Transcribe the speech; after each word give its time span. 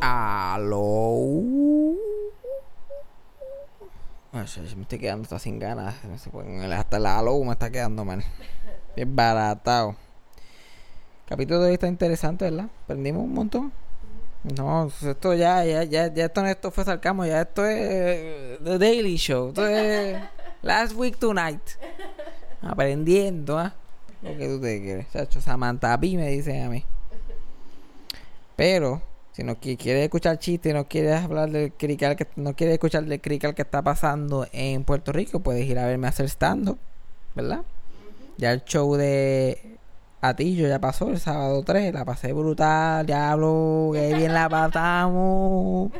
Aló. 0.00 1.94
Me 4.32 4.42
estoy 4.44 4.98
quedando 4.98 5.24
hasta 5.24 5.38
sin 5.38 5.58
ganas. 5.58 5.94
Hasta 6.72 6.96
el 6.96 7.06
aló 7.06 7.42
me 7.44 7.52
está 7.52 7.70
quedando 7.70 8.04
mal. 8.04 8.22
Bien 8.94 9.14
baratado. 9.14 9.96
Capítulo 11.26 11.60
de 11.60 11.68
hoy 11.68 11.74
está 11.74 11.88
interesante, 11.88 12.44
¿verdad? 12.44 12.68
Aprendimos 12.84 13.24
un 13.24 13.34
montón. 13.34 13.72
No, 14.56 14.90
esto 15.02 15.34
ya, 15.34 15.64
ya, 15.64 15.82
ya, 15.82 16.12
ya 16.12 16.24
esto 16.26 16.70
fue 16.70 16.84
sarcasmo, 16.84 17.26
ya 17.26 17.42
esto 17.42 17.66
es 17.66 17.76
eh, 17.80 18.58
The 18.62 18.78
Daily 18.78 19.16
Show. 19.16 19.48
Esto 19.48 19.66
es 19.66 20.16
Last 20.62 20.94
Week 20.94 21.18
Tonight. 21.18 21.62
Aprendiendo, 22.62 23.58
¿ah? 23.58 23.74
Lo 24.22 24.36
que 24.36 24.48
tú 24.48 24.60
te 24.60 24.80
quieres, 24.80 25.10
chacho. 25.12 25.40
Samantha 25.40 25.98
P 25.98 26.16
me 26.16 26.28
dicen 26.28 26.64
a 26.64 26.68
mí. 26.68 26.84
Pero, 28.56 29.02
si 29.38 29.44
no 29.44 29.54
qui- 29.60 29.76
quieres 29.76 30.02
escuchar 30.02 30.36
chistes, 30.40 30.74
no 30.74 30.88
quieres 30.88 31.22
hablar 31.22 31.48
del 31.48 31.72
crical 31.72 32.16
que 32.16 32.26
no 32.34 32.54
quieres 32.56 32.74
escuchar 32.74 33.04
del 33.04 33.20
crical 33.20 33.54
que 33.54 33.62
está 33.62 33.82
pasando 33.82 34.48
en 34.50 34.82
Puerto 34.82 35.12
Rico, 35.12 35.38
puedes 35.38 35.64
ir 35.64 35.78
a 35.78 35.86
verme 35.86 36.08
hacer 36.08 36.28
stand-up, 36.28 36.76
¿verdad? 37.36 37.62
Ya 38.36 38.50
el 38.50 38.64
show 38.64 38.96
de 38.96 39.76
Atillo 40.20 40.66
ya 40.66 40.80
pasó 40.80 41.08
el 41.10 41.20
sábado 41.20 41.62
3, 41.62 41.94
la 41.94 42.04
pasé 42.04 42.32
brutal, 42.32 43.06
diablo, 43.06 43.90
que 43.92 44.12
bien 44.14 44.34
la 44.34 44.48
pasamos. 44.48 45.92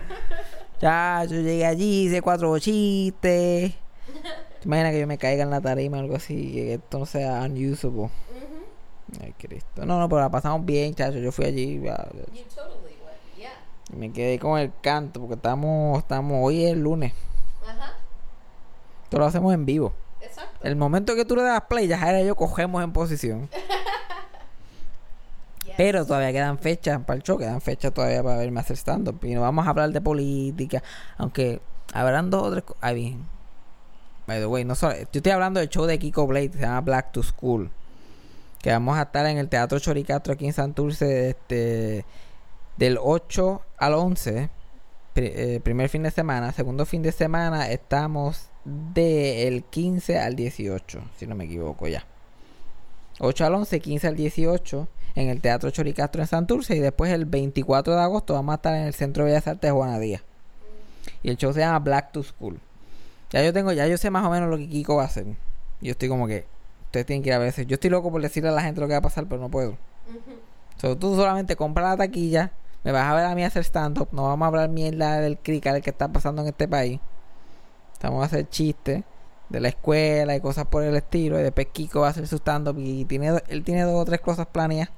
Ya, 0.81 1.25
yo 1.25 1.37
llegué 1.41 1.65
allí, 1.65 2.07
hice 2.07 2.21
cuatro 2.23 2.59
chistes. 2.59 3.73
¿Te 3.73 4.65
imaginas 4.65 4.93
que 4.93 4.99
yo 5.01 5.07
me 5.07 5.19
caiga 5.19 5.45
en 5.45 5.51
la 5.51 5.61
tarima 5.61 5.99
o 5.99 6.01
algo 6.01 6.17
así? 6.17 6.51
Que 6.53 6.75
esto 6.75 6.99
no 6.99 7.07
sea 7.07 7.43
unusable. 7.43 8.11
Ay, 9.23 9.33
Cristo. 9.39 9.87
No, 9.87 10.01
no, 10.01 10.09
pero 10.09 10.21
la 10.23 10.31
pasamos 10.31 10.67
bien, 10.67 10.95
chacho. 10.95 11.19
Yo 11.19 11.31
fui 11.31 11.45
allí 11.45 11.81
ya, 11.81 11.97
totally 11.97 12.97
would, 13.01 13.39
yeah. 13.39 13.51
y 13.78 13.78
me 13.89 14.13
quedé 14.13 14.39
con 14.39 14.59
el 14.59 14.73
canto 14.81 15.21
porque 15.21 15.35
estamos, 15.35 15.99
estamos 15.99 16.39
hoy 16.43 16.65
es 16.65 16.73
el 16.73 16.81
lunes. 16.81 17.13
Ajá, 17.67 17.95
Esto 19.05 19.19
lo 19.19 19.25
hacemos 19.27 19.55
en 19.55 19.65
vivo. 19.67 19.93
exacto. 20.21 20.59
El 20.63 20.77
momento 20.77 21.15
que 21.15 21.25
tú 21.25 21.37
le 21.37 21.43
das 21.43 21.63
play, 21.69 21.87
ya 21.87 22.21
y 22.21 22.27
yo 22.27 22.35
cogemos 22.35 22.83
en 22.83 22.93
posición. 22.93 23.49
Yes. 25.65 25.75
Pero 25.77 26.07
todavía 26.07 26.33
quedan 26.33 26.59
fechas 26.59 26.99
para 27.05 27.19
el 27.19 27.23
show, 27.23 27.37
quedan 27.37 27.61
fechas 27.61 27.93
todavía 27.93 28.23
para 28.23 28.39
verme 28.39 28.59
hacer 28.61 28.79
stand-up. 28.79 29.23
Y 29.23 29.35
no 29.35 29.43
vamos 29.43 29.67
a 29.67 29.71
hablar 29.71 29.91
de 29.91 30.01
política, 30.01 30.83
aunque 31.19 31.61
habrán 31.93 32.31
dos 32.31 32.43
o 32.43 32.51
tres 32.51 32.65
cosas. 32.65 32.83
Ay, 32.83 32.95
bien. 32.95 33.27
By 34.27 34.41
the 34.41 34.47
way, 34.47 34.65
no 34.65 34.75
solo, 34.75 34.95
yo 34.97 35.07
estoy 35.13 35.33
hablando 35.33 35.61
del 35.61 35.69
show 35.69 35.85
de 35.85 35.99
Kiko 35.99 36.27
Blade, 36.27 36.53
se 36.53 36.61
llama 36.61 36.81
Black 36.81 37.13
to 37.13 37.23
School. 37.23 37.71
Que 38.61 38.71
vamos 38.71 38.97
a 38.99 39.03
estar 39.03 39.27
en 39.27 39.39
el 39.39 39.49
Teatro 39.49 39.79
Choricastro 39.79 40.33
aquí 40.33 40.47
en 40.47 40.53
Santurce 40.53 41.31
este, 41.31 42.05
del 42.79 42.99
8 43.01 43.63
al 43.77 43.95
11. 43.95 44.51
pri- 45.15 45.33
eh, 45.35 45.61
primer 45.63 45.89
fin 45.89 46.03
de 46.05 46.11
semana. 46.13 46.53
Segundo 46.53 46.87
fin 46.87 47.03
de 47.03 47.11
semana 47.13 47.69
estamos 47.71 48.51
del 48.65 49.65
15 49.65 50.19
al 50.19 50.37
18, 50.37 51.01
si 51.17 51.27
no 51.27 51.35
me 51.35 51.45
equivoco 51.45 51.89
ya. 51.89 52.05
8 53.19 53.45
al 53.47 53.55
11, 53.55 53.81
15 53.81 54.07
al 54.07 54.15
18 54.17 54.87
en 55.17 55.29
el 55.29 55.41
Teatro 55.41 55.71
Choricastro 55.71 56.21
en 56.23 56.29
Santurce 56.29 56.77
y 56.77 56.79
después 56.79 57.11
el 57.13 57.25
24 57.25 57.95
de 57.97 58.01
agosto 58.01 58.35
vamos 58.35 58.53
a 58.53 58.57
estar 58.57 58.75
en 58.77 58.83
el 58.85 58.95
Centro 58.95 59.25
de 59.25 59.31
Bellas 59.31 59.49
Artes 59.49 59.69
de 59.69 59.73
Juana 59.73 59.99
Díaz. 59.99 60.23
Y 61.25 61.31
el 61.31 61.37
show 61.37 61.53
se 61.53 61.61
llama 61.61 61.81
Black 61.81 62.13
to 62.13 62.23
School. 62.23 62.61
Ya 63.31 63.43
yo 63.43 63.53
tengo, 63.53 63.73
ya 63.73 63.87
yo 63.89 63.99
sé 63.99 64.11
más 64.11 64.25
o 64.25 64.31
menos 64.31 64.49
lo 64.49 64.57
que 64.57 64.69
Kiko 64.69 64.97
va 64.97 65.03
a 65.03 65.07
hacer. 65.07 65.27
Yo 65.81 65.91
estoy 65.93 66.09
como 66.09 66.29
que 66.29 66.45
ustedes 66.85 67.07
tienen 67.07 67.23
que 67.25 67.31
ir 67.31 67.35
a 67.35 67.39
veces. 67.39 67.67
Yo 67.67 67.75
estoy 67.75 67.91
loco 67.91 68.13
por 68.13 68.23
decirle 68.23 68.51
a 68.51 68.53
la 68.53 68.63
gente 68.63 68.81
lo 68.81 68.87
que 68.87 68.93
va 68.93 68.99
a 68.99 69.03
pasar, 69.03 69.27
pero 69.27 69.41
no 69.41 69.49
puedo. 69.49 69.77
So, 70.81 70.97
tú 70.97 71.17
solamente 71.17 71.57
compras 71.57 71.89
la 71.91 71.97
taquilla, 71.97 72.53
me 72.85 72.93
vas 72.93 73.05
a 73.05 73.15
ver 73.15 73.25
a 73.27 73.35
mí 73.35 73.45
hacer 73.45 73.65
stand-up, 73.65 74.09
no 74.13 74.25
vamos 74.25 74.47
a 74.47 74.49
hablar 74.49 74.69
mierda 74.69 75.21
del 75.21 75.39
crical 75.39 75.83
que 75.83 75.91
está 75.91 76.09
pasando 76.09 76.43
en 76.43 76.49
este 76.49 76.69
país. 76.69 77.01
Vamos 78.03 78.23
a 78.23 78.27
hacer 78.27 78.49
chistes 78.49 79.03
de 79.49 79.61
la 79.61 79.69
escuela 79.69 80.37
y 80.37 80.41
cosas 80.41 80.67
por 80.67 80.83
el 80.83 80.95
estilo. 80.97 81.39
Y 81.39 81.43
después 81.43 81.69
Kiko 81.73 82.01
va 82.01 82.09
a 82.09 82.11
hacer 82.11 82.27
su 82.27 82.37
stand-up 82.37 82.79
y 82.79 83.05
tiene, 83.05 83.41
él 83.49 83.65
tiene 83.65 83.83
dos 83.83 83.95
o 83.95 84.05
tres 84.05 84.21
cosas 84.21 84.47
planeadas. 84.47 84.91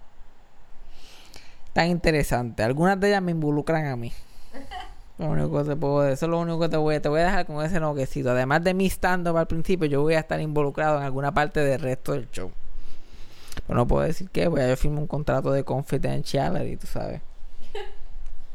Tan 1.73 1.89
interesante. 1.89 2.63
Algunas 2.63 2.99
de 2.99 3.09
ellas 3.09 3.23
me 3.23 3.31
involucran 3.31 3.87
a 3.87 3.97
mí. 3.97 4.13
Lo 5.19 5.27
único 5.27 5.59
que 5.59 5.69
te 5.69 5.77
puedo 5.77 6.09
Eso 6.09 6.25
es 6.25 6.31
lo 6.31 6.41
único 6.41 6.59
que 6.61 6.71
te 6.71 6.79
voy, 6.79 6.99
te 6.99 7.11
voy 7.11 7.21
a 7.21 7.25
dejar 7.25 7.45
con 7.45 7.63
ese 7.63 7.79
noquecito. 7.79 8.31
Además 8.31 8.65
de 8.65 8.73
mi 8.73 8.87
stand-up 8.87 9.37
al 9.37 9.47
principio, 9.47 9.87
yo 9.87 10.01
voy 10.01 10.15
a 10.15 10.21
estar 10.21 10.41
involucrado 10.41 10.97
en 10.97 11.05
alguna 11.05 11.31
parte 11.31 11.61
del 11.61 11.79
resto 11.79 12.13
del 12.13 12.31
show. 12.31 12.51
Pero 13.67 13.79
no 13.79 13.87
puedo 13.87 14.07
decir 14.07 14.31
que, 14.31 14.49
voy 14.49 14.63
a 14.63 14.75
firmar 14.79 15.03
un 15.03 15.07
contrato 15.07 15.53
de 15.53 15.63
confidentiality, 15.63 16.79
tú 16.79 16.87
sabes. 16.87 17.21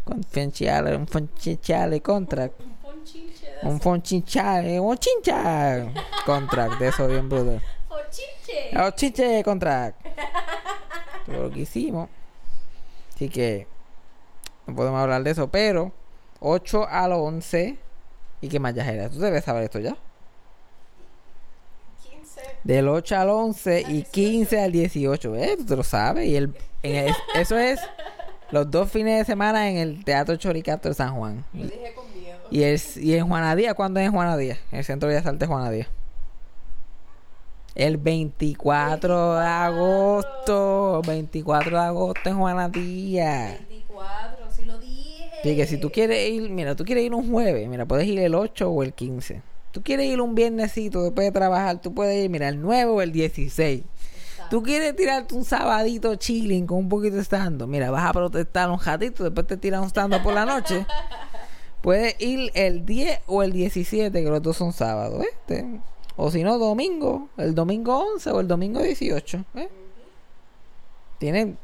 Confidentiality, 0.06 0.96
un 0.96 1.06
confidentiality 1.08 2.00
contract. 2.02 2.60
Un 2.62 3.80
ponchinche 3.80 4.42
de 4.62 4.80
Un 4.80 4.98
chincha 4.98 5.88
contract, 6.26 6.80
de 6.80 6.88
eso 6.90 7.08
bien 7.08 7.28
brutal. 7.28 7.62
Ponchinche. 7.90 8.72
Un 8.86 8.92
chinche 8.94 9.44
contract. 9.44 10.06
Todo 11.26 11.44
lo 11.44 11.52
que 11.52 11.62
hicimos. 11.62 12.08
Así 13.16 13.30
que 13.30 13.68
no 14.68 14.76
podemos 14.76 15.02
hablar 15.02 15.24
de 15.24 15.32
eso, 15.32 15.48
pero 15.48 15.92
8 16.42 16.88
al 16.88 17.14
11 17.14 17.78
y 18.42 18.48
qué 18.50 18.60
más 18.60 18.76
ya 18.76 18.86
era. 18.92 19.10
Tú 19.10 19.20
debes 19.20 19.44
saber 19.44 19.64
esto 19.64 19.80
ya. 19.80 19.98
15. 22.04 22.42
Del 22.64 22.88
8 22.90 23.16
al 23.18 23.30
11 23.30 23.86
y 23.88 24.04
15 24.04 24.62
al 24.62 24.72
18. 24.72 25.36
¿eh? 25.36 25.56
Tú 25.58 25.66
te 25.66 25.76
lo 25.76 25.84
sabes. 25.84 26.28
Y 26.28 26.36
el, 26.36 26.54
en 26.84 27.08
el- 27.08 27.16
eso 27.34 27.58
es 27.58 27.80
los 28.52 28.70
dos 28.70 28.92
fines 28.92 29.20
de 29.20 29.26
semana 29.26 29.70
en 29.70 29.78
el 29.78 30.04
Teatro 30.04 30.36
Choricato 30.36 30.90
de 30.90 30.96
San 30.96 31.16
Juan. 31.16 31.46
Lo 31.54 31.62
con 31.96 32.14
miedo. 32.14 32.38
Y, 32.52 32.64
el, 32.64 32.80
y 32.98 33.14
en 33.16 33.28
Juanadía, 33.28 33.74
¿cuándo 33.74 34.00
es 34.00 34.06
en 34.06 34.12
Juanadía? 34.12 34.58
En 34.72 34.80
el 34.80 34.86
Centro 34.86 35.10
de 35.10 35.16
Bellas 35.16 35.28
Artes 35.28 35.48
Juanadía. 35.48 35.88
El 37.74 37.98
24 37.98 39.36
de 39.36 39.46
agosto. 39.46 41.02
24 41.06 41.72
de 41.72 41.84
agosto 41.84 42.30
en 42.30 42.38
Juanadía. 42.38 43.58
24, 43.68 44.52
sí 44.52 44.66
lo 44.66 44.78
dije. 44.80 45.30
Así 45.40 45.56
que 45.56 45.66
si 45.68 45.78
tú 45.78 45.92
quieres 45.92 46.30
ir, 46.30 46.50
mira, 46.50 46.76
tú 46.76 46.86
quieres 46.86 47.04
ir 47.04 47.14
un 47.14 47.30
jueves, 47.30 47.68
mira, 47.68 47.86
puedes 47.86 48.08
ir 48.08 48.18
el 48.20 48.34
8 48.34 48.70
o 48.70 48.84
el 48.84 48.94
15. 48.94 49.42
Tú 49.72 49.84
quieres 49.84 50.08
ir 50.08 50.22
un 50.22 50.34
viernesito 50.34 51.04
después 51.04 51.28
de 51.28 51.32
trabajar, 51.32 51.82
tú 51.82 51.94
puedes 51.94 52.24
ir, 52.24 52.30
mira, 52.30 52.48
el 52.48 52.62
9 52.62 52.92
o 52.92 53.02
el 53.02 53.12
16. 53.12 53.84
Tú 54.50 54.64
quieres 54.64 54.96
tirarte 54.96 55.36
un 55.36 55.44
sabadito 55.44 56.16
chilling 56.16 56.66
con 56.66 56.78
un 56.80 56.90
poquito 56.90 57.16
de 57.16 57.24
stand 57.24 57.64
Mira, 57.68 57.92
vas 57.92 58.06
a 58.06 58.14
protestar 58.14 58.70
un 58.70 58.80
ratito, 58.80 59.24
después 59.24 59.48
te 59.48 59.58
tiras 59.58 59.82
un 59.82 59.88
stand 59.88 60.22
por 60.24 60.34
la 60.34 60.46
noche. 60.46 60.86
Puedes 61.82 62.20
ir 62.20 62.52
el 62.56 62.86
10 62.86 63.22
o 63.28 63.44
el 63.44 63.52
17, 63.52 64.24
que 64.24 64.30
los 64.30 64.42
dos 64.42 64.58
son 64.58 64.74
sábados, 64.74 65.24
¿eh? 65.50 65.80
O 66.16 66.32
si 66.32 66.44
no, 66.44 66.58
domingo, 66.58 67.30
el 67.38 67.54
domingo 67.54 68.00
11 68.14 68.32
o 68.32 68.40
el 68.40 68.48
domingo 68.48 68.82
18, 68.82 69.46
¿eh? 69.56 69.70
Tienen... 71.20 71.58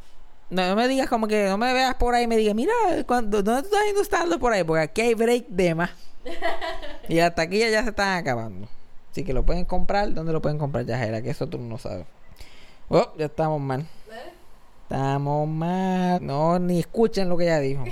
No, 0.50 0.76
me 0.76 0.88
digas 0.88 1.08
como 1.08 1.28
que 1.28 1.48
no 1.48 1.58
me 1.58 1.74
veas 1.74 1.96
por 1.96 2.14
ahí 2.14 2.26
y 2.26 2.28
me 2.28 2.36
digas, 2.36 2.54
mira, 2.54 2.74
¿cuándo, 3.08 3.42
¿dónde 3.42 3.62
tú 3.62 3.68
estás 3.70 3.86
yendo 3.86 4.02
stand 4.02 4.38
por 4.38 4.52
ahí? 4.52 4.64
Porque 4.64 4.84
aquí 4.84 5.02
hay 5.02 5.14
break 5.14 5.48
de 5.48 5.76
más. 5.76 5.92
y 7.10 7.16
las 7.16 7.34
taquillas 7.34 7.72
ya 7.72 7.84
se 7.84 7.90
están 7.90 8.18
acabando. 8.18 8.68
Así 9.12 9.24
que 9.24 9.34
lo 9.34 9.44
pueden 9.44 9.66
comprar. 9.66 10.14
¿Dónde 10.14 10.34
lo 10.34 10.42
pueden 10.42 10.58
comprar, 10.58 10.86
Yajera? 10.86 11.22
Que 11.22 11.32
eso 11.32 11.48
tú 11.48 11.58
no 11.58 11.78
sabes. 11.78 12.06
Oh, 12.94 13.14
ya 13.18 13.28
estamos 13.28 13.62
mal. 13.62 13.88
¿Eh? 14.12 14.34
Estamos 14.84 15.48
mal. 15.48 16.20
No, 16.22 16.60
ni 16.60 16.82
escuchen 16.82 17.30
lo 17.30 17.38
que 17.38 17.46
ella 17.46 17.60
dijo. 17.60 17.86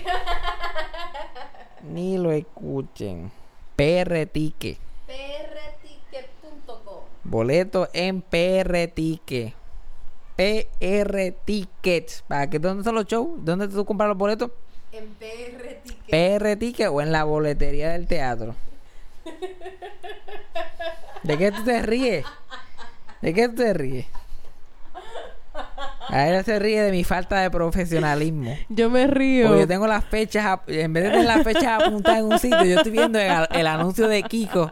ni 1.84 2.18
lo 2.18 2.34
escuchen. 2.34 3.32
PR 3.78 4.26
Ticket. 4.26 4.78
prticket.com. 5.08 7.04
Boleto 7.24 7.88
en 7.94 8.22
PR 8.22 8.90
Ticket. 8.94 9.54
PR 10.36 11.34
Tickets. 11.46 12.26
¿Para 12.28 12.50
qué? 12.50 12.60
¿Dónde 12.60 12.84
son 12.84 12.96
los 12.96 13.06
shows? 13.06 13.30
¿Dónde 13.38 13.70
tú 13.70 13.86
compras 13.86 14.10
los 14.10 14.18
boletos? 14.18 14.52
En 14.92 15.08
prticket. 15.14 16.10
PR 16.10 16.58
Ticket 16.58 16.90
o 16.90 17.00
en 17.00 17.14
la 17.14 17.24
boletería 17.24 17.92
del 17.92 18.06
teatro. 18.06 18.54
¿De 21.24 21.38
qué 21.38 21.54
tú 21.54 21.64
te 21.64 21.82
ríes? 21.84 22.26
¿De 23.22 23.34
qué 23.34 23.48
tú 23.48 23.56
te 23.56 23.74
ríes? 23.74 24.06
A 26.12 26.28
ella 26.28 26.44
se 26.44 26.58
ríe 26.60 26.82
de 26.82 26.92
mi 26.92 27.04
falta 27.04 27.40
de 27.42 27.52
profesionalismo. 27.52 28.58
Yo 28.70 28.90
me 28.90 29.06
río. 29.08 29.48
Porque 29.48 29.62
yo 29.62 29.68
tengo 29.68 29.86
las 29.88 30.04
fechas, 30.06 30.46
ap- 30.46 30.70
en 30.70 30.92
vez 30.94 31.04
de 31.04 31.10
tener 31.12 31.26
las 31.26 31.44
fechas 31.44 31.82
apuntadas 31.84 32.20
en 32.20 32.26
un 32.26 32.40
sitio, 32.40 32.64
yo 32.64 32.78
estoy 32.78 32.92
viendo 32.92 33.20
el, 33.20 33.32
el 33.52 33.68
anuncio 33.68 34.08
de 34.08 34.24
Kiko 34.24 34.72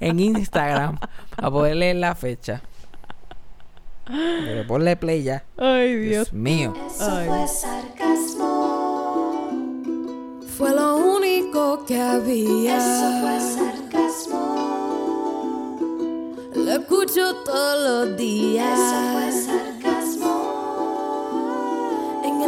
en 0.00 0.20
Instagram 0.20 0.98
para 1.34 1.50
poder 1.50 1.76
leer 1.76 1.96
la 1.96 2.14
fecha. 2.14 2.62
Pero 4.06 4.64
ponle 4.68 4.94
play 4.96 5.24
ya. 5.24 5.42
Ay, 5.58 5.96
Dios. 5.96 6.30
Dios 6.30 6.32
mío. 6.32 6.72
Eso 6.88 7.10
Ay. 7.16 7.26
fue 7.26 7.48
sarcasmo. 7.48 8.76
Fue 10.56 10.70
lo 10.74 10.96
único 10.96 11.84
que 11.84 12.00
había. 12.00 12.76
Eso 12.78 13.20
fue 13.20 13.40
sarcasmo. 13.40 14.46
Lo 16.54 16.72
escucho 16.72 17.34
todos 17.44 18.08
los 18.08 18.16
días. 18.16 18.78
Eso 18.78 19.12
fue 19.12 19.32
sarcasmo 19.32 19.75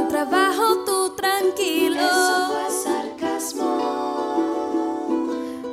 trabajo 0.08 0.84
tú 0.86 1.14
tranquilo. 1.16 1.96
Eso 2.00 2.48
fue 2.48 2.70
sarcasmo. 2.70 3.64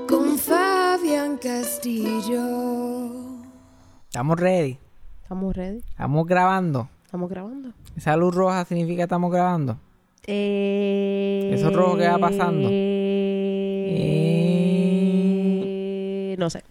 Con 0.08 0.38
Fabián 0.38 1.38
Castillo. 1.38 2.42
Estamos 4.08 4.40
ready. 4.40 4.78
Estamos 5.24 5.56
ready. 5.56 5.80
Estamos 5.90 6.26
grabando. 6.26 6.90
Estamos 7.04 7.30
grabando. 7.30 7.72
Esa 7.96 8.16
luz 8.18 8.36
roja 8.36 8.66
significa 8.66 9.04
estamos 9.04 9.32
grabando. 9.32 9.78
Eh, 10.28 11.52
Eso 11.54 11.70
rojo 11.72 11.98
que 11.98 12.08
va 12.08 12.18
pasando. 12.18 12.68
Eh, 15.48 16.36
no 16.38 16.50
sé. 16.50 16.64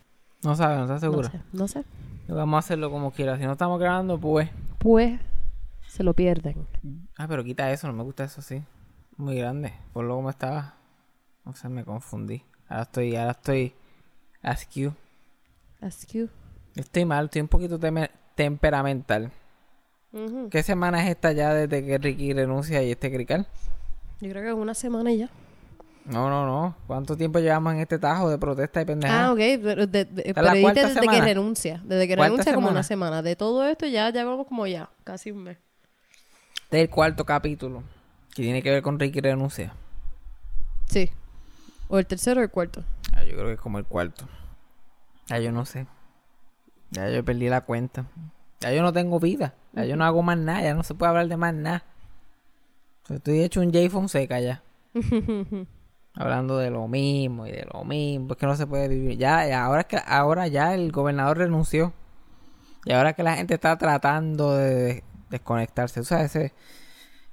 No 0.42 0.54
sabe, 0.56 0.76
no 0.76 0.82
está 0.82 0.98
seguro. 0.98 1.22
No 1.22 1.28
sé. 1.30 1.40
No 1.52 1.68
sé. 1.68 1.84
Vamos 2.28 2.56
a 2.56 2.58
hacerlo 2.58 2.90
como 2.90 3.10
quiera. 3.12 3.38
Si 3.38 3.44
no 3.44 3.52
estamos 3.52 3.78
grabando, 3.80 4.18
pues. 4.18 4.50
Pues 4.78 5.18
se 5.94 6.02
lo 6.02 6.14
pierden. 6.14 6.66
Ah, 7.16 7.26
pero 7.28 7.44
quita 7.44 7.70
eso, 7.70 7.86
no 7.86 7.92
me 7.92 8.02
gusta 8.02 8.24
eso 8.24 8.40
así. 8.40 8.62
Muy 9.16 9.36
grande. 9.36 9.72
Por 9.92 10.04
lo 10.04 10.16
como 10.16 10.30
estaba. 10.30 10.74
No 11.44 11.54
sé, 11.54 11.68
me 11.68 11.84
confundí. 11.84 12.42
Ahora 12.68 12.82
estoy, 12.82 13.16
ahora 13.16 13.30
estoy. 13.32 13.72
Askew. 14.42 14.92
Ask 15.80 16.08
you. 16.12 16.28
Estoy 16.76 17.04
mal, 17.04 17.26
estoy 17.26 17.42
un 17.42 17.48
poquito 17.48 17.78
temperamental. 18.34 19.30
¿Qué 20.50 20.62
semana 20.62 21.02
es 21.02 21.10
esta 21.10 21.32
ya 21.32 21.52
desde 21.54 21.84
que 21.84 21.98
Ricky 21.98 22.32
renuncia 22.32 22.82
y 22.82 22.90
este 22.92 23.12
crical? 23.12 23.46
Yo 24.20 24.30
creo 24.30 24.42
que 24.42 24.48
es 24.48 24.54
una 24.54 24.74
semana 24.74 25.12
ya. 25.12 25.28
No, 26.04 26.28
no, 26.28 26.46
no. 26.46 26.76
¿Cuánto 26.86 27.16
tiempo 27.16 27.38
llevamos 27.40 27.74
en 27.74 27.80
este 27.80 27.98
tajo 27.98 28.28
de 28.30 28.38
protesta 28.38 28.82
y 28.82 28.84
pendejada? 28.84 29.26
Ah, 29.26 29.32
ok. 29.32 29.38
Pero, 29.38 29.86
de- 29.86 30.04
de- 30.04 30.32
pero 30.34 30.50
desde 30.52 30.94
semana. 30.94 31.12
que 31.12 31.20
renuncia. 31.24 31.80
Desde 31.84 32.06
que 32.06 32.16
renuncia 32.16 32.52
como 32.54 32.66
semana. 32.66 32.70
una 32.70 32.82
semana. 32.82 33.22
De 33.22 33.36
todo 33.36 33.64
esto 33.64 33.86
ya 33.86 34.10
llevamos 34.10 34.46
como 34.46 34.66
ya. 34.66 34.88
Casi 35.02 35.30
un 35.30 35.42
mes. 35.44 35.58
Este 36.64 36.78
es 36.78 36.82
el 36.84 36.90
cuarto 36.90 37.24
capítulo. 37.24 37.82
Que 38.34 38.42
tiene 38.42 38.62
que 38.62 38.70
ver 38.70 38.82
con 38.82 38.98
Ricky 38.98 39.20
renuncia. 39.20 39.74
Sí. 40.86 41.10
O 41.88 41.98
el 41.98 42.06
tercero 42.06 42.40
o 42.40 42.44
el 42.44 42.50
cuarto. 42.50 42.82
Ah, 43.12 43.22
yo 43.22 43.32
creo 43.32 43.46
que 43.46 43.52
es 43.52 43.60
como 43.60 43.78
el 43.78 43.84
cuarto. 43.84 44.26
Ya 45.28 45.38
yo 45.38 45.52
no 45.52 45.64
sé. 45.64 45.86
Ya 46.90 47.08
yo 47.10 47.24
perdí 47.24 47.48
la 47.48 47.60
cuenta. 47.60 48.06
Ya 48.60 48.72
yo 48.72 48.82
no 48.82 48.92
tengo 48.92 49.20
vida. 49.20 49.54
Ya 49.72 49.84
yo 49.84 49.96
no 49.96 50.04
hago 50.04 50.22
más 50.22 50.38
nada. 50.38 50.62
Ya 50.62 50.74
no 50.74 50.82
se 50.82 50.94
puede 50.94 51.10
hablar 51.10 51.28
de 51.28 51.36
más 51.36 51.54
nada. 51.54 51.84
Estoy 53.08 53.40
hecho 53.40 53.60
un 53.60 53.72
Jay 53.72 53.88
Fonseca 53.88 54.40
ya. 54.40 54.62
Hablando 56.14 56.58
de 56.58 56.70
lo 56.70 56.88
mismo 56.88 57.46
y 57.46 57.52
de 57.52 57.66
lo 57.72 57.84
mismo. 57.84 58.32
Es 58.32 58.38
que 58.38 58.46
no 58.46 58.56
se 58.56 58.66
puede 58.66 58.88
vivir. 58.88 59.18
Ya, 59.18 59.46
ya, 59.46 59.64
ahora 59.64 59.82
es 59.82 59.86
que 59.86 60.00
ahora 60.06 60.48
ya 60.48 60.74
el 60.74 60.90
gobernador 60.90 61.38
renunció. 61.38 61.92
Y 62.84 62.92
ahora 62.92 63.12
que 63.12 63.22
la 63.22 63.36
gente 63.36 63.54
está 63.54 63.76
tratando 63.78 64.56
de 64.56 65.04
desconectarse. 65.34 66.00
O 66.00 66.04
sea, 66.04 66.22
ese, 66.24 66.52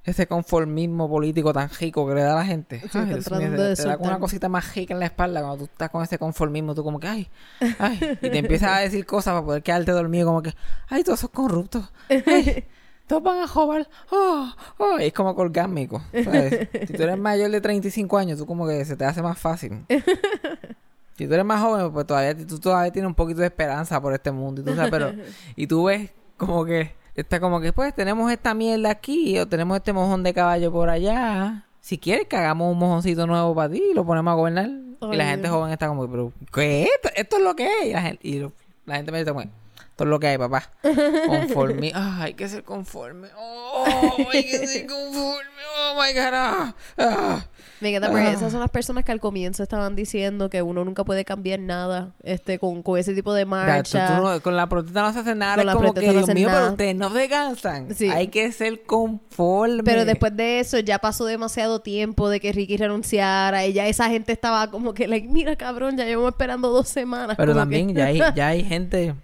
ese 0.04 0.26
conformismo 0.26 1.08
político 1.08 1.52
tan 1.52 1.68
rico 1.70 2.06
que 2.08 2.14
le 2.14 2.22
da 2.22 2.32
a 2.32 2.36
la 2.36 2.44
gente. 2.44 2.80
Sí, 2.80 2.88
Ay, 2.98 3.12
están 3.14 3.38
Dios 3.38 3.50
mío, 3.50 3.50
tratando 3.58 3.74
te- 3.74 3.82
da 3.88 3.96
como 3.96 4.08
una 4.10 4.18
cosita 4.18 4.48
más 4.48 4.74
rica 4.74 4.94
en 4.94 5.00
la 5.00 5.06
espalda 5.06 5.40
cuando 5.40 5.58
tú 5.58 5.64
estás 5.64 5.90
con 5.90 6.02
ese 6.02 6.18
conformismo. 6.18 6.74
Tú 6.74 6.82
como 6.84 6.98
que, 7.00 7.08
ay, 7.08 7.28
ay. 7.78 8.18
Y 8.22 8.30
te 8.30 8.38
empiezas 8.38 8.70
a 8.70 8.78
decir 8.80 9.06
cosas 9.06 9.34
para 9.34 9.44
poder 9.44 9.62
quedarte 9.62 9.92
dormido 9.92 10.26
como 10.26 10.42
que, 10.42 10.54
ay, 10.88 11.04
todos 11.04 11.20
son 11.20 11.30
corruptos. 11.30 11.92
Ay, 12.08 12.64
todos 13.06 13.22
van 13.22 13.38
a 13.40 13.46
joder. 13.46 13.88
Oh, 14.10 14.52
oh. 14.78 14.98
Es 14.98 15.12
como 15.12 15.34
colgásmico. 15.34 16.02
¿sabes? 16.24 16.68
Si 16.88 16.92
tú 16.94 17.02
eres 17.02 17.18
mayor 17.18 17.50
de 17.50 17.60
35 17.60 18.18
años, 18.18 18.38
tú 18.38 18.46
como 18.46 18.66
que 18.66 18.84
se 18.84 18.96
te 18.96 19.04
hace 19.04 19.22
más 19.22 19.38
fácil. 19.38 19.84
Si 21.16 21.26
tú 21.28 21.34
eres 21.34 21.44
más 21.44 21.60
joven, 21.60 21.92
pues 21.92 22.06
todavía 22.06 22.34
tú 22.46 22.58
todavía 22.58 22.90
tienes 22.90 23.06
un 23.06 23.14
poquito 23.14 23.40
de 23.40 23.46
esperanza 23.46 24.00
por 24.00 24.14
este 24.14 24.32
mundo. 24.32 24.62
Y 24.62 24.64
tú, 24.64 24.74
sabes, 24.74 24.90
pero, 24.90 25.12
y 25.54 25.66
tú 25.66 25.84
ves 25.84 26.10
como 26.38 26.64
que 26.64 26.94
está 27.14 27.40
como 27.40 27.60
que 27.60 27.72
pues 27.72 27.94
tenemos 27.94 28.30
esta 28.32 28.54
mierda 28.54 28.90
aquí 28.90 29.38
o 29.38 29.46
tenemos 29.46 29.76
este 29.76 29.92
mojón 29.92 30.22
de 30.22 30.32
caballo 30.34 30.72
por 30.72 30.88
allá. 30.90 31.64
Si 31.80 31.98
quieres 31.98 32.26
que 32.28 32.36
hagamos 32.36 32.70
un 32.72 32.78
mojoncito 32.78 33.26
nuevo 33.26 33.54
para 33.54 33.72
ti 33.72 33.82
y 33.90 33.94
lo 33.94 34.04
ponemos 34.04 34.32
a 34.32 34.34
gobernar. 34.34 34.70
y 35.12 35.16
la 35.16 35.24
gente 35.26 35.48
joven 35.48 35.72
está 35.72 35.88
como, 35.88 36.08
pero 36.08 36.32
¿qué 36.54 36.82
es 36.84 36.88
esto? 36.96 37.08
Esto 37.16 37.36
es 37.38 37.42
lo 37.42 37.56
que 37.56 37.64
es. 37.66 37.86
Y 37.86 37.92
la 37.92 38.02
gente, 38.02 38.28
y 38.28 38.38
lo- 38.38 38.52
la 38.86 38.96
gente 38.96 39.10
me 39.12 39.18
dice 39.18 39.32
como, 39.32 39.44
es 39.98 40.06
lo 40.06 40.18
que 40.18 40.26
hay, 40.28 40.38
papá. 40.38 40.70
Conforme. 41.26 41.92
Ah, 41.94 42.18
hay 42.22 42.34
que 42.34 42.48
ser 42.48 42.64
conforme. 42.64 43.28
Oh, 43.36 43.84
hay 44.32 44.44
que 44.44 44.66
ser 44.66 44.86
conforme. 44.86 45.42
Oh 45.78 45.94
my 46.00 46.12
god. 46.12 46.32
Ah, 46.34 46.74
ah. 46.98 47.46
Me 47.80 47.88
encanta 47.90 48.08
porque 48.10 48.26
Ah. 48.26 48.32
esas 48.32 48.52
son 48.52 48.60
las 48.60 48.70
personas 48.70 49.04
que 49.04 49.12
al 49.12 49.20
comienzo 49.20 49.62
estaban 49.62 49.94
diciendo 49.96 50.48
que 50.50 50.62
uno 50.62 50.84
nunca 50.84 51.04
puede 51.04 51.24
cambiar 51.24 51.60
nada 51.60 52.14
este 52.22 52.58
con, 52.58 52.82
con 52.82 52.98
ese 52.98 53.12
tipo 53.14 53.32
de 53.34 53.40
Ya, 53.42 53.44
tú- 53.46 53.50
marcha. 53.50 54.16
tú 54.16 54.22
no- 54.22 54.40
con 54.40 54.56
la 54.56 54.68
protesta 54.68 55.02
no 55.02 55.12
se 55.12 55.18
hace 55.20 55.34
nada. 55.34 55.54
Con 55.54 55.60
es 55.60 55.66
la 55.66 55.72
como 55.74 55.94
que, 55.94 56.06
no 56.06 56.12
Dios 56.12 56.22
hacen 56.24 56.34
mío, 56.34 56.48
pero 56.48 56.58
nada. 56.60 56.70
ustedes 56.72 56.96
no 56.96 57.12
se 57.12 57.28
cansan. 57.28 57.94
Sí. 57.94 58.08
Hay 58.08 58.28
que 58.28 58.50
ser 58.52 58.82
conforme. 58.84 59.82
Pero 59.84 60.04
después 60.04 60.36
de 60.36 60.60
eso 60.60 60.78
ya 60.78 60.98
pasó 60.98 61.24
demasiado 61.26 61.80
tiempo 61.80 62.28
de 62.28 62.40
que 62.40 62.52
Ricky 62.52 62.76
renunciara 62.76 63.66
y 63.66 63.72
ya 63.72 63.86
esa 63.88 64.08
gente 64.08 64.32
estaba 64.32 64.70
como 64.70 64.94
que, 64.94 65.06
like, 65.08 65.28
mira 65.28 65.56
cabrón, 65.56 65.96
ya 65.96 66.04
llevamos 66.04 66.32
esperando 66.32 66.68
dos 66.70 66.88
semanas. 66.88 67.36
Pero 67.36 67.54
también 67.54 67.88
que- 67.88 67.94
ya 67.94 68.06
hay, 68.06 68.18
ya 68.36 68.48
hay 68.48 68.64
gente... 68.64 69.14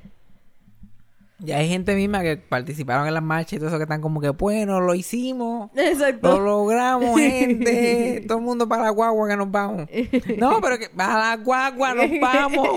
Ya 1.40 1.58
hay 1.58 1.69
gente 1.69 1.94
misma 1.94 2.20
que 2.23 2.37
participaron 2.37 3.06
en 3.06 3.14
las 3.14 3.23
marchas 3.23 3.52
y 3.55 3.56
todo 3.58 3.69
eso 3.69 3.76
que 3.76 3.85
están 3.85 4.00
como 4.00 4.20
que, 4.20 4.31
bueno, 4.31 4.81
lo 4.81 4.94
hicimos. 4.94 5.70
Exacto. 5.76 6.38
Lo 6.38 6.44
logramos, 6.44 7.19
gente. 7.19 8.25
Todo 8.29 8.38
el 8.38 8.44
mundo 8.44 8.69
para 8.69 8.82
la 8.85 8.90
guagua 8.90 9.29
que 9.29 9.37
nos 9.37 9.50
vamos. 9.50 9.88
No, 10.37 10.61
pero 10.61 10.79
que 10.79 10.88
para 10.88 11.17
la 11.19 11.37
guagua 11.37 11.94
nos 11.94 12.11
vamos. 12.20 12.69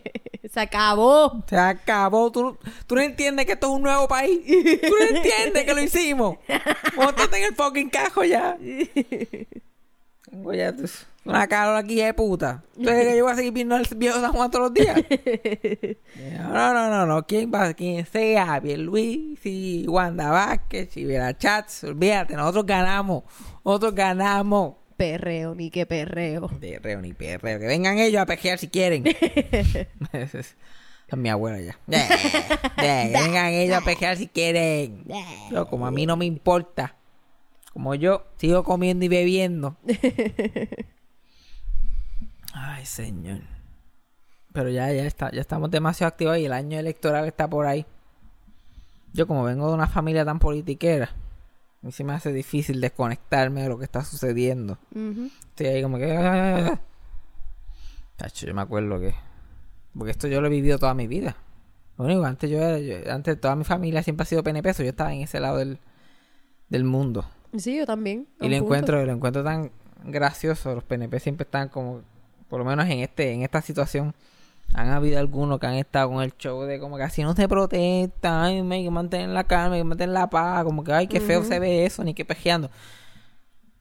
Se 0.50 0.60
acabó. 0.60 1.44
Se 1.46 1.58
acabó. 1.58 2.32
¿Tú, 2.32 2.42
no- 2.42 2.58
tú 2.86 2.94
no 2.94 3.02
entiendes 3.02 3.44
que 3.44 3.52
esto 3.52 3.66
es 3.66 3.72
un 3.74 3.82
nuevo 3.82 4.08
país. 4.08 4.40
Tú 4.46 4.94
no 4.98 5.16
entiendes 5.16 5.64
que 5.64 5.74
lo 5.74 5.82
hicimos. 5.82 6.38
Montate 6.96 7.36
en 7.38 7.44
el 7.44 7.54
fucking 7.54 7.90
cajo 7.90 8.24
ya. 8.24 8.56
Tengo 10.30 10.54
ya 10.54 10.74
tú- 10.74 10.84
una 11.26 11.46
calor 11.48 11.76
aquí 11.76 11.96
de 11.96 12.14
puta. 12.14 12.62
¿Tú 12.74 12.82
crees 12.82 13.08
que 13.08 13.16
yo 13.16 13.24
voy 13.24 13.32
a 13.32 13.36
seguir 13.36 13.52
viendo 13.52 13.76
el 13.76 13.86
viejo 13.96 14.20
San 14.20 14.32
Juan 14.32 14.50
todos 14.50 14.66
los 14.66 14.74
días? 14.74 14.96
No, 16.46 16.72
no, 16.72 16.88
no, 16.88 17.06
no. 17.06 17.26
¿Quién 17.26 17.50
va? 17.52 17.74
Quien 17.74 18.06
sea. 18.06 18.60
Luis 18.60 19.38
y 19.44 19.86
Wanda 19.88 20.30
Vázquez, 20.30 20.90
Chivera 20.90 21.36
Chats. 21.36 21.84
Olvídate, 21.84 22.34
nosotros 22.34 22.64
ganamos. 22.66 23.24
Nosotros 23.64 23.94
ganamos. 23.94 24.74
Perreo, 24.96 25.54
ni 25.54 25.70
qué 25.70 25.84
perreo. 25.84 26.48
Perreo 26.60 27.00
ni 27.02 27.12
perreo. 27.12 27.58
Que 27.58 27.66
vengan 27.66 27.98
ellos 27.98 28.22
a 28.22 28.26
pejear 28.26 28.58
si 28.58 28.68
quieren. 28.68 29.04
Es, 30.12 30.56
mi 31.16 31.28
abuela 31.28 31.60
ya. 31.60 31.78
Que 32.76 33.12
vengan 33.12 33.52
ellos 33.52 33.76
a 33.76 33.80
pejear 33.82 34.16
si 34.16 34.26
quieren. 34.26 35.04
Pero 35.48 35.68
como 35.68 35.86
a 35.86 35.90
mí 35.90 36.06
no 36.06 36.16
me 36.16 36.24
importa. 36.24 36.96
Como 37.72 37.94
yo 37.94 38.24
sigo 38.38 38.64
comiendo 38.64 39.04
y 39.04 39.08
bebiendo. 39.08 39.76
Ay, 42.58 42.86
señor. 42.86 43.40
Pero 44.52 44.70
ya, 44.70 44.90
ya 44.92 45.04
está, 45.04 45.30
ya 45.30 45.40
estamos 45.42 45.70
demasiado 45.70 46.08
activos 46.08 46.38
y 46.38 46.46
el 46.46 46.52
año 46.52 46.78
electoral 46.78 47.26
está 47.26 47.48
por 47.48 47.66
ahí. 47.66 47.84
Yo 49.12 49.26
como 49.26 49.44
vengo 49.44 49.68
de 49.68 49.74
una 49.74 49.86
familia 49.86 50.24
tan 50.24 50.38
politiquera, 50.38 51.10
a 51.82 51.86
mí 51.86 51.92
se 51.92 52.04
me 52.04 52.14
hace 52.14 52.32
difícil 52.32 52.80
desconectarme 52.80 53.62
de 53.62 53.68
lo 53.68 53.78
que 53.78 53.84
está 53.84 54.02
sucediendo. 54.04 54.78
Ujú. 54.94 55.30
Estoy 55.50 55.66
ahí 55.66 55.82
como 55.82 55.98
que... 55.98 56.16
ah. 56.16 56.80
Tacho, 58.16 58.46
yo 58.46 58.54
me 58.54 58.62
acuerdo 58.62 58.98
que... 58.98 59.14
Porque 59.96 60.10
esto 60.10 60.26
yo 60.28 60.40
lo 60.40 60.46
he 60.46 60.50
vivido 60.50 60.78
toda 60.78 60.94
mi 60.94 61.06
vida. 61.06 61.36
Lo 61.98 62.04
único, 62.06 62.24
antes 62.24 62.50
yo, 62.50 62.58
era- 62.58 62.78
yo- 62.78 63.12
antes 63.12 63.38
toda 63.40 63.56
mi 63.56 63.64
familia 63.64 64.02
siempre 64.02 64.22
ha 64.22 64.26
sido 64.26 64.42
PNP, 64.42 64.72
yo 64.78 64.84
estaba 64.84 65.12
en 65.14 65.20
ese 65.22 65.40
lado 65.40 65.58
del, 65.58 65.78
del 66.70 66.84
mundo. 66.84 67.26
Sí, 67.56 67.76
yo 67.76 67.86
también. 67.86 68.26
Y 68.40 68.48
lo 68.48 68.50
punto. 68.50 68.54
encuentro, 68.56 69.04
lo 69.06 69.12
encuentro 69.12 69.44
tan 69.44 69.70
gracioso. 70.04 70.74
Los 70.74 70.84
PNP 70.84 71.20
siempre 71.20 71.44
están 71.44 71.68
como, 71.70 72.02
por 72.48 72.58
lo 72.58 72.64
menos 72.64 72.86
en 72.86 73.00
este, 73.00 73.32
en 73.32 73.42
esta 73.42 73.62
situación, 73.62 74.14
han 74.74 74.90
habido 74.90 75.18
algunos 75.18 75.58
que 75.58 75.66
han 75.66 75.74
estado 75.74 76.10
con 76.10 76.22
el 76.22 76.36
show 76.36 76.62
de 76.62 76.78
como 76.80 76.96
que 76.96 77.02
así 77.04 77.22
no 77.22 77.34
se 77.34 77.48
protesta, 77.48 78.44
ay, 78.44 78.60
hay 78.60 78.84
que 78.84 78.90
mantener 78.90 79.28
la 79.30 79.44
calma, 79.44 79.76
hay 79.76 79.80
que 79.80 79.84
mantener 79.84 80.12
la 80.12 80.28
paz, 80.28 80.64
como 80.64 80.84
que 80.84 80.92
ay, 80.92 81.06
qué 81.06 81.20
feo 81.20 81.44
se 81.44 81.58
ve 81.58 81.86
eso, 81.86 82.04
ni 82.04 82.14
que 82.14 82.24
pejeando. 82.24 82.70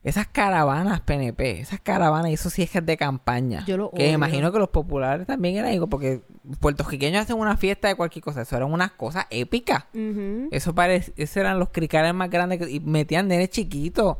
Esas 0.05 0.27
caravanas 0.27 1.01
PNP, 1.01 1.62
esas 1.62 1.79
caravanas, 1.79 2.29
y 2.29 2.35
eso 2.35 2.51
sí 2.51 2.62
es 2.62 2.69
que 2.69 2.77
es 2.77 2.85
de 2.85 2.95
campaña. 2.95 3.65
Yo 3.65 3.75
lo 3.75 3.89
que 3.89 4.03
odio. 4.03 4.13
imagino 4.13 4.51
que 4.51 4.59
los 4.59 4.69
populares 4.69 5.25
también 5.25 5.55
eran 5.57 5.74
igual, 5.74 5.89
porque 5.89 6.21
puertorriqueños 6.59 7.24
hacen 7.24 7.39
una 7.39 7.57
fiesta 7.57 7.88
de 7.88 7.95
cualquier 7.95 8.24
cosa, 8.24 8.43
eso 8.43 8.55
eran 8.55 8.71
unas 8.71 8.91
cosas 8.91 9.25
épicas. 9.31 9.85
Ujú. 9.95 10.50
Eso 10.51 10.75
parece, 10.75 11.12
esos 11.17 11.38
eran 11.38 11.57
los 11.57 11.69
cricales 11.69 12.13
más 12.13 12.29
grandes 12.29 12.59
que, 12.59 12.69
y 12.69 12.79
metían 12.79 13.27
nenes 13.27 13.50
chiquitos 13.50 14.17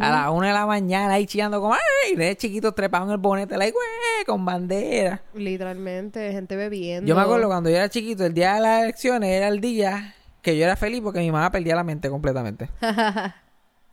a 0.00 0.10
las 0.10 0.28
una 0.28 0.48
de 0.48 0.52
la 0.52 0.66
mañana 0.66 1.14
ahí 1.14 1.24
chillando 1.24 1.62
como 1.62 1.72
¡ay! 1.72 2.14
nenes 2.14 2.36
chiquitos 2.36 2.74
trepados 2.74 3.08
en 3.08 3.12
el 3.12 3.18
bonete, 3.18 3.56
like, 3.56 3.72
güey, 3.72 4.26
con 4.26 4.44
bandera. 4.44 5.22
Literalmente, 5.32 6.30
gente 6.30 6.56
bebiendo. 6.56 7.08
Yo 7.08 7.16
me 7.16 7.22
acuerdo 7.22 7.48
cuando 7.48 7.70
yo 7.70 7.76
era 7.76 7.88
chiquito, 7.88 8.26
el 8.26 8.34
día 8.34 8.56
de 8.56 8.60
las 8.60 8.82
elecciones 8.82 9.30
era 9.30 9.48
el 9.48 9.62
día 9.62 10.14
que 10.42 10.58
yo 10.58 10.64
era 10.64 10.76
feliz 10.76 11.00
porque 11.00 11.20
mi 11.20 11.30
mamá 11.32 11.50
perdía 11.50 11.74
la 11.74 11.84
mente 11.84 12.10
completamente. 12.10 12.68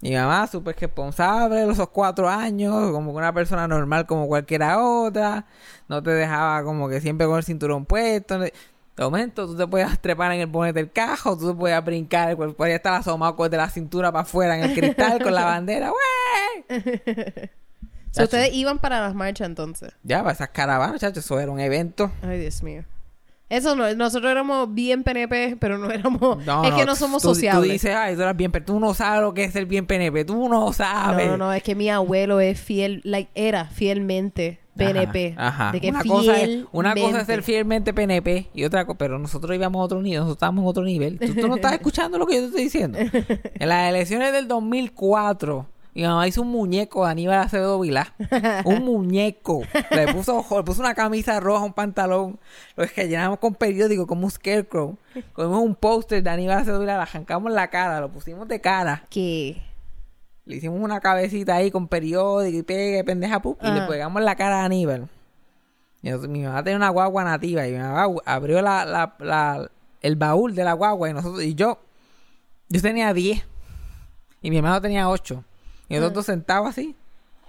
Mi 0.02 0.14
mamá, 0.16 0.48
súper 0.48 0.78
responsable, 0.80 1.66
los 1.66 1.90
cuatro 1.90 2.30
años, 2.30 2.74
como 2.92 3.12
que 3.12 3.18
una 3.18 3.34
persona 3.34 3.68
normal 3.68 4.06
como 4.06 4.28
cualquiera 4.28 4.82
otra. 4.82 5.46
No 5.90 6.02
te 6.02 6.12
dejaba 6.12 6.64
como 6.64 6.88
que 6.88 7.02
siempre 7.02 7.28
con 7.28 7.38
el 7.38 7.44
cinturón 7.44 7.86
puesto. 7.86 8.40
De 8.40 8.54
momento 8.98 9.46
tú 9.46 9.56
te 9.58 9.68
podías 9.68 10.00
trepar 10.00 10.32
en 10.34 10.42
el 10.42 10.48
bonete 10.48 10.80
del 10.80 10.92
cajo, 10.92 11.38
tú 11.38 11.50
te 11.52 11.58
podías 11.58 11.84
brincar, 11.84 12.36
podías 12.38 12.78
estar 12.78 12.94
asomado 12.94 13.36
con- 13.36 13.50
de 13.52 13.58
la 13.58 13.70
cintura 13.70 14.12
para 14.12 14.24
afuera 14.24 14.58
en 14.58 14.64
el 14.70 14.74
cristal 14.74 15.22
con 15.22 15.34
la 15.34 15.44
bandera. 15.46 15.92
¡Wey! 15.92 17.50
Ustedes 18.18 18.54
iban 18.54 18.80
para 18.80 19.02
las 19.02 19.14
marchas 19.16 19.48
entonces. 19.48 19.94
Ya, 20.04 20.20
para 20.20 20.32
esas 20.34 20.50
caravanas, 20.50 21.00
chacho, 21.00 21.20
eso 21.20 21.40
era 21.40 21.52
un 21.52 21.60
evento. 21.60 22.12
Ay, 22.22 22.40
Dios 22.40 22.64
mío. 22.64 22.84
Eso 23.50 23.76
no, 23.76 23.92
nosotros 23.96 24.32
éramos 24.32 24.72
bien 24.74 25.04
PNP, 25.04 25.58
pero 25.60 25.80
no 25.80 25.90
éramos... 25.90 26.46
No, 26.46 26.64
es 26.64 26.74
que 26.74 26.86
no 26.86 26.96
somos 26.96 27.24
tú, 27.24 27.30
sociables. 27.30 27.68
Tú 27.68 27.74
dices, 27.74 27.96
ay, 27.96 28.16
tú 28.16 28.22
eres 28.22 28.38
bien, 28.38 28.52
pero 28.52 28.64
tú 28.64 28.80
no 28.80 28.94
sabes 28.94 29.22
lo 29.22 29.34
que 29.34 29.44
es 29.44 29.54
ser 29.54 29.66
bien 29.66 29.88
PNP. 29.88 30.24
Tú 30.26 30.48
no 30.48 30.60
no, 30.66 30.74
sabes. 30.74 31.28
no, 31.28 31.38
no, 31.38 31.54
es 31.54 31.64
que 31.64 31.74
mi 31.74 31.90
abuelo 31.90 32.40
es 32.40 32.60
fiel, 32.60 33.02
like, 33.04 33.32
era 33.34 33.66
fielmente 33.66 34.60
PNP. 34.78 35.36
Ajá, 35.38 35.48
ajá. 35.48 35.72
De 35.72 35.82
que 35.82 35.90
una, 35.90 36.04
cosa 36.04 36.42
es, 36.42 36.66
una 36.72 36.94
cosa 36.94 37.22
es 37.22 37.26
ser 37.26 37.44
fielmente 37.44 37.94
PNP 37.94 38.50
y 38.54 38.64
otra 38.64 38.86
cosa, 38.86 38.98
pero 38.98 39.18
nosotros 39.18 39.56
íbamos 39.56 39.80
a 39.80 39.84
otro 39.84 40.02
nivel, 40.02 40.20
nosotros 40.20 40.38
estábamos 40.38 40.64
en 40.64 40.68
otro 40.68 40.84
nivel. 40.84 41.20
¿Tú, 41.20 41.34
tú 41.34 41.48
no 41.48 41.56
estás 41.56 41.74
escuchando 41.80 42.18
lo 42.18 42.28
que 42.28 42.36
yo 42.36 42.42
te 42.42 42.48
estoy 42.48 42.64
diciendo? 42.66 43.00
En 43.00 43.70
las 43.70 43.90
elecciones 43.90 44.32
del 44.32 44.48
2004, 44.48 45.68
mi 45.96 46.04
mamá 46.04 46.28
hizo 46.28 46.42
un 46.44 46.50
muñeco 46.50 47.06
de 47.06 47.12
Aníbal 47.12 47.40
Acevedo 47.40 47.80
Vilá. 47.80 48.14
Un 48.66 48.84
muñeco. 48.86 49.62
Le 49.92 50.14
puso, 50.14 50.38
ojo, 50.38 50.58
le 50.58 50.64
puso 50.64 50.82
una 50.82 50.94
camisa 50.94 51.40
roja, 51.40 51.66
un 51.66 51.74
pantalón. 51.74 52.40
Lo 52.76 52.88
que 52.88 53.08
llenamos 53.08 53.40
con 53.40 53.56
periódico, 53.56 54.06
como 54.08 54.26
un 54.26 54.32
scarecrow. 54.32 54.98
Cogimos 55.34 55.62
un 55.62 55.76
póster 55.76 56.22
de 56.24 56.30
Aníbal 56.30 56.60
Acevedo 56.60 56.80
Vilá, 56.82 56.98
la 56.98 57.04
arrancamos 57.04 57.52
la 57.52 57.68
cara, 57.70 58.00
lo 58.00 58.10
pusimos 58.10 58.48
de 58.48 58.62
cara. 58.62 59.04
Que... 59.10 59.62
Le 60.46 60.56
hicimos 60.56 60.80
una 60.82 61.00
cabecita 61.00 61.56
ahí 61.56 61.70
con 61.70 61.88
periódico 61.88 62.58
y 62.58 62.64
pegue, 62.64 63.04
pendeja 63.04 63.40
pup, 63.40 63.60
y 63.62 63.68
le 63.68 63.80
Ajá. 63.80 63.88
pegamos 63.88 64.22
la 64.24 64.36
cara 64.36 64.62
a 64.62 64.66
Aníbal. 64.66 65.08
Y 66.02 66.10
nosotros- 66.10 66.32
mi 66.32 66.42
mamá 66.44 66.64
tenía 66.64 66.78
una 66.78 66.90
guagua 66.90 67.24
nativa 67.24 67.68
y 67.68 67.72
mi 67.74 67.78
mamá 67.78 68.08
abrió 68.26 68.62
la, 68.62 68.84
la- 68.86 69.14
la- 69.20 69.70
el 70.02 70.16
baúl 70.16 70.56
de 70.56 70.64
la 70.64 70.74
guagua 70.74 71.10
y 71.10 71.14
nosotros, 71.14 71.44
y 71.44 71.54
yo, 71.56 71.78
yo 72.70 72.82
tenía 72.82 73.14
10 73.14 73.46
y 74.42 74.50
mi 74.50 74.58
hermano 74.58 74.82
tenía 74.82 75.10
8. 75.10 75.44
Y 75.90 75.96
nosotros 75.98 76.26
sentados 76.28 76.68
así, 76.70 76.96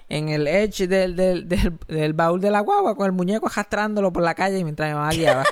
en 0.09 0.29
el 0.31 0.47
edge 0.49 0.89
del, 0.89 1.15
del, 1.15 1.49
del, 1.49 1.79
del 1.87 2.13
baúl 2.15 2.41
de 2.41 2.51
la 2.51 2.61
guagua, 2.61 2.97
con 2.97 3.07
el 3.07 3.13
muñeco 3.13 3.47
arrastrándolo 3.47 4.13
por 4.13 4.23
la 4.23 4.35
calle 4.35 4.65
mientras 4.65 4.89
mi 4.89 4.95
mamá 4.95 5.11
guiaba. 5.11 5.45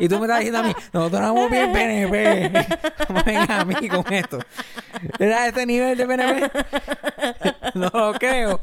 Y 0.00 0.08
tú 0.08 0.16
me 0.18 0.22
estás 0.22 0.38
diciendo 0.40 0.58
a 0.60 0.62
mí, 0.64 0.74
nosotros 0.92 1.20
éramos 1.20 1.50
bien 1.50 1.72
PNP. 1.72 2.50
No 3.08 3.22
vengas 3.26 3.50
a 3.50 3.64
mí 3.64 3.88
con 3.88 4.12
esto. 4.12 4.38
¿Era 5.18 5.46
este 5.46 5.64
nivel 5.64 5.96
de 5.96 6.06
PNP? 6.06 6.50
No 7.74 7.88
lo 7.94 8.12
creo. 8.14 8.60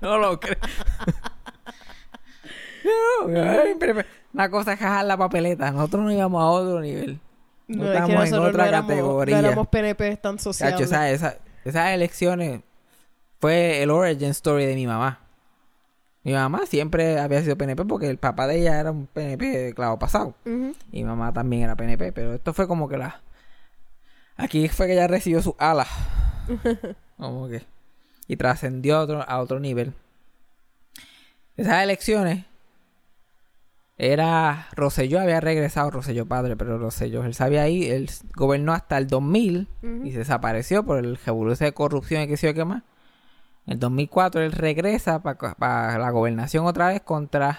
No 0.00 0.16
lo 0.18 0.38
creo. 0.40 0.56
Una 4.32 4.50
cosa 4.50 4.72
es 4.74 4.78
jajar 4.78 5.04
la 5.04 5.16
papeleta. 5.16 5.70
Nosotros 5.72 6.04
no 6.04 6.12
íbamos 6.12 6.42
a 6.42 6.46
otro 6.46 6.80
nivel. 6.80 7.18
No, 7.68 7.84
No, 7.84 7.84
es 7.84 7.90
que 7.90 7.96
estamos 8.12 8.28
en 8.28 8.34
otra 8.38 8.62
no 8.64 8.68
éramos, 8.68 8.90
categoría. 8.90 9.40
no 9.40 9.46
éramos 9.48 9.68
PNP 9.68 10.16
tan 10.18 10.38
esa- 10.84 11.10
esa- 11.10 11.36
esas 11.68 11.90
elecciones 11.90 12.60
fue 13.40 13.82
el 13.82 13.90
origin 13.90 14.30
story 14.30 14.66
de 14.66 14.74
mi 14.74 14.86
mamá. 14.86 15.20
Mi 16.22 16.32
mamá 16.32 16.66
siempre 16.66 17.18
había 17.18 17.42
sido 17.42 17.56
PNP 17.56 17.84
porque 17.84 18.08
el 18.08 18.18
papá 18.18 18.46
de 18.46 18.60
ella 18.60 18.80
era 18.80 18.90
un 18.90 19.06
PNP 19.06 19.44
de 19.46 19.74
clavo 19.74 19.98
pasado. 19.98 20.34
Y 20.44 20.74
mi 20.92 21.04
mamá 21.04 21.32
también 21.32 21.62
era 21.62 21.76
PNP, 21.76 22.12
pero 22.12 22.34
esto 22.34 22.52
fue 22.52 22.66
como 22.66 22.88
que 22.88 22.96
la... 22.98 23.20
Aquí 24.36 24.68
fue 24.68 24.86
que 24.86 24.92
ella 24.92 25.06
recibió 25.06 25.42
sus 25.42 25.54
alas. 25.58 25.88
como 27.16 27.48
que... 27.48 27.64
Y 28.28 28.36
trascendió 28.36 28.96
a 28.96 29.00
otro, 29.02 29.22
a 29.22 29.40
otro 29.40 29.60
nivel. 29.60 29.92
Esas 31.56 31.82
elecciones... 31.82 32.44
Era... 33.98 34.68
Rosselló 34.74 35.20
había 35.20 35.40
regresado, 35.40 35.90
Rosselló 35.90 36.26
padre, 36.26 36.56
pero 36.56 36.78
Rosselló, 36.78 37.24
él 37.24 37.34
sabía 37.34 37.62
ahí, 37.62 37.86
él 37.86 38.10
gobernó 38.34 38.72
hasta 38.72 38.98
el 38.98 39.06
2000 39.06 39.68
y 40.04 40.12
se 40.12 40.18
desapareció 40.18 40.84
por 40.84 40.98
el 40.98 41.16
revolución 41.16 41.68
de 41.68 41.72
corrupción 41.72 42.22
y 42.22 42.26
qué 42.28 42.36
sé 42.36 42.48
yo 42.48 42.54
qué 42.54 42.64
más. 42.64 42.82
En 43.66 43.74
el 43.74 43.78
2004 43.80 44.42
él 44.42 44.52
regresa 44.52 45.22
para 45.22 45.98
la 45.98 46.10
gobernación 46.10 46.66
otra 46.66 46.88
vez 46.88 47.00
contra 47.00 47.58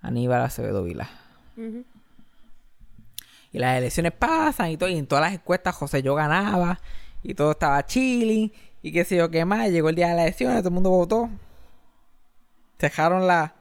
Aníbal 0.00 0.42
Acevedo 0.42 0.82
Vila. 0.82 1.08
Y 3.52 3.58
las 3.58 3.78
elecciones 3.78 4.12
pasan 4.12 4.70
y 4.70 4.76
todo, 4.76 4.88
y 4.88 4.98
en 4.98 5.06
todas 5.06 5.24
las 5.24 5.34
encuestas 5.34 5.74
José 5.76 6.02
yo 6.02 6.14
ganaba 6.14 6.80
y 7.22 7.34
todo 7.34 7.52
estaba 7.52 7.84
chilling 7.86 8.52
y 8.82 8.92
qué 8.92 9.04
sé 9.04 9.16
yo 9.16 9.30
qué 9.30 9.44
más. 9.44 9.70
Llegó 9.70 9.90
el 9.90 9.94
día 9.94 10.08
de 10.08 10.14
las 10.14 10.24
elecciones, 10.24 10.58
todo 10.58 10.68
el 10.68 10.74
mundo 10.74 10.90
votó. 10.90 11.30
Dejaron 12.78 13.26
la, 13.26 13.54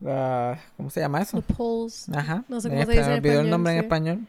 la- 0.00 0.58
¿cómo 0.76 0.90
se 0.90 1.00
llama 1.00 1.20
eso? 1.22 1.40
The 1.42 1.54
polls. 1.54 2.08
Ajá. 2.14 2.44
No 2.48 2.60
sé 2.60 2.68
cómo 2.68 2.82
se 2.84 2.92
dice 2.92 3.08
me 3.08 3.14
olvidó 3.16 3.40
el 3.40 3.50
nombre 3.50 3.72
en 3.72 3.78
español. 3.80 4.26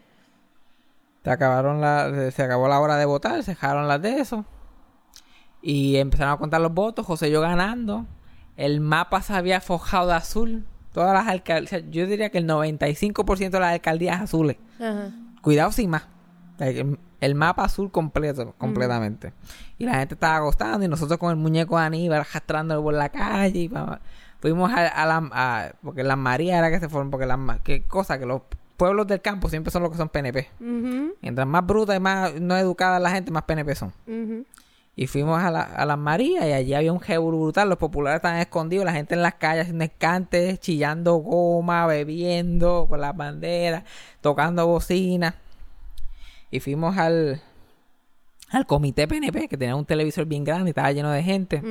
Se 1.24 1.30
acabaron 1.32 1.82
la, 1.82 2.10
se- 2.12 2.32
se 2.32 2.44
acabó 2.44 2.68
la 2.68 2.80
hora 2.80 2.96
de 2.98 3.06
votar, 3.06 3.44
se 3.44 3.52
dejaron 3.52 3.88
las 3.88 4.02
de 4.02 4.20
eso. 4.20 4.46
Y 5.62 5.98
empezaron 5.98 6.34
a 6.34 6.38
contar 6.38 6.62
los 6.62 6.74
votos, 6.74 7.06
José 7.06 7.30
yo 7.30 7.42
ganando. 7.42 8.06
El 8.56 8.80
mapa 8.82 9.22
se 9.22 9.34
había 9.34 9.62
forjado 9.62 10.08
de 10.08 10.14
azul. 10.14 10.66
Todas 10.94 11.14
las 11.14 11.28
alcaldías, 11.28 11.84
yo 11.92 12.08
diría 12.08 12.30
que 12.30 12.40
el 12.40 12.48
95% 12.48 13.50
de 13.52 13.60
las 13.60 13.74
alcaldías 13.74 14.22
azules. 14.22 14.58
Ajá. 14.80 15.12
Cuidado 15.42 15.72
sin 15.72 15.90
más. 15.92 16.04
Like, 16.58 16.80
El, 16.80 17.00
el 17.22 17.36
mapa 17.36 17.64
azul 17.66 17.92
completo, 17.92 18.54
completamente. 18.58 19.34
Y 19.78 19.86
la 19.86 19.96
gente 20.00 20.16
estaba 20.16 20.40
gustando 20.46 20.84
y 20.86 20.88
nosotros 20.88 21.20
con 21.20 21.30
el 21.32 21.36
muñeco 21.36 21.78
de 21.78 21.86
Aníbal 21.86 22.22
arrastrándolo 22.22 22.82
por 22.82 22.94
la 22.94 23.10
calle. 23.10 23.60
Y 23.60 23.70
fuimos 24.40 24.72
a, 24.72 24.88
a 24.88 25.06
la... 25.06 25.30
a- 25.32 25.72
porque 25.84 26.04
las 26.04 26.18
Marías 26.18 26.58
era 26.60 26.70
que 26.72 26.80
se 26.80 26.90
fueron, 26.90 27.10
porque 27.12 27.26
las... 27.26 27.40
Qué 27.64 27.84
cosa, 27.84 28.20
que 28.20 28.26
los 28.26 28.42
pueblos 28.78 29.08
del 29.08 29.22
campo 29.22 29.50
siempre 29.50 29.72
son 29.72 29.84
los 29.84 29.92
que 29.92 29.98
son 29.98 30.10
PNP. 30.10 30.48
Mientras 31.22 31.46
más 31.48 31.66
bruta 31.66 31.96
y 31.96 32.00
más 32.00 32.34
no 32.40 32.56
educada 32.58 33.00
la 33.00 33.12
gente, 33.12 33.32
más 33.32 33.44
PNP 33.44 33.76
son. 33.76 33.94
Y 34.96 35.08
fuimos 35.08 35.42
a, 35.42 35.50
la, 35.50 35.62
a 35.62 35.86
las 35.86 35.98
Marías 35.98 36.46
y 36.46 36.52
allí 36.52 36.74
había 36.74 36.92
un 36.92 37.00
jeburu 37.00 37.42
brutal. 37.44 37.70
Los 37.70 37.78
populares 37.78 38.18
estaban 38.18 38.40
escondidos, 38.40 38.84
la 38.86 38.92
gente 38.94 39.14
en 39.16 39.22
las 39.22 39.36
calles 39.36 39.64
haciendo 39.64 39.86
escantes, 39.86 40.60
chillando 40.60 41.16
goma, 41.16 41.86
bebiendo 41.88 42.86
con 42.90 43.00
las 43.00 43.16
banderas, 43.16 43.84
tocando 44.22 44.68
bocina. 44.68 45.36
Y 46.52 46.60
fuimos 46.60 46.98
al, 46.98 47.42
al 48.50 48.66
comité 48.66 49.08
PNP, 49.08 49.48
que 49.48 49.56
tenía 49.58 49.76
un 49.76 49.86
televisor 49.86 50.26
bien 50.26 50.44
grande 50.44 50.70
y 50.70 50.72
estaba 50.72 50.92
lleno 50.92 51.12
de 51.12 51.24
gente, 51.24 51.62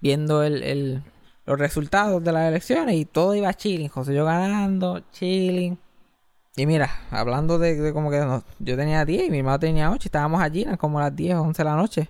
viendo 0.00 0.42
el, 0.42 0.62
el- 0.64 1.02
los 1.50 1.58
resultados 1.58 2.22
de 2.22 2.32
las 2.32 2.48
elecciones 2.48 2.94
y 2.96 3.04
todo 3.04 3.34
iba 3.34 3.52
chilling. 3.54 3.88
José 3.88 4.14
yo 4.14 4.24
ganando, 4.24 5.00
chilling. 5.12 5.76
Y 6.56 6.66
mira, 6.66 6.90
hablando 7.10 7.58
de, 7.58 7.74
de 7.80 7.92
como 7.92 8.10
que 8.10 8.18
no- 8.18 8.42
yo 8.58 8.76
tenía 8.76 9.04
10 9.04 9.26
y 9.28 9.30
mi 9.30 9.38
hermano 9.38 9.58
tenía 9.58 9.90
8, 9.90 10.08
estábamos 10.08 10.40
allí, 10.40 10.62
eran 10.62 10.76
como 10.76 11.00
las 11.00 11.14
10 11.14 11.34
o 11.36 11.42
11 11.42 11.62
de 11.62 11.68
la 11.68 11.76
noche. 11.76 12.08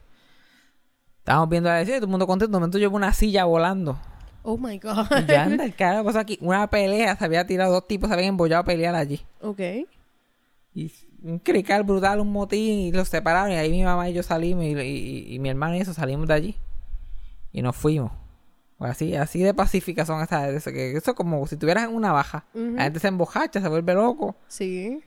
Estábamos 1.19 1.49
viendo 1.49 1.69
la 1.69 1.77
elección 1.77 1.97
y 1.97 2.01
todo 2.01 2.07
el 2.07 2.11
mundo 2.11 2.27
contento. 2.27 2.51
De 2.53 2.59
momento 2.61 2.79
yo 2.79 2.91
una 2.91 3.13
silla 3.13 3.45
volando. 3.45 3.99
Oh 4.43 4.57
my 4.57 4.79
God. 4.79 5.07
Y 5.23 5.31
yo, 5.31 5.39
anda, 5.39 5.65
el 5.65 5.75
cara 5.77 6.03
pasó 6.03 6.19
aquí. 6.19 6.39
Una 6.41 6.67
pelea, 6.69 7.15
se 7.17 7.25
había 7.25 7.47
tirado, 7.47 7.73
dos 7.73 7.87
tipos 7.87 8.09
se 8.09 8.15
habían 8.15 8.31
embollado 8.31 8.63
a 8.63 8.65
pelear 8.65 8.95
allí. 8.95 9.21
ok. 9.41 9.61
Y 10.75 10.91
un 11.23 11.39
crical 11.41 11.83
brutal, 11.83 12.21
un 12.21 12.33
motín, 12.33 12.79
y 12.79 12.93
los 12.93 13.09
separaron. 13.09 13.53
Y 13.53 13.57
ahí 13.57 13.71
mi 13.71 13.83
mamá 13.85 14.09
y 14.09 14.15
yo 14.15 14.23
salimos, 14.23 14.65
y, 14.65 14.69
y- 14.81 15.35
y 15.35 15.39
mi 15.39 15.49
hermano 15.51 15.75
y 15.77 15.81
eso 15.81 15.93
salimos 15.93 16.27
de 16.29 16.35
allí. 16.35 16.57
Y 17.53 17.61
nos 17.63 17.77
fuimos. 17.77 18.13
Así, 18.81 19.15
así 19.15 19.43
de 19.43 19.53
pacíficas 19.55 20.07
son 20.07 20.23
esas. 20.23 20.49
Eso, 20.55 20.73
que 20.73 20.97
eso 20.97 21.11
es 21.11 21.17
como 21.17 21.47
si 21.47 21.57
tuvieras 21.57 21.85
en 21.85 21.95
una 21.95 22.13
baja. 22.13 22.47
La 22.55 22.85
gente 22.85 22.99
se 22.99 23.09
embojacha, 23.09 23.61
se 23.61 23.69
vuelve 23.69 23.93
loco. 23.95 24.37
Sí. 24.49 25.03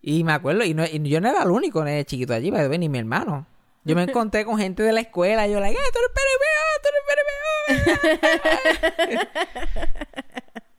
Y 0.00 0.22
me 0.22 0.32
acuerdo, 0.32 0.62
y, 0.64 0.74
no, 0.74 0.84
y 0.84 1.00
yo 1.08 1.20
no 1.20 1.28
era 1.28 1.42
el 1.42 1.50
único 1.50 1.84
eh, 1.84 2.04
chiquito 2.04 2.32
allí, 2.32 2.50
ni 2.52 2.88
mi 2.88 2.98
hermano. 2.98 3.46
Yo 3.84 3.96
me 3.96 4.02
encontré 4.04 4.44
con 4.44 4.58
gente 4.58 4.82
de 4.84 4.92
la 4.92 5.00
escuela, 5.00 5.48
y 5.48 5.52
yo, 5.52 5.60
like, 5.60 5.76
¡eh, 5.76 5.90
tú 5.92 5.98
eres 5.98 6.10
PNP, 6.14 6.44
ah, 6.60 6.78
tú 6.82 6.88
eres 6.88 7.02
PNP! 7.08 8.38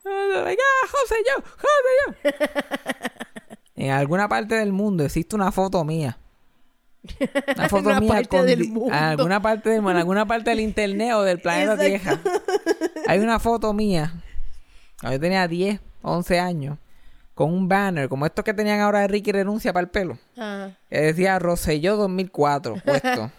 ah". 0.06 0.44
like, 0.46 0.62
"Ah, 0.62 0.88
José 0.90 1.16
yo, 1.28 1.44
José 1.58 1.92
yo. 2.00 2.14
en 3.76 3.92
alguna 3.92 4.28
parte 4.30 4.56
del 4.56 4.72
mundo 4.74 5.04
existe 5.04 5.36
una 5.36 5.52
foto 5.52 5.84
mía. 5.84 6.18
Una 7.56 7.70
foto 7.70 7.90
Una 7.90 8.00
mía 8.00 8.10
parte 8.10 8.28
con 8.28 8.46
del 8.46 8.68
mundo. 8.70 8.94
En 8.94 9.04
alguna 9.04 9.42
parte 9.42 9.70
del 9.70 9.80
en 9.80 9.88
alguna 9.88 10.26
parte 10.26 10.50
del 10.50 10.60
internet 10.60 11.14
o 11.14 11.24
del 11.24 11.40
planeta 11.40 11.78
Tierra. 11.78 12.14
Exacto. 12.14 12.30
Hay 13.08 13.20
una 13.20 13.40
foto 13.40 13.74
mía. 13.74 14.14
Yo 15.02 15.20
tenía 15.20 15.48
10, 15.48 15.80
11 16.02 16.40
años. 16.40 16.78
Con 17.34 17.54
un 17.54 17.70
banner, 17.70 18.10
como 18.10 18.26
estos 18.26 18.44
que 18.44 18.54
tenían 18.54 18.82
ahora 18.82 19.00
de 19.00 19.08
Ricky 19.08 19.32
Renuncia 19.32 19.72
para 19.72 19.86
el 19.86 19.90
pelo. 19.90 20.18
Ajá. 20.36 20.78
Que 20.90 21.00
decía 21.00 21.40
Rosselló 21.40 21.96
2004, 21.96 22.76
puesto. 22.84 23.32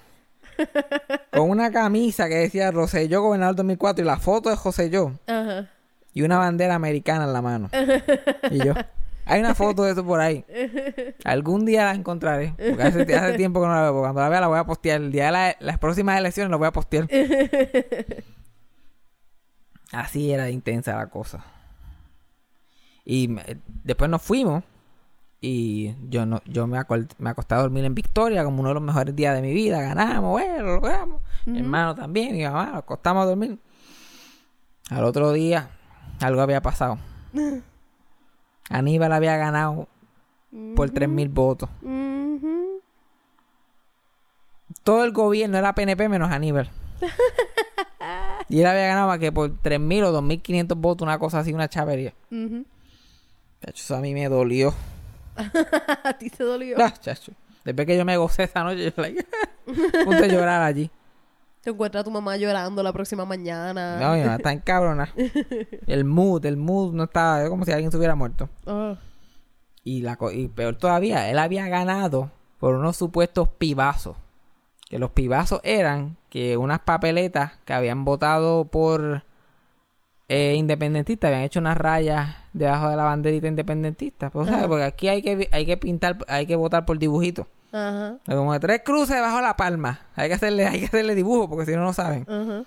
con 1.31 1.50
una 1.50 1.71
camisa 1.71 2.29
que 2.29 2.37
decía 2.37 2.71
Rosselló 2.71 3.21
Gobernador 3.21 3.57
2004 3.57 4.02
y 4.02 4.07
la 4.07 4.19
foto 4.19 4.49
de 4.49 4.57
Rosselló. 4.57 5.12
Ajá. 5.26 5.69
Y 6.14 6.23
una 6.23 6.38
bandera 6.38 6.75
americana 6.75 7.25
en 7.25 7.33
la 7.35 7.43
mano. 7.43 7.71
y 8.50 8.64
yo. 8.64 8.73
Hay 9.27 9.41
una 9.41 9.55
foto 9.55 9.85
de 9.85 9.93
eso 9.93 10.05
por 10.05 10.21
ahí. 10.21 10.45
Algún 11.25 11.65
día 11.65 11.85
la 11.87 11.95
encontraré. 11.95 12.55
Porque 12.57 12.83
hace, 12.83 13.15
hace 13.15 13.37
tiempo 13.37 13.61
que 13.61 13.67
no 13.69 13.75
la 13.75 13.83
veo. 13.83 13.93
porque 13.93 14.03
Cuando 14.07 14.21
la 14.23 14.29
vea 14.29 14.41
la 14.41 14.47
voy 14.49 14.59
a 14.59 14.65
postear. 14.65 15.00
El 15.00 15.12
día 15.12 15.27
de 15.27 15.33
la- 15.33 15.57
las 15.61 15.79
próximas 15.79 16.19
elecciones 16.19 16.50
la 16.50 16.57
voy 16.57 16.67
a 16.69 16.73
postear. 16.73 17.09
Así 19.93 20.31
era 20.33 20.45
de 20.45 20.53
intensa 20.53 20.97
la 20.97 21.09
cosa. 21.09 21.45
Y 23.05 23.29
me- 23.29 23.45
después 23.85 24.11
nos 24.11 24.23
fuimos. 24.23 24.65
Y 25.43 25.95
yo 26.11 26.27
no 26.27 26.43
yo 26.45 26.67
me, 26.67 26.79
acol- 26.79 27.09
me 27.19 27.31
acosté 27.31 27.55
a 27.55 27.59
dormir 27.62 27.85
en 27.87 27.95
Victoria 27.95 28.45
como 28.45 28.61
uno 28.61 28.69
de 28.69 28.75
los 28.75 28.83
mejores 28.83 29.17
días 29.17 29.35
de 29.35 29.41
mi 29.43 29.55
vida. 29.55 29.81
Ganamos, 29.81 30.31
bueno, 30.33 30.62
lo 30.62 30.75
logramos. 30.75 31.23
Mi 31.47 31.61
hermano 31.61 31.95
también, 31.95 32.37
mi 32.37 32.45
mamá, 32.45 32.67
nos 32.67 32.77
acostamos 32.79 33.23
a 33.23 33.27
dormir. 33.27 33.59
Al 34.91 35.05
otro 35.05 35.33
día, 35.33 35.71
algo 36.21 36.43
había 36.43 36.61
pasado. 36.61 36.99
Aníbal 38.71 39.12
había 39.12 39.37
ganado 39.37 39.89
por 40.75 40.91
3.000 40.91 41.31
votos. 41.31 41.69
Todo 44.83 45.05
el 45.05 45.12
gobierno 45.12 45.59
era 45.59 45.75
PNP 45.75 46.09
menos 46.09 46.31
Aníbal. 46.31 46.71
y 48.49 48.61
él 48.61 48.67
había 48.67 48.87
ganado 48.87 49.19
que 49.19 49.33
por 49.33 49.50
3.000 49.50 50.05
o 50.05 50.23
2.500 50.23 50.75
votos, 50.77 51.05
una 51.05 51.19
cosa 51.19 51.41
así, 51.41 51.53
una 51.53 51.69
chavería. 51.69 52.15
Chacho, 53.61 53.75
eso 53.75 53.97
a 53.97 54.00
mí 54.00 54.15
me 54.15 54.29
dolió. 54.29 54.73
A 56.05 56.12
ti 56.19 56.31
te 56.31 56.45
dolió. 56.45 56.77
Ah, 56.79 56.93
chacho. 56.93 57.33
Después 57.65 57.87
que 57.87 57.97
yo 57.97 58.05
me 58.05 58.17
gocé 58.17 58.45
esa 58.45 58.65
noche, 58.65 58.93
yo 58.97 59.03
like, 59.03 59.27
punto 60.05 60.23
de 60.23 60.29
llorar 60.29 60.62
allí. 60.62 60.91
Te 61.62 61.71
encuentras 61.71 62.00
a 62.00 62.05
tu 62.05 62.11
mamá 62.11 62.37
llorando 62.37 62.83
la 62.83 62.93
próxima 62.93 63.25
mañana. 63.26 63.99
No, 64.00 64.14
mi 64.14 64.21
mamá 64.21 64.37
está 64.37 64.52
en 64.52 64.61
cabrona. 64.61 65.12
El 65.87 66.05
mood, 66.05 66.45
el 66.47 66.57
mood 66.57 66.95
no 66.95 67.05
estaba 67.05 67.47
como 67.49 67.64
si 67.64 67.73
alguien 67.73 67.90
se 67.90 67.99
hubiera 67.99 68.14
muerto. 68.14 68.49
Ah. 68.67 68.97
Y, 69.85 70.00
la, 70.00 70.19
y 70.33 70.49
peor 70.49 70.76
todavía, 70.76 71.31
él 71.31 71.38
había 71.38 71.69
ganado 71.69 72.31
por 72.59 72.75
unos 72.75 72.97
supuestos 72.97 73.49
pibazos. 73.49 74.17
Que 74.88 74.99
los 74.99 75.11
pibazos 75.11 75.61
eran 75.62 76.17
que 76.31 76.57
unas 76.57 76.81
papeletas 76.81 77.52
que 77.64 77.73
habían 77.75 78.05
votado 78.05 78.64
por 78.64 79.25
eh, 80.29 80.55
independentistas 80.57 81.29
habían 81.29 81.43
hecho 81.43 81.61
unas 81.61 81.76
rayas 81.76 82.37
debajo 82.52 82.88
de 82.88 82.97
la 82.97 83.05
banderita 83.05 83.49
independentista. 83.49 84.31
Pues, 84.31 84.49
¿sabes? 84.49 84.67
Porque 84.67 84.85
aquí 84.85 85.09
hay 85.09 85.23
que, 85.23 85.49
hay 85.52 85.67
que 85.67 85.76
pintar, 85.76 86.19
hay 86.26 86.47
que 86.47 86.57
votar 86.57 86.87
por 86.87 86.99
dibujito. 86.99 87.47
Ajá. 87.73 88.17
Como 88.27 88.53
de 88.53 88.61
tres 88.61 88.83
cruces 88.85 89.15
debajo 89.17 89.37
de 89.37 89.43
la 89.43 89.57
palma. 89.57 90.00
Hay 90.17 90.29
que 90.29 90.35
hacerle, 90.35 90.67
hay 90.67 90.81
que 90.81 90.87
hacerle 90.87 91.15
dibujo 91.15 91.49
porque 91.49 91.67
si 91.67 91.77
no, 91.77 91.83
no 91.83 91.93
saben. 91.93 92.27
Ajá. 92.29 92.65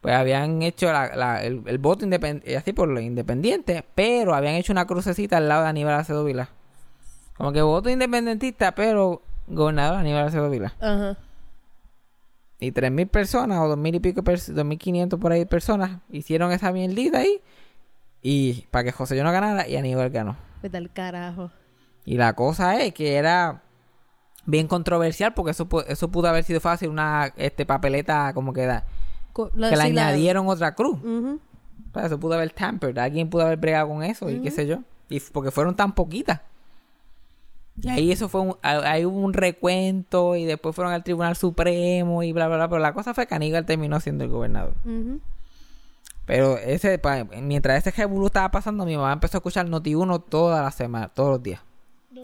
Pues 0.00 0.14
habían 0.14 0.60
hecho 0.62 0.92
la- 0.92 1.16
la- 1.16 1.42
el, 1.42 1.62
el 1.66 1.78
voto 1.78 2.04
independiente, 2.04 2.56
así 2.56 2.72
por 2.74 2.88
lo 2.88 3.00
independiente, 3.00 3.84
pero 3.94 4.34
habían 4.34 4.54
hecho 4.54 4.72
una 4.72 4.86
crucecita 4.86 5.38
al 5.38 5.48
lado 5.48 5.62
de 5.62 5.68
Aníbal 5.70 5.94
Acedo 5.94 6.24
Vila. 6.24 6.50
Como 7.38 7.52
que 7.52 7.62
voto 7.62 7.88
independentista, 7.88 8.74
pero 8.74 9.22
gobernador 9.46 9.96
Aníbal 9.98 10.28
Acedo 10.28 10.50
Vila. 10.50 10.74
Ajá. 10.80 11.16
Y 12.60 12.70
3.000 12.72 13.08
personas 13.08 13.58
o 13.60 13.68
2.000 13.76 13.94
y 13.96 14.00
pico, 14.00 14.22
pers- 14.22 14.52
2.500 14.54 15.18
por 15.18 15.32
ahí 15.32 15.44
personas 15.44 16.00
hicieron 16.10 16.52
esa 16.52 16.70
mierdita 16.70 17.18
ahí. 17.18 17.40
Y 18.22 18.66
para 18.70 18.84
que 18.84 18.92
José 18.92 19.16
yo 19.16 19.24
no 19.24 19.32
ganara 19.32 19.66
y 19.68 19.76
Aníbal 19.76 20.10
ganó. 20.10 20.36
Vete 20.62 20.76
al 20.78 20.90
carajo. 20.90 21.50
Y 22.06 22.16
la 22.16 22.34
cosa 22.34 22.80
es 22.80 22.94
que 22.94 23.16
era 23.16 23.62
bien 24.46 24.66
controversial 24.68 25.34
porque 25.34 25.50
eso, 25.52 25.66
eso 25.88 26.08
pudo 26.08 26.28
haber 26.28 26.44
sido 26.44 26.60
fácil, 26.60 26.88
una 26.90 27.32
este 27.36 27.64
papeleta 27.66 28.32
como 28.34 28.52
que 28.52 28.66
da, 28.66 28.84
Co- 29.32 29.50
la- 29.54 29.70
que 29.70 29.76
le 29.76 29.78
la- 29.78 30.06
añadieron 30.06 30.48
otra 30.48 30.74
cruz. 30.74 30.98
Ujú. 31.02 31.40
O 31.90 31.94
sea, 31.94 32.06
eso 32.06 32.18
pudo 32.20 32.34
haber 32.34 32.50
tampered, 32.50 32.98
alguien 32.98 33.30
pudo 33.30 33.42
haber 33.42 33.58
bregado 33.58 33.88
con 33.88 34.02
eso 34.02 34.28
y 34.30 34.40
qué 34.40 34.50
sé 34.50 34.66
yo. 34.66 34.78
Y 35.08 35.20
porque 35.20 35.50
fueron 35.50 35.76
tan 35.76 35.92
poquitas. 35.94 36.40
Y 37.80 37.88
ahí 37.88 38.12
eso 38.12 38.28
fue 38.28 38.40
un, 38.40 38.56
ahí 38.62 39.04
hubo 39.04 39.18
un 39.18 39.32
recuento 39.32 40.36
y 40.36 40.44
después 40.44 40.74
fueron 40.76 40.92
al 40.92 41.02
Tribunal 41.02 41.34
Supremo 41.36 42.22
y 42.22 42.32
bla 42.32 42.46
bla 42.46 42.56
bla, 42.56 42.68
pero 42.68 42.80
la 42.80 42.92
cosa 42.94 43.14
fue 43.14 43.26
que 43.26 43.34
Aníbal 43.34 43.66
terminó 43.66 43.98
siendo 44.00 44.22
el 44.24 44.30
gobernador. 44.30 44.74
Pero 46.26 46.56
ese 46.56 47.00
mientras 47.42 47.78
ese 47.86 47.90
revolú 47.90 48.26
estaba 48.26 48.50
pasando, 48.50 48.86
mi 48.86 48.96
mamá 48.96 49.12
empezó 49.12 49.36
a 49.36 49.40
escuchar 49.40 49.66
Noti1 49.68 50.24
toda 50.28 50.62
la 50.62 50.70
semana, 50.70 51.08
todos 51.08 51.30
los 51.30 51.42
días. 51.42 51.60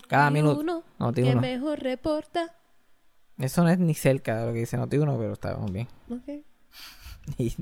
Cada 0.09 0.30
minuto. 0.30 0.61
Uno, 0.61 0.82
Noti 0.99 1.23
que 1.23 1.32
uno. 1.32 1.40
mejor 1.40 1.80
reporta. 1.80 2.54
Eso 3.38 3.62
no 3.64 3.70
es 3.70 3.78
ni 3.78 3.94
cerca 3.94 4.37
de 4.40 4.47
lo 4.47 4.52
que 4.52 4.61
dice 4.61 4.78
Noti1, 4.78 5.16
pero 5.18 5.32
estábamos 5.32 5.73
bien. 5.73 5.88
Ok. 6.11 6.44
Y, 7.38 7.54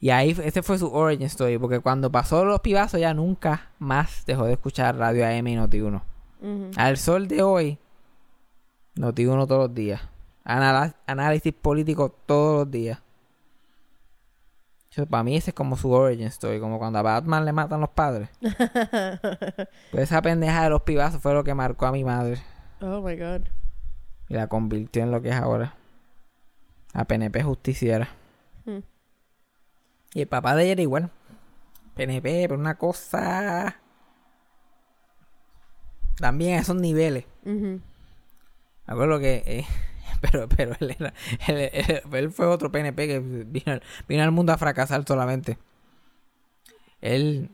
y 0.00 0.10
ahí 0.10 0.36
ese 0.44 0.62
fue 0.62 0.78
su 0.78 0.92
origin 0.92 1.26
story, 1.26 1.56
porque 1.58 1.80
cuando 1.80 2.10
pasó 2.12 2.44
los 2.44 2.60
pibazos 2.60 3.00
ya 3.00 3.14
nunca 3.14 3.70
más 3.78 4.24
dejó 4.26 4.44
de 4.44 4.52
escuchar 4.54 4.96
Radio 4.96 5.24
AM 5.26 5.46
y 5.46 5.56
Noti1. 5.56 6.02
Ujú. 6.42 6.70
Al 6.76 6.96
sol 6.98 7.26
de 7.28 7.42
hoy, 7.42 7.78
Noti1 8.96 9.46
todos 9.46 9.68
los 9.68 9.74
días. 9.74 10.00
Anala- 10.44 10.94
análisis 11.06 11.52
político 11.54 12.14
todos 12.26 12.64
los 12.64 12.70
días. 12.70 13.00
Eso, 14.96 15.04
para 15.04 15.22
mí 15.22 15.36
ese 15.36 15.50
es 15.50 15.54
como 15.54 15.76
su 15.76 15.90
origin 15.92 16.26
story, 16.28 16.58
como 16.58 16.78
cuando 16.78 16.98
a 16.98 17.02
Batman 17.02 17.44
le 17.44 17.52
matan 17.52 17.82
los 17.82 17.90
padres. 17.90 18.30
pues 18.40 20.04
esa 20.04 20.22
pendeja 20.22 20.62
de 20.64 20.70
los 20.70 20.80
pibazos 20.82 21.20
fue 21.20 21.34
lo 21.34 21.44
que 21.44 21.52
marcó 21.52 21.84
a 21.84 21.92
mi 21.92 22.02
madre 22.02 22.42
Oh 22.80 23.02
my 23.02 23.14
god. 23.14 23.42
y 24.30 24.34
la 24.34 24.46
convirtió 24.46 25.02
en 25.02 25.10
lo 25.10 25.20
que 25.20 25.28
es 25.28 25.34
ahora. 25.34 25.74
A 26.94 27.04
PNP 27.04 27.42
justiciera. 27.42 28.08
Hmm. 28.64 28.78
Y 30.14 30.22
el 30.22 30.28
papá 30.28 30.54
de 30.54 30.62
ella 30.62 30.72
era 30.72 30.82
igual. 30.82 31.10
PNP, 31.94 32.46
pero 32.48 32.54
una 32.54 32.78
cosa... 32.78 33.76
También 36.18 36.56
a 36.56 36.62
esos 36.62 36.76
niveles. 36.76 37.26
Ujú. 37.44 37.82
Me 38.86 38.94
acuerdo 38.94 39.18
que... 39.18 39.42
eh, 39.44 39.66
pero 40.30 40.48
pero 40.48 40.72
él, 40.80 40.96
era, 40.98 41.12
él, 41.48 41.70
él- 41.72 42.02
él 42.12 42.30
fue 42.32 42.46
otro 42.46 42.70
PNP 42.72 43.06
que 43.06 43.18
vino, 43.20 43.72
al- 43.72 43.82
vino 44.08 44.22
al 44.22 44.32
mundo 44.32 44.52
a 44.52 44.58
fracasar 44.58 45.04
solamente. 45.06 45.58
Él... 47.00 47.50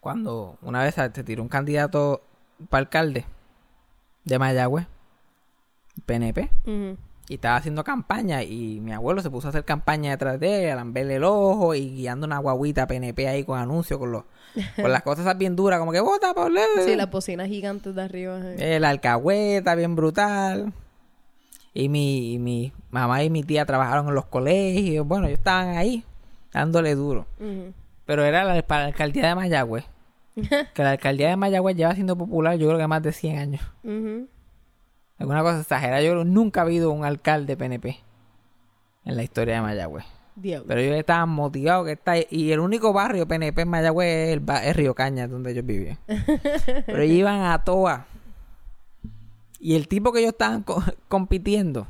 Cuando 0.00 0.56
una 0.62 0.82
vez 0.82 0.94
se 0.94 1.10
tiró 1.24 1.42
un 1.42 1.50
candidato 1.50 2.22
para 2.70 2.80
alcalde 2.80 3.26
de 4.24 4.38
Mayagüez, 4.38 4.86
PNP, 6.06 6.48
y 7.28 7.34
estaba 7.34 7.56
haciendo 7.56 7.84
campaña 7.84 8.42
y 8.42 8.80
mi 8.80 8.92
abuelo 8.94 9.20
se 9.20 9.28
puso 9.28 9.48
a 9.48 9.50
hacer 9.50 9.66
campaña 9.66 10.12
detrás 10.12 10.40
de 10.40 10.64
él, 10.64 10.70
a 10.70 10.76
lamberle 10.76 11.16
el 11.16 11.24
ojo 11.24 11.74
y 11.74 11.90
guiando 11.90 12.26
una 12.26 12.38
guaguita 12.38 12.86
PNP 12.86 13.28
ahí 13.28 13.44
con 13.44 13.58
anuncios, 13.58 13.98
con 13.98 14.10
los 14.10 14.24
con 14.80 14.90
las 14.90 15.02
cosas 15.02 15.36
bien 15.36 15.54
duras, 15.54 15.78
como 15.78 15.92
que 15.92 16.00
vota 16.00 16.32
por 16.32 16.50
Sí, 16.86 16.96
las 16.96 17.10
bocinas 17.10 17.48
gigantes 17.48 17.94
de 17.94 18.00
arriba. 18.02 18.38
ajá. 18.38 18.54
el 18.54 18.84
alcahueta 18.86 19.74
bien 19.74 19.94
brutal. 19.96 20.72
Y 21.72 21.88
mi, 21.88 22.32
y 22.34 22.38
mi 22.38 22.72
mamá 22.90 23.22
y 23.22 23.30
mi 23.30 23.42
tía 23.44 23.64
trabajaron 23.64 24.08
en 24.08 24.14
los 24.14 24.26
colegios, 24.26 25.06
bueno, 25.06 25.26
ellos 25.26 25.38
estaban 25.38 25.76
ahí 25.76 26.02
dándole 26.52 26.94
duro. 26.94 27.26
Pero 28.06 28.24
era 28.24 28.42
la, 28.44 28.60
para 28.62 28.82
la 28.82 28.86
alcaldía 28.88 29.28
de 29.28 29.34
Mayagüez. 29.36 29.84
que 30.34 30.82
la 30.82 30.90
alcaldía 30.92 31.28
de 31.28 31.36
Mayagüez 31.36 31.76
lleva 31.76 31.94
siendo 31.94 32.16
popular 32.16 32.56
yo 32.56 32.66
creo 32.68 32.78
que 32.78 32.86
más 32.86 33.02
de 33.02 33.12
100 33.12 33.38
años. 33.38 33.62
Ujú. 33.84 34.26
Alguna 35.18 35.42
cosa 35.42 35.60
exagerada. 35.60 36.00
Yo 36.02 36.12
creo 36.12 36.24
que 36.24 36.30
nunca 36.30 36.60
ha 36.60 36.64
habido 36.64 36.90
un 36.90 37.04
alcalde 37.04 37.56
PNP 37.56 37.98
en 39.04 39.16
la 39.16 39.22
historia 39.22 39.56
de 39.56 39.60
Mayagüez. 39.62 40.04
Pero 40.66 40.80
ellos 40.80 40.96
estaban 40.96 41.28
motivados 41.28 41.84
que 41.86 41.92
está. 41.92 42.14
Y 42.30 42.50
el 42.52 42.60
único 42.60 42.92
barrio 42.92 43.28
PNP 43.28 43.62
en 43.62 43.68
Mayagüez 43.68 44.08
es, 44.28 44.32
el 44.32 44.40
ba- 44.40 44.64
es 44.64 44.74
Río 44.74 44.94
Caña, 44.94 45.28
donde 45.28 45.52
ellos 45.52 45.66
vivían. 45.66 45.98
Pero 46.86 46.98
ellos 47.02 47.16
iban 47.18 47.42
a 47.42 47.62
toa. 47.62 48.06
Y 49.60 49.76
el 49.76 49.86
tipo 49.88 50.12
que 50.12 50.20
ellos 50.20 50.32
estaban 50.32 50.62
co- 50.62 50.82
compitiendo, 51.08 51.86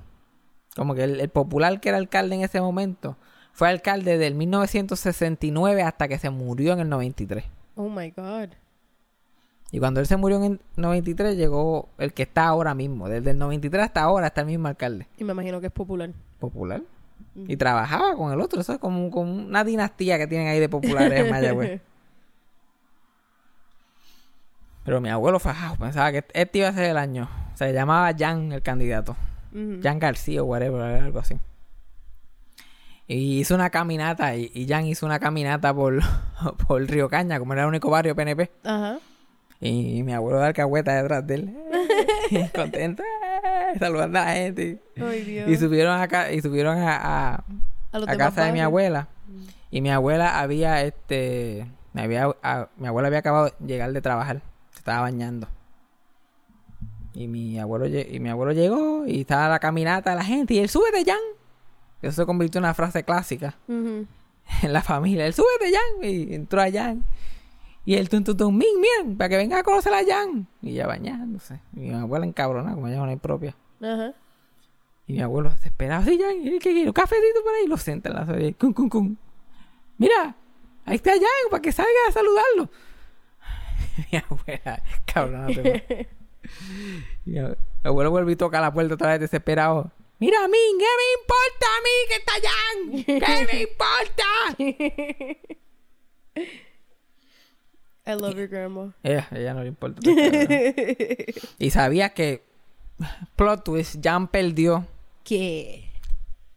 como 0.77 0.95
que 0.95 1.05
el, 1.05 1.21
el 1.21 1.29
popular 1.29 1.81
que 1.81 1.89
era 1.89 1.99
alcalde 1.99 2.35
en 2.35 2.43
ese 2.43 2.61
momento, 2.61 3.17
fue 3.53 3.69
alcalde 3.69 4.19
del 4.19 4.35
1969 4.35 5.83
hasta 5.83 6.09
que 6.09 6.19
se 6.19 6.31
murió 6.31 6.73
en 6.73 6.81
el 6.81 6.89
93. 6.89 7.45
Oh 7.77 7.89
my 7.89 8.11
god. 8.11 8.51
Y 9.73 9.79
cuando 9.79 10.01
él 10.01 10.07
se 10.07 10.17
murió 10.17 10.39
en 10.39 10.45
el 10.45 10.61
93 10.77 11.37
llegó 11.37 11.89
el 11.99 12.13
que 12.13 12.23
está 12.25 12.47
ahora 12.49 12.75
mismo. 12.75 13.09
Desde 13.09 13.31
el 13.31 13.39
93 13.39 13.85
hasta 13.85 14.03
ahora 14.03 14.27
está 14.29 14.41
el 14.41 14.49
mismo 14.49 14.67
alcalde. 14.67 15.07
Y 15.17 15.23
me 15.25 15.33
imagino 15.33 15.61
que 15.61 15.69
es 15.69 15.73
popular. 15.73 16.11
Popular. 16.41 16.83
Y 17.37 17.57
trabajaba 17.57 18.17
con 18.17 18.33
el 18.33 18.41
otro. 18.41 18.61
Eso 18.61 18.73
es 18.73 18.79
como, 18.81 19.11
como 19.13 19.33
una 19.33 19.63
dinastía 19.63 20.19
que 20.19 20.27
tienen 20.27 20.49
ahí 20.49 20.59
de 20.59 20.69
populares 20.69 21.21
en 21.21 21.31
Mayagüez. 21.31 21.81
Pero 24.85 25.01
mi 25.01 25.09
abuelo 25.11 25.39
fajado 25.39 25.77
pensaba 25.77 26.11
que 26.13 26.25
este 26.33 26.59
iba 26.59 26.69
a 26.69 26.73
ser 26.73 26.85
el 26.91 26.97
año. 26.97 27.29
Se 27.61 27.75
llamaba 27.75 28.11
Jan 28.19 28.53
el 28.53 28.63
candidato. 28.63 29.17
Jan 29.83 29.99
García 29.99 30.43
o 30.43 30.47
whatever, 30.47 30.81
algo 30.81 31.19
así. 31.19 31.37
Y 33.07 33.41
hizo 33.41 33.55
una 33.55 33.69
caminata, 33.69 34.35
y, 34.35 34.51
y 34.55 34.67
Jan 34.67 34.87
hizo 34.87 35.05
una 35.05 35.19
caminata 35.19 35.75
por, 35.75 36.01
por 36.67 36.81
Río 36.83 37.09
Caña, 37.11 37.39
como 37.39 37.53
era 37.53 37.63
el 37.63 37.69
único 37.69 37.91
barrio 37.91 38.15
PNP. 38.17 38.51
Ajá. 38.65 38.99
Y 39.61 40.03
mi 40.05 40.15
abuelo 40.15 40.39
de 40.41 40.47
alcahueta 40.47 40.95
detrás 40.95 41.27
de 41.27 41.35
él. 41.35 42.51
Contento. 42.55 43.03
eh, 43.03 43.79
Saludando 43.79 44.19
a 44.21 44.25
la 44.25 44.33
gente. 44.33 44.81
Ay, 44.97 45.23
Dios. 45.23 45.49
Y 45.51 45.57
subieron 45.59 46.01
acá, 46.01 46.33
y 46.33 46.41
subieron 46.41 46.79
a, 46.79 46.97
a, 46.97 47.35
A 47.35 47.99
a 47.99 48.17
casa 48.17 48.45
de 48.45 48.53
mi 48.53 48.61
abuela. 48.61 49.09
Y 49.71 49.83
mi 49.83 49.91
abuela 49.91 50.41
había, 50.41 50.83
este, 50.83 51.67
me 51.93 52.01
había, 52.03 52.31
a- 52.43 52.69
mi 52.79 52.87
abuela 52.87 53.09
había 53.09 53.19
acabado 53.19 53.53
de 53.59 53.67
llegar 53.67 53.93
de 53.93 54.01
trabajar. 54.01 54.41
Se 54.71 54.79
estaba 54.79 55.03
bañando. 55.03 55.47
Y 57.21 57.29
mi 57.29 57.59
abuelo, 57.59 57.87
y 57.87 58.19
mi 58.19 58.31
abuelo 58.31 58.53
llegó 58.53 59.07
y 59.07 59.21
estaba 59.21 59.49
la 59.49 59.59
caminata 59.59 60.11
de 60.11 60.17
la 60.17 60.25
gente 60.25 60.55
y 60.55 60.59
él, 60.59 60.69
súbete, 60.69 61.05
Jan. 61.05 61.19
Eso 62.01 62.23
se 62.23 62.27
convirtió 62.27 62.59
en 62.59 62.65
una 62.65 62.75
frase 62.75 63.05
clásica 63.05 63.59
en 63.69 64.07
la 64.73 64.83
familia. 64.83 65.27
Él, 65.27 65.35
súbete, 65.35 65.71
Jan. 65.71 66.11
Y 66.11 66.35
entró 66.35 66.63
a 66.63 66.71
Jan. 66.71 67.05
Y 67.85 67.95
él, 67.95 68.09
tum, 68.09 68.25
tum, 68.25 68.37
tum, 68.37 68.57
min, 68.57 68.81
miren, 68.81 69.17
para 69.17 69.29
que 69.29 69.37
venga 69.37 69.59
a 69.59 69.63
conocer 69.63 69.93
a 69.93 70.05
Jan. 70.05 70.47
Y 70.63 70.73
ya 70.75 70.87
bañándose. 70.87 71.61
Y 71.75 71.81
mi 71.81 71.95
abuela 71.95 72.25
encabrona, 72.25 72.75
como 72.75 72.89
ella 72.89 72.99
no 72.99 73.11
es 73.11 73.21
propia. 73.21 73.55
Ajá. 73.83 74.15
Y 75.07 75.15
mi 75.15 75.21
abuelo 75.21 75.51
desesperado, 75.51 76.05
sí, 76.05 76.19
Jan, 76.19 76.43
¿qué 76.43 76.59
quiere? 76.59 76.87
¿Un 76.87 76.93
cafecito 76.93 77.43
por 77.43 77.53
ahí? 77.55 77.67
Lo 77.67 77.77
sienta 77.77 78.09
en 78.09 78.15
la 78.15 78.27
silla. 78.27 78.57
Cum, 78.59 78.73
cum, 78.73 78.89
cum. 78.89 79.17
Mira, 79.99 80.37
Ahí 80.91 80.97
está 80.97 81.13
Jan, 81.13 81.51
para 81.51 81.63
que 81.63 81.73
salga 81.73 81.91
a 82.09 82.13
saludarlo. 82.13 82.71
mi 84.11 84.19
abuela, 84.19 84.83
cabrón. 85.07 85.47
no 85.47 85.49
ab- 86.43 87.57
mi 87.83 87.89
abuelo 87.89 88.11
vuelve 88.11 88.33
y 88.33 88.37
toca 88.37 88.61
la 88.61 88.73
puerta 88.73 88.95
otra 88.95 89.11
vez 89.13 89.21
desesperado. 89.21 89.91
Mira 90.19 90.45
a 90.45 90.49
mí, 90.49 90.59
¿qué 90.79 90.87
me 91.01 91.07
importa 91.23 91.67
a 91.67 91.81
mí 91.83 91.95
que 92.09 92.17
está 92.17 92.33
Jan? 92.49 93.05
¿Qué 93.05 93.47
me 93.53 93.63
importa? 93.69 94.25
I 98.07 98.13
love 98.21 98.35
your 98.37 98.49
grandma. 98.49 98.93
Ella, 99.03 99.29
ella 99.31 99.55
no 99.55 99.63
le 99.63 99.69
importa. 99.69 100.01
y 101.59 101.71
sabía 101.71 102.11
que 102.11 102.43
plot 103.37 103.65
twist, 103.65 103.97
Jan 104.03 104.29
perdió 104.29 104.87
¿Qué? 105.25 105.89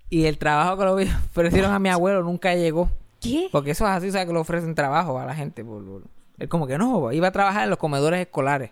y 0.09 0.25
el 0.25 0.37
trabajo 0.37 0.77
que 0.77 0.83
lo 0.85 0.93
ofrecieron 1.31 1.71
a 1.71 1.79
mi 1.79 1.89
abuelo 1.89 2.23
nunca 2.23 2.55
llegó. 2.55 2.89
¿Qué? 3.21 3.47
Porque 3.51 3.71
eso 3.71 3.85
es 3.85 3.91
así, 3.91 4.11
¿sabes? 4.11 4.27
Que 4.27 4.33
le 4.33 4.39
ofrecen 4.39 4.75
trabajo 4.75 5.17
a 5.19 5.25
la 5.25 5.35
gente. 5.35 5.63
por- 5.63 5.85
por- 5.85 6.01
Él 6.39 6.49
como 6.49 6.67
que 6.67 6.77
no, 6.77 7.11
iba 7.11 7.27
a 7.27 7.31
trabajar 7.31 7.63
en 7.63 7.69
los 7.69 7.79
comedores 7.79 8.19
escolares. 8.21 8.71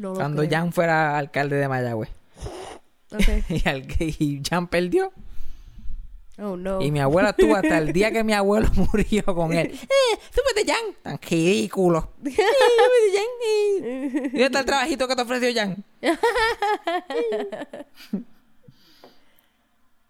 No 0.00 0.14
cuando 0.14 0.42
creo. 0.42 0.50
Jan 0.60 0.72
fuera 0.72 1.18
alcalde 1.18 1.56
de 1.56 1.68
Mayagüez. 1.68 2.08
Ok. 3.12 3.20
y, 3.50 3.68
al- 3.68 3.86
y 3.98 4.42
Jan 4.48 4.66
perdió. 4.68 5.12
Oh, 6.38 6.56
no. 6.56 6.80
Y 6.80 6.90
mi 6.90 7.00
abuela 7.00 7.30
estuvo 7.30 7.54
hasta 7.54 7.76
el 7.76 7.92
día 7.92 8.10
que 8.10 8.24
mi 8.24 8.32
abuelo 8.32 8.68
murió 8.74 9.22
con 9.26 9.52
él. 9.52 9.66
¡Eh, 9.82 10.18
súbete, 10.30 10.72
Jan! 10.72 10.94
Tan 11.02 11.18
ridículo. 11.20 12.12
¡Eh, 12.24 12.30
súbete, 12.30 13.10
Jan! 13.14 13.26
eh. 13.44 14.10
¿Y 14.24 14.28
¿Dónde 14.30 14.44
está 14.46 14.60
el 14.60 14.64
trabajito 14.66 15.06
que 15.06 15.16
te 15.16 15.22
ofreció 15.22 15.50
Jan? 15.54 15.84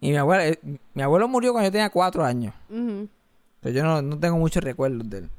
y 0.01 0.11
mi 0.11 0.17
abuela, 0.17 0.47
eh, 0.47 0.59
mi 0.95 1.03
abuelo 1.03 1.27
murió 1.29 1.53
cuando 1.53 1.69
yo 1.69 1.73
tenía 1.73 1.91
cuatro 1.91 2.25
años. 2.25 2.55
Ujú. 2.71 3.09
Pero 3.61 3.75
yo 3.75 3.83
no, 3.83 4.01
no 4.01 4.19
tengo 4.19 4.39
muchos 4.39 4.63
recuerdos 4.63 5.09
de 5.11 5.19
él. 5.19 5.31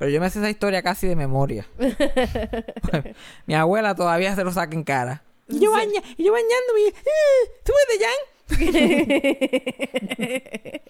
Pero 0.00 0.10
yo 0.12 0.18
me 0.18 0.30
sé 0.30 0.38
esa 0.38 0.48
historia 0.48 0.82
casi 0.82 1.06
de 1.06 1.14
memoria. 1.14 1.66
mi 3.46 3.54
abuela 3.54 3.94
todavía 3.94 4.34
se 4.34 4.42
lo 4.42 4.50
saca 4.50 4.74
en 4.74 4.82
cara. 4.82 5.22
Y 5.46 5.60
yo, 5.60 5.72
baña, 5.72 6.00
y 6.16 6.24
yo 6.24 6.32
bañándome. 6.32 6.86
¡Eh, 6.88 7.50
súbete, 7.66 8.02
Jan! 8.02 8.16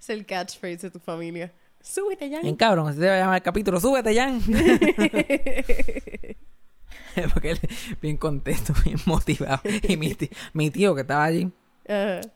Es 0.00 0.08
el 0.08 0.24
catchphrase 0.24 0.86
de 0.86 0.90
tu 0.90 0.98
familia. 0.98 1.52
Súbete 1.82 2.30
ya. 2.30 2.40
Bien 2.40 2.56
cabrón, 2.56 2.88
así 2.88 3.00
se 3.00 3.06
va 3.06 3.16
a 3.16 3.18
llamar 3.18 3.36
el 3.36 3.42
capítulo. 3.42 3.78
¡Súbete, 3.78 4.14
Jan! 4.14 4.40
Porque 7.34 7.50
él 7.50 7.60
bien 8.00 8.16
contento, 8.16 8.72
bien 8.82 8.96
motivado. 9.04 9.60
Y 9.82 9.98
mi 9.98 10.14
tío, 10.14 10.30
mi 10.54 10.70
tío 10.70 10.94
que 10.94 11.02
estaba 11.02 11.24
allí, 11.24 11.52
él, 11.84 12.32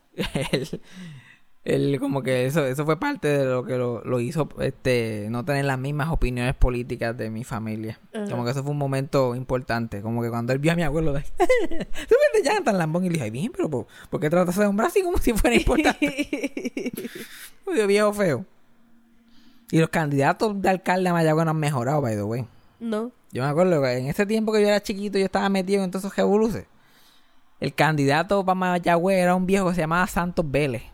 él 1.65 1.99
como 1.99 2.23
que 2.23 2.45
eso, 2.45 2.67
eso 2.67 2.85
fue 2.85 2.99
parte 2.99 3.27
de 3.29 3.45
lo 3.47 3.65
que 3.65 3.79
lo, 3.79 4.03
lo 4.05 4.21
hizo 4.21 4.49
este 4.61 5.29
no 5.31 5.47
tener 5.47 5.65
las 5.65 5.79
mismas 5.79 6.11
opiniones 6.11 6.55
políticas 6.55 7.17
de 7.17 7.31
mi 7.31 7.43
familia. 7.43 7.99
Como 8.29 8.45
que 8.45 8.51
eso 8.51 8.63
fue 8.63 8.73
un 8.73 8.79
momento 8.79 9.35
importante. 9.35 10.03
Como 10.03 10.23
que 10.23 10.29
cuando 10.29 10.53
él 10.53 10.59
vio 10.59 10.73
a 10.73 10.77
mi 10.77 10.83
abuelo, 10.83 11.15
de, 11.15 11.23
súbete 11.23 12.43
ya 12.45 12.63
tan 12.63 12.77
lambón. 12.77 13.05
Y 13.05 13.09
le 13.09 13.13
dije, 13.15 13.25
ay, 13.25 13.31
bien, 13.31 13.51
pero 13.51 13.71
¿por, 13.71 13.87
por 14.11 14.21
qué 14.21 14.29
tratas 14.29 14.57
de 14.57 14.67
hombre 14.67 14.87
así 14.87 15.03
como 15.03 15.17
si 15.17 15.33
fuera 15.33 15.57
importante? 15.57 16.93
Viejo 17.89 18.13
feo. 18.13 18.45
Y 19.71 19.79
los 19.79 19.89
candidatos 19.89 20.61
de 20.61 20.69
alcalde 20.69 21.09
a 21.09 21.13
Mayagüez 21.15 21.47
no 21.47 21.51
han 21.53 21.57
mejorado, 21.57 22.03
by 22.03 22.15
the 22.15 22.23
way. 22.23 22.47
no. 22.79 23.11
Yo 23.33 23.43
me 23.43 23.49
acuerdo 23.49 23.83
que 23.83 23.99
en 23.99 24.07
ese 24.07 24.27
tiempo 24.27 24.53
que 24.53 24.63
yo 24.63 24.69
era 24.69 24.81
chiquito, 24.81 25.19
yo 25.19 25.25
estaba 25.25 25.49
metido 25.49 25.83
en 25.83 25.91
todos 25.91 26.05
esos 26.05 26.17
revoluces. 26.17 26.67
El 27.59 27.75
candidato 27.75 28.45
para 28.45 28.55
Mayagüez 28.55 29.19
era 29.19 29.35
un 29.35 29.45
viejo 29.45 29.69
que 29.69 29.75
se 29.75 29.81
llamaba 29.81 30.07
Santos 30.07 30.49
Vélez. 30.49 30.94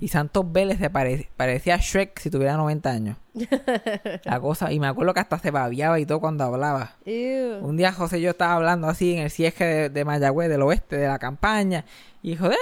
Y 0.00 0.08
Santos 0.08 0.50
Vélez 0.50 0.78
se 0.78 0.88
pare- 0.88 1.28
parecía 1.36 1.74
a 1.74 1.78
Shrek 1.78 2.18
si 2.18 2.30
tuviera 2.30 2.56
90 2.56 2.90
años. 2.90 3.16
La 4.24 4.40
cosa, 4.40 4.72
y 4.72 4.80
me 4.80 4.86
acuerdo 4.86 5.12
que 5.14 5.20
hasta 5.20 5.38
se 5.38 5.50
babiaba 5.50 6.00
y 6.00 6.06
todo 6.06 6.18
cuando 6.20 6.44
hablaba. 6.44 6.96
Ew. 7.04 7.58
Un 7.62 7.76
día 7.76 7.92
José 7.92 8.18
y 8.18 8.22
yo 8.22 8.30
estaba 8.30 8.54
hablando 8.54 8.88
así 8.88 9.12
en 9.14 9.18
el 9.24 9.30
cierre 9.30 9.66
de, 9.66 9.90
de 9.90 10.04
Mayagüez, 10.04 10.48
del 10.48 10.62
oeste, 10.62 10.96
de 10.96 11.08
la 11.08 11.18
campaña. 11.18 11.84
Y 12.22 12.36
joder, 12.36 12.56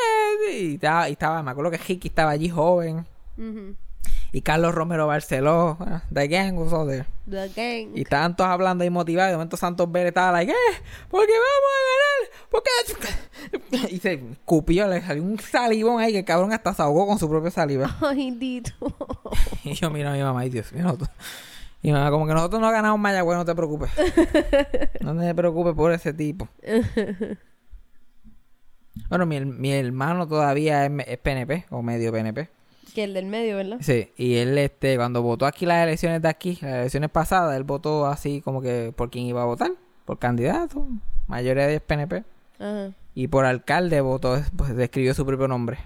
y 0.52 0.74
estaba, 0.74 1.08
y 1.08 1.12
estaba, 1.12 1.42
me 1.42 1.50
acuerdo 1.52 1.70
que 1.70 1.76
Hickey 1.78 2.08
estaba 2.08 2.30
allí 2.32 2.48
joven. 2.48 3.06
Y 4.32 4.42
Carlos 4.42 4.74
Romero 4.74 5.06
Barceló, 5.06 5.78
ah, 5.80 6.02
The 6.12 6.28
Gang 6.28 6.58
was 6.58 6.72
all 6.72 6.86
there. 6.86 7.06
The 7.28 7.48
gang. 7.48 7.96
Y 7.96 8.02
estaban 8.02 8.36
todos 8.36 8.50
hablando 8.50 8.84
ahí 8.84 8.90
motivados. 8.90 9.28
Y 9.28 9.32
de 9.32 9.36
momento 9.36 9.56
Santos 9.56 9.90
Vélez 9.90 10.08
estaba 10.08 10.32
like, 10.32 10.52
¿qué? 10.52 10.82
Porque 11.08 11.32
vamos 11.32 11.70
a 11.72 11.86
ganar. 11.90 12.50
Porque... 12.50 12.70
Y 13.94 13.98
se 13.98 14.14
escupió, 14.14 14.86
le 14.88 15.00
salió 15.00 15.22
un 15.22 15.38
salivón 15.38 16.00
ahí 16.00 16.12
que 16.12 16.18
el 16.20 16.24
cabrón 16.24 16.52
hasta 16.52 16.74
se 16.74 16.82
ahogó 16.82 17.06
con 17.06 17.18
su 17.18 17.28
propia 17.28 17.50
saliva. 17.50 17.96
Ay, 18.00 18.30
Dito. 18.32 18.72
Y 19.64 19.74
yo 19.74 19.90
miro 19.90 20.10
a 20.10 20.12
mi 20.12 20.22
mamá, 20.22 20.44
y 20.44 20.50
Dios 20.50 20.72
mío. 20.72 20.96
Y 21.82 21.88
mi 21.88 21.92
mamá, 21.92 22.10
como 22.10 22.26
que 22.26 22.34
nosotros 22.34 22.60
no 22.60 22.70
ganamos 22.70 23.00
Mayagüez, 23.00 23.38
no 23.38 23.44
te 23.44 23.54
preocupes. 23.54 23.90
No 25.00 25.18
te 25.18 25.34
preocupes 25.34 25.74
por 25.74 25.92
ese 25.92 26.12
tipo. 26.12 26.48
Bueno, 29.08 29.26
mi, 29.26 29.40
mi 29.40 29.72
hermano 29.72 30.26
todavía 30.26 30.86
es, 30.86 30.92
es 31.06 31.18
PNP, 31.18 31.66
o 31.70 31.82
medio 31.82 32.12
PNP. 32.12 32.48
Que 32.94 33.04
el 33.04 33.14
del 33.14 33.26
medio, 33.26 33.56
¿verdad? 33.56 33.78
Sí, 33.80 34.10
y 34.16 34.36
él, 34.36 34.56
este, 34.58 34.96
cuando 34.96 35.22
votó 35.22 35.46
aquí 35.46 35.66
las 35.66 35.82
elecciones 35.86 36.22
de 36.22 36.28
aquí, 36.28 36.58
las 36.62 36.74
elecciones 36.74 37.10
pasadas, 37.10 37.56
él 37.56 37.64
votó 37.64 38.06
así 38.06 38.40
como 38.40 38.60
que 38.62 38.92
por 38.96 39.10
quién 39.10 39.26
iba 39.26 39.42
a 39.42 39.46
votar, 39.46 39.70
por 40.04 40.18
candidato, 40.18 40.86
mayoría 41.26 41.66
de 41.66 41.80
PNP. 41.80 42.24
Ajá. 42.58 42.90
Y 43.14 43.28
por 43.28 43.44
alcalde 43.44 44.00
votó, 44.00 44.38
pues 44.56 44.70
escribió 44.78 45.14
su 45.14 45.24
propio 45.26 45.48
nombre. 45.48 45.78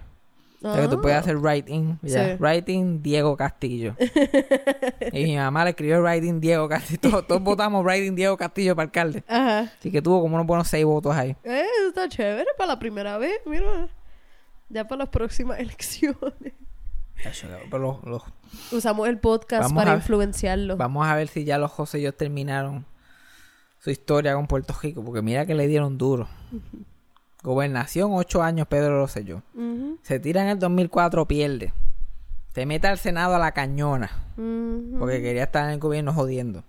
Sea, 0.60 0.82
que 0.82 0.88
tú 0.88 1.00
puedes 1.00 1.16
hacer 1.16 1.38
write-in, 1.38 1.98
ya, 2.02 2.32
Sí. 2.32 2.36
write-in 2.38 3.02
Diego 3.02 3.34
Castillo. 3.34 3.96
y 5.12 5.24
mi 5.24 5.36
mamá 5.36 5.64
le 5.64 5.70
escribió 5.70 6.02
write-in 6.02 6.38
Diego 6.40 6.68
Castillo. 6.68 6.98
Todos, 7.00 7.26
todos 7.26 7.42
votamos 7.42 7.82
write-in 7.82 8.14
Diego 8.14 8.36
Castillo 8.36 8.76
para 8.76 8.84
alcalde. 8.84 9.24
Ajá. 9.26 9.72
Así 9.78 9.90
que 9.90 10.02
tuvo 10.02 10.20
como 10.20 10.34
unos 10.34 10.46
buenos 10.46 10.68
seis 10.68 10.84
votos 10.84 11.16
ahí. 11.16 11.34
Eh, 11.44 11.64
está 11.88 12.08
chévere 12.10 12.48
para 12.58 12.68
la 12.74 12.78
primera 12.78 13.16
vez, 13.16 13.40
mira. 13.46 13.88
Ya 14.68 14.86
para 14.86 14.98
las 15.00 15.08
próximas 15.08 15.58
elecciones. 15.60 16.52
Pero 17.70 17.78
los- 17.82 18.04
los- 18.04 18.22
Usamos 18.72 19.08
el 19.08 19.18
podcast 19.18 19.62
Vamos 19.64 19.84
para 19.84 19.96
influenciarlo. 19.96 20.76
Vamos 20.76 21.06
a 21.06 21.14
ver 21.14 21.28
si 21.28 21.44
ya 21.44 21.58
los 21.58 21.70
José 21.70 21.98
y 22.00 22.02
yo 22.02 22.12
terminaron 22.14 22.86
su 23.78 23.90
historia 23.90 24.34
con 24.34 24.46
Puerto 24.46 24.74
Rico, 24.82 25.04
porque 25.04 25.22
mira 25.22 25.46
que 25.46 25.54
le 25.54 25.66
dieron 25.66 25.96
duro. 25.98 26.28
Gobernación, 27.42 28.10
ocho 28.12 28.42
años, 28.42 28.66
Pedro 28.66 28.98
Rosselló. 28.98 29.42
Ujú, 29.54 29.98
Se 30.02 30.20
tira 30.20 30.42
en 30.42 30.48
el 30.48 30.58
2004, 30.58 31.26
pierde. 31.26 31.72
Se 32.54 32.66
mete 32.66 32.88
al 32.88 32.98
Senado 32.98 33.34
a 33.34 33.38
la 33.38 33.52
cañona, 33.52 34.10
porque 34.98 35.22
quería 35.22 35.44
estar 35.44 35.64
en 35.66 35.70
el 35.70 35.78
gobierno 35.78 36.12
jodiendo. 36.12 36.64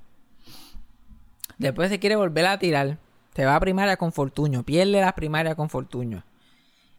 Después 1.58 1.90
se 1.90 2.00
quiere 2.00 2.16
volver 2.16 2.46
a 2.46 2.60
tirar. 2.60 2.98
Se 3.36 3.46
va 3.46 3.56
a 3.56 3.60
primaria 3.60 3.98
con 3.98 4.12
Fortuño, 4.12 4.64
pierde 4.64 5.02
la 5.02 5.14
primaria 5.14 5.56
con 5.56 5.70
Fortuño. 5.70 6.24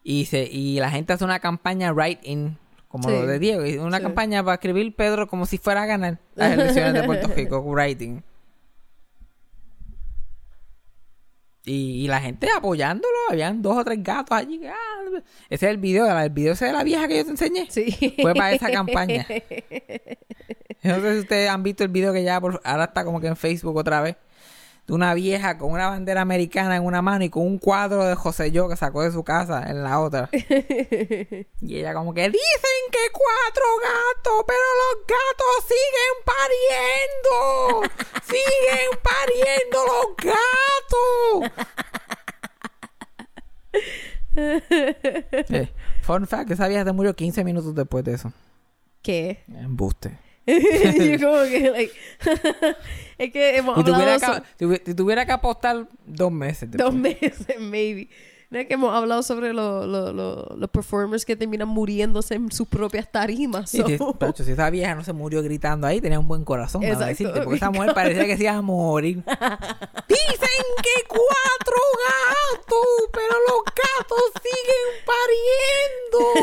Y, 0.04 0.24
se, 0.26 0.44
y 0.50 0.80
la 0.80 0.90
gente 0.90 1.12
hace 1.12 1.24
una 1.24 1.38
campaña 1.40 1.92
write-in, 1.92 2.58
como 2.92 3.08
Sí. 3.08 3.14
lo 3.16 3.26
de 3.26 3.38
Diego, 3.40 3.66
y 3.66 3.78
una 3.78 3.96
Sí. 3.96 4.02
campaña 4.04 4.44
para 4.44 4.54
escribir 4.54 4.94
Pedro 4.94 5.26
como 5.26 5.46
si 5.46 5.58
fuera 5.58 5.82
a 5.82 5.86
ganar 5.86 6.18
las 6.36 6.52
elecciones 6.58 6.92
de 6.94 7.02
Puerto 7.02 7.26
Rico, 7.34 7.58
writing. 7.60 8.22
Y, 11.64 12.04
y 12.04 12.08
la 12.08 12.20
gente 12.20 12.48
apoyándolo, 12.56 13.14
habían 13.30 13.62
dos 13.62 13.76
o 13.78 13.84
tres 13.84 14.02
gatos 14.02 14.36
allí. 14.36 14.60
ah, 14.66 15.20
ese 15.48 15.66
es 15.66 15.70
el 15.70 15.78
video, 15.78 16.06
el 16.18 16.30
video 16.30 16.54
ese 16.54 16.66
de 16.66 16.72
la 16.72 16.82
vieja 16.82 17.06
que 17.06 17.18
yo 17.18 17.24
te 17.24 17.30
enseñé. 17.30 17.66
Sí. 17.70 18.16
Fue 18.20 18.34
para 18.34 18.52
esa 18.52 18.70
campaña. 18.70 19.26
No 20.84 20.96
sé 21.00 21.12
si 21.14 21.20
ustedes 21.20 21.48
han 21.48 21.62
visto 21.62 21.84
el 21.84 21.90
video 21.90 22.12
que 22.12 22.24
ya 22.24 22.40
por- 22.40 22.60
ahora 22.64 22.84
está 22.86 23.04
como 23.04 23.20
que 23.20 23.28
en 23.28 23.36
Facebook 23.36 23.76
otra 23.76 24.00
vez. 24.00 24.16
De 24.86 24.94
una 24.94 25.14
vieja 25.14 25.58
con 25.58 25.70
una 25.70 25.88
bandera 25.88 26.22
americana 26.22 26.76
en 26.76 26.84
una 26.84 27.02
mano 27.02 27.24
y 27.24 27.30
con 27.30 27.46
un 27.46 27.58
cuadro 27.58 28.04
de 28.04 28.16
José 28.16 28.50
Yo 28.50 28.68
que 28.68 28.76
sacó 28.76 29.02
de 29.02 29.12
su 29.12 29.22
casa 29.22 29.70
en 29.70 29.82
la 29.84 30.00
otra. 30.00 30.28
y 30.32 31.76
ella 31.76 31.94
como 31.94 32.12
que 32.12 32.22
dicen 32.22 32.82
que 32.90 32.98
cuatro 33.12 33.64
gatos, 33.80 34.44
pero 34.46 34.60
los 34.82 35.06
gatos 35.06 35.64
siguen 35.68 36.14
pariendo. 36.24 37.94
siguen 38.24 38.90
pariendo 39.02 39.78
los 39.86 40.16
gatos. 40.16 41.66
Eh, 44.34 45.70
fun 46.00 46.26
fact, 46.26 46.50
esa 46.52 46.66
vieja 46.66 46.84
se 46.84 46.92
murió 46.92 47.14
15 47.14 47.44
minutos 47.44 47.74
después 47.74 48.02
de 48.02 48.14
eso. 48.14 48.32
¿Qué? 49.02 49.44
Embuste. 49.48 50.18
Yo 50.46 51.18
como 51.30 51.42
que, 51.44 51.70
like... 51.70 51.92
es 53.18 53.32
que 53.32 53.56
hemos 53.56 53.76
Si 53.78 53.84
tuviera, 53.84 54.14
hablado 54.14 54.42
que, 54.58 54.82
si 54.84 54.94
tuviera 54.94 55.24
que 55.26 55.32
apostar 55.32 55.86
dos 56.06 56.32
meses. 56.32 56.70
dos 56.70 56.92
meses, 56.94 57.46
maybe. 57.60 58.08
No 58.50 58.58
es 58.58 58.66
que 58.66 58.74
hemos 58.74 58.94
hablado 58.94 59.22
sobre 59.22 59.54
lo- 59.54 59.86
lo- 59.86 60.12
lo- 60.12 60.54
los 60.58 60.68
performers 60.70 61.24
que 61.24 61.36
terminan 61.36 61.68
muriéndose 61.68 62.34
en 62.34 62.52
sus 62.52 62.68
propias 62.68 63.10
tarimas. 63.10 63.70
So- 63.70 63.86
si, 63.86 63.96
Pacho, 64.18 64.44
si 64.44 64.52
esa 64.52 64.68
vieja 64.68 64.94
no 64.94 65.02
se 65.04 65.14
murió 65.14 65.42
gritando 65.42 65.86
ahí, 65.86 66.02
tenía 66.02 66.18
un 66.18 66.28
buen 66.28 66.44
corazón. 66.44 66.82
Exacto. 66.82 67.06
decirte, 67.06 67.40
porque 67.40 67.56
esa 67.56 67.70
mujer 67.70 67.94
parecía 67.94 68.26
que 68.26 68.36
se 68.36 68.42
iba 68.42 68.52
a 68.52 68.60
morir. 68.60 69.16
Dicen 69.16 70.64
que 70.82 71.06
cuatro 71.08 71.80
gatos, 72.04 73.08
pero 73.12 73.34
los 73.48 73.64
gatos 73.64 74.32
siguen 74.42 74.90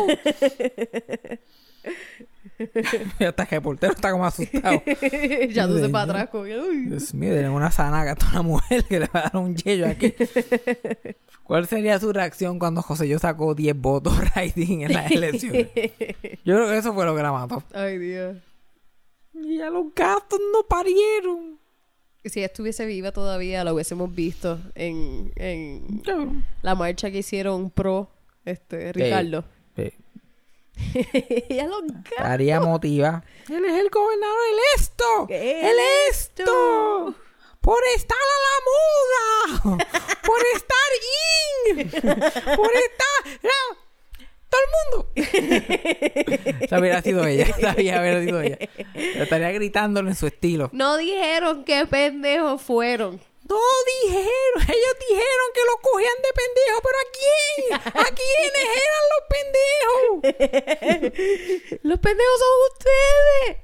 pariendo. 0.07 0.49
Hasta 3.28 3.45
que 3.45 3.56
el 3.56 3.62
portero 3.62 3.93
está 3.93 4.12
como 4.12 4.26
asustado. 4.26 4.82
ya 5.50 5.67
tú 5.67 5.80
se 5.80 5.89
para 5.89 6.04
atrás 6.04 6.30
como. 6.30 6.43
Dios 6.43 7.13
mío, 7.13 7.32
tienen 7.32 7.52
una 7.52 7.72
zanaga 7.72 8.12
a 8.12 8.30
una 8.32 8.41
mujer 8.41 8.84
que 8.86 9.00
le 9.00 9.08
va 9.08 9.19
a 9.19 9.24
dar 9.24 9.38
un 9.38 9.56
yello 9.56 9.88
aquí. 9.88 10.13
¿Cuál 11.43 11.67
sería 11.67 12.00
su 12.00 12.13
reacción 12.13 12.60
cuando 12.60 12.82
José 12.82 13.08
yo 13.08 13.17
sacó 13.17 13.56
10 13.56 13.76
votos 13.80 14.13
writing 14.36 14.82
en 14.82 14.93
las 14.93 15.10
elecciones? 15.12 15.69
Yo 16.45 16.56
creo 16.56 16.67
que 16.67 16.78
eso 16.78 16.93
fue 16.93 17.06
lo 17.06 17.15
que 17.15 17.24
la 17.24 17.32
mató. 17.32 17.63
Ay, 17.74 17.98
Dios. 17.98 18.38
Y 19.34 19.58
ya 19.58 19.69
los 19.69 19.86
gatos 19.95 20.39
no 20.54 20.63
parieron. 20.67 21.58
Si 22.24 22.39
ella 22.39 22.48
estuviese 22.48 22.86
viva 22.86 23.12
todavía, 23.12 23.63
la 23.63 23.74
hubiésemos 23.74 24.13
visto 24.13 24.60
en, 24.76 25.32
en 25.38 26.04
la 26.62 26.76
marcha 26.76 27.10
que 27.10 27.19
hicieron 27.19 27.72
pro 27.72 28.12
este 28.45 28.91
Ricardo. 28.93 29.45
Sí. 29.76 29.91
ella 31.49 31.67
los 31.67 31.81
gatos. 31.83 32.11
Estaría 32.11 32.59
motiva. 32.59 33.23
Él 33.49 33.65
es 33.65 33.73
el 33.73 33.89
gobernador 33.89 34.37
del 34.49 34.59
esto. 34.75 35.25
¿Qué 35.27 35.61
El 35.69 35.77
es 35.77 36.09
esto. 36.11 37.15
Por 37.61 37.77
estar 37.95 38.17
a 38.17 38.39
la 38.47 39.61
moda. 39.67 39.77
Por 40.25 40.41
estar 40.55 40.89
in. 41.75 41.89
Por 42.55 42.71
estar. 42.75 43.39
no, 43.43 43.77
Todo 44.49 44.61
el 44.61 44.69
mundo. 44.75 45.11
Hubiera 46.79 47.01
sido 47.01 47.25
ella. 47.25 47.45
Esa 47.45 47.73
hubiera 47.73 48.21
sido 48.21 48.41
ella. 48.41 48.57
Pero 48.93 49.23
estaría 49.23 49.51
gritándolo 49.51 50.09
en 50.09 50.15
su 50.15 50.27
estilo. 50.27 50.69
No 50.71 50.97
dijeron 50.97 51.63
qué 51.65 51.85
pendejos 51.85 52.61
fueron. 52.61 53.19
No 53.49 53.59
dijeron, 54.03 54.62
ellos 54.69 54.95
dijeron 55.09 55.47
que 55.53 55.62
lo 55.65 55.77
cogían 55.81 56.21
de 56.21 56.33
pendejo, 56.39 56.81
pero 56.85 56.97
¿a 56.99 57.07
quién? 57.17 57.57
¿A 57.73 58.09
quiénes 58.15 58.65
eran 58.85 59.03
los 59.12 59.23
pendejos? 59.29 59.69
Los 61.83 61.99
pendejos 61.99 62.39
son 62.39 62.55
ustedes. 62.71 63.57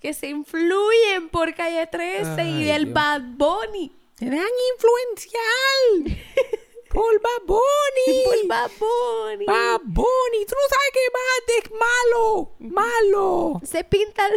Que 0.00 0.14
se 0.14 0.28
influyen 0.28 1.28
por 1.30 1.52
Calle 1.54 1.86
13 1.86 2.44
y 2.44 2.62
Ay, 2.62 2.70
el 2.70 2.84
Dios. 2.84 2.94
Bad 2.94 3.22
Bunny. 3.36 3.92
Se 4.16 4.26
dejan 4.26 4.48
influenciar 4.74 6.18
por 6.90 7.20
Bad 7.20 7.42
Bunny. 7.46 8.24
Por 8.24 8.46
Bad 8.46 8.70
Bunny. 8.78 9.44
Bad 9.46 9.80
Bunny, 9.84 10.46
tú 10.46 10.54
no 10.54 10.68
sabes 10.68 10.90
que 10.92 11.00
Bad 11.12 11.48
es 11.58 11.70
malo, 11.72 12.52
malo. 12.60 13.60
Se 13.64 13.82
pintan 13.82 14.30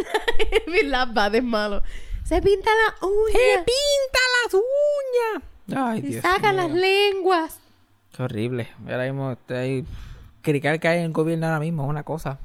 la... 0.66 0.82
las 0.82 1.14
Bad 1.14 1.34
es 1.36 1.44
malo. 1.44 1.82
Se 2.32 2.40
pintan 2.40 2.72
las 2.86 2.98
Se 2.98 3.06
uñas. 3.06 3.64
pinta 3.66 4.20
las 4.44 4.54
uñas. 4.54 5.86
Ay, 5.90 6.00
Se 6.00 6.06
Dios 6.08 6.22
sacan 6.22 6.56
mío. 6.56 6.64
las 6.68 6.76
lenguas. 6.76 7.60
Qué 8.16 8.22
horrible. 8.22 8.68
Ahora 8.86 9.04
mismo. 9.04 9.36
Criticar 10.40 10.80
que 10.80 10.88
hay 10.88 10.98
en 11.00 11.04
el 11.04 11.12
gobierno 11.12 11.46
ahora 11.46 11.60
mismo 11.60 11.82
es 11.84 11.90
una 11.90 12.02
cosa. 12.04 12.38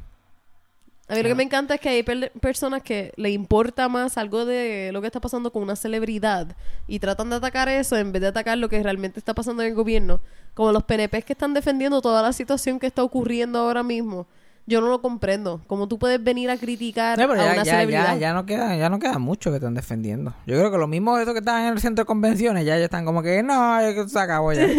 A 1.10 1.14
mí 1.16 1.24
lo 1.24 1.30
que 1.30 1.36
me 1.36 1.44
encanta 1.44 1.76
es 1.76 1.80
que 1.80 1.88
hay 1.88 2.04
per- 2.04 2.34
personas 2.42 2.84
que 2.84 3.14
le 3.16 3.30
importa 3.30 3.88
más 3.88 4.18
algo 4.18 4.44
de 4.46 4.90
lo 4.92 5.00
que 5.00 5.08
está 5.08 5.22
pasando 5.22 5.52
con 5.54 5.64
una 5.64 5.78
celebridad 5.78 6.54
y 6.86 7.00
tratan 7.00 7.30
de 7.30 7.38
atacar 7.38 7.70
eso 7.70 7.96
en 7.96 8.12
vez 8.12 8.22
de 8.22 8.28
atacar 8.28 8.58
lo 8.58 8.68
que 8.68 8.84
realmente 8.84 9.18
está 9.18 9.34
pasando 9.34 9.64
en 9.64 9.70
el 9.70 9.74
gobierno. 9.76 10.20
Como 10.54 10.74
los 10.74 10.84
PNPs 10.84 11.24
que 11.24 11.32
están 11.34 11.54
defendiendo 11.54 12.02
toda 12.02 12.22
la 12.22 12.34
situación 12.34 12.78
que 12.78 12.88
está 12.88 13.04
ocurriendo 13.04 13.58
ahora 13.60 13.84
mismo. 13.84 14.28
Yo 14.68 14.82
no 14.82 14.88
lo 14.90 15.02
comprendo. 15.02 15.62
Como 15.66 15.88
tú 15.88 15.98
puedes 15.98 16.22
venir 16.22 16.50
a 16.50 16.58
criticar 16.58 17.18
No, 17.18 17.28
pero 17.30 17.42
a 17.42 17.46
ya, 17.46 17.54
una 17.54 17.64
ya, 17.64 17.72
celebridad. 17.72 18.14
ya, 18.14 18.18
ya 18.18 18.34
no 18.34 18.46
queda, 18.46 18.76
ya 18.76 18.90
no 18.90 19.00
queda 19.00 19.18
mucho 19.18 19.50
que 19.50 19.56
están 19.56 19.74
defendiendo. 19.74 20.34
Yo 20.46 20.58
creo 20.58 20.70
que 20.70 20.78
los 20.78 20.90
mismos 20.90 21.16
de 21.18 21.24
esos 21.24 21.34
que 21.34 21.40
estaban 21.40 21.64
en 21.64 21.74
el 21.74 21.80
centro 21.80 22.04
de 22.04 22.06
convenciones 22.08 22.66
ya, 22.66 22.78
ya 22.78 22.84
están 22.84 23.06
como 23.06 23.24
que 23.24 23.42
no, 23.44 23.80
se 24.08 24.20
acabó 24.20 24.54
ya. 24.54 24.68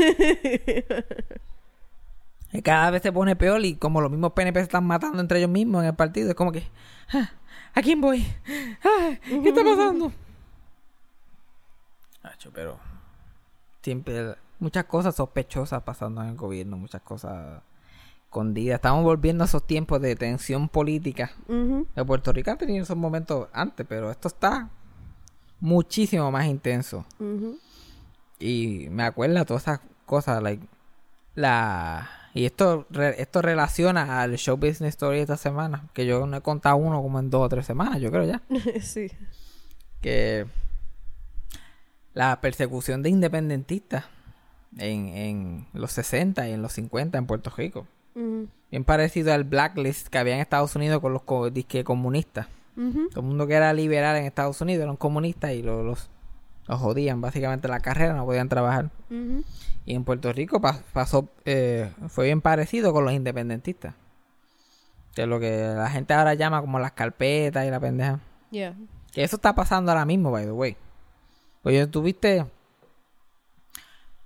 Y 2.51 2.62
cada 2.62 2.90
vez 2.90 3.03
se 3.03 3.12
pone 3.12 3.37
peor 3.37 3.62
y 3.62 3.74
como 3.77 4.01
los 4.01 4.11
mismos 4.11 4.33
PNP 4.33 4.61
se 4.61 4.64
están 4.64 4.87
matando 4.87 5.20
entre 5.20 5.38
ellos 5.38 5.51
mismos 5.51 5.83
en 5.83 5.88
el 5.88 5.94
partido, 5.94 6.31
es 6.31 6.35
como 6.35 6.51
que 6.51 6.66
ah, 7.12 7.31
¿a 7.74 7.83
quién 7.83 8.01
voy? 8.01 8.27
Ah, 8.83 9.11
¿Qué 9.22 9.48
está 9.51 9.62
pasando? 9.62 10.12
Pero 12.55 12.79
siempre 13.83 14.35
muchas 14.59 14.85
cosas 14.87 15.14
sospechosas 15.14 15.83
pasando 15.83 16.22
en 16.22 16.29
el 16.29 16.37
gobierno, 16.37 16.77
muchas 16.77 17.03
cosas 17.03 17.62
escondidas. 18.29 18.77
Estamos 18.77 19.05
volviendo 19.05 19.43
a 19.43 19.47
esos 19.47 19.67
tiempos 19.67 20.01
de 20.03 20.14
tensión 20.14 20.69
política. 20.69 21.33
Ujú. 21.49 21.87
De 21.97 22.05
Puerto 22.05 22.33
Rico 22.33 22.51
ha 22.51 22.57
tenido 22.57 22.83
esos 22.85 22.97
momentos 22.97 23.49
antes, 23.53 23.87
pero 23.88 24.11
esto 24.11 24.29
está 24.29 24.69
muchísimo 25.61 26.31
más 26.31 26.47
intenso. 26.47 27.05
Y 28.38 28.87
me 28.91 29.03
acuerda 29.05 29.45
todas 29.45 29.62
esas 29.64 29.81
cosas, 30.07 30.43
like, 30.43 30.64
la... 31.35 32.09
Y 32.35 32.45
esto, 32.45 32.87
re- 32.91 33.21
esto 33.21 33.41
relaciona 33.43 34.21
al 34.21 34.37
show 34.37 34.57
business 34.57 34.91
story 34.91 35.19
esta 35.21 35.37
semana, 35.38 35.88
que 35.95 36.07
yo 36.07 36.27
no 36.27 36.37
he 36.37 36.41
contado 36.43 36.77
uno 36.77 37.03
como 37.03 37.19
en 37.19 37.31
dos 37.31 37.47
o 37.47 37.49
tres 37.49 37.67
semanas, 37.67 38.01
yo 38.01 38.11
creo 38.12 38.25
ya. 38.25 38.43
sí. 38.83 39.11
Que 40.03 40.47
la 42.12 42.41
persecución 42.41 43.03
de 43.03 43.09
independentistas 43.09 44.05
en, 44.77 45.09
en 45.09 45.67
los 45.73 45.93
60 45.93 46.47
y 46.49 46.53
en 46.53 46.62
los 46.62 46.75
50 46.75 47.17
en 47.19 47.27
Puerto 47.27 47.51
Rico. 47.57 47.87
Bien 48.71 48.85
parecido 48.85 49.33
al 49.33 49.45
blacklist 49.45 50.09
que 50.09 50.19
había 50.19 50.35
en 50.35 50.41
Estados 50.41 50.75
Unidos 50.77 51.01
con 51.01 51.13
los 51.13 51.23
co- 51.23 51.51
disque 51.51 51.85
comunistas. 51.85 52.47
Todo 53.11 53.21
el 53.21 53.27
mundo 53.27 53.47
que 53.47 53.55
era 53.55 53.73
liberal 53.73 54.17
en 54.17 54.25
Estados 54.25 54.61
Unidos 54.61 54.83
eran 54.85 54.97
comunistas 54.97 55.53
y 55.53 55.63
lo- 55.63 55.83
los, 55.83 56.11
los 56.67 56.79
jodían 56.81 57.21
básicamente 57.21 57.67
la 57.69 57.81
carrera, 57.81 58.15
no 58.15 58.25
podían 58.25 58.49
trabajar. 58.49 58.91
Y 59.87 59.95
en 59.95 60.05
Puerto 60.05 60.33
Rico 60.33 60.61
pa- 60.61 60.81
pasó, 60.93 61.29
eh, 61.45 61.91
fue 62.09 62.27
bien 62.27 62.41
parecido 62.43 62.93
con 62.93 63.05
los 63.05 63.13
independentistas. 63.15 63.95
Que 65.15 65.23
es 65.23 65.29
lo 65.29 65.41
que 65.41 65.73
la 65.75 65.89
gente 65.91 66.13
ahora 66.15 66.35
llama 66.35 66.61
como 66.61 66.79
las 66.79 66.93
carpetas 66.93 67.67
y 67.67 67.71
la 67.71 67.81
pendeja. 67.81 68.21
Yeah. 68.51 68.75
Que 69.13 69.25
eso 69.25 69.37
está 69.37 69.55
pasando 69.55 69.91
ahora 69.91 70.05
mismo, 70.05 70.31
by 70.31 70.45
the 70.45 70.53
way. 70.53 70.77
Pues 71.63 71.75
yo 71.77 71.89
tuviste. 71.89 72.45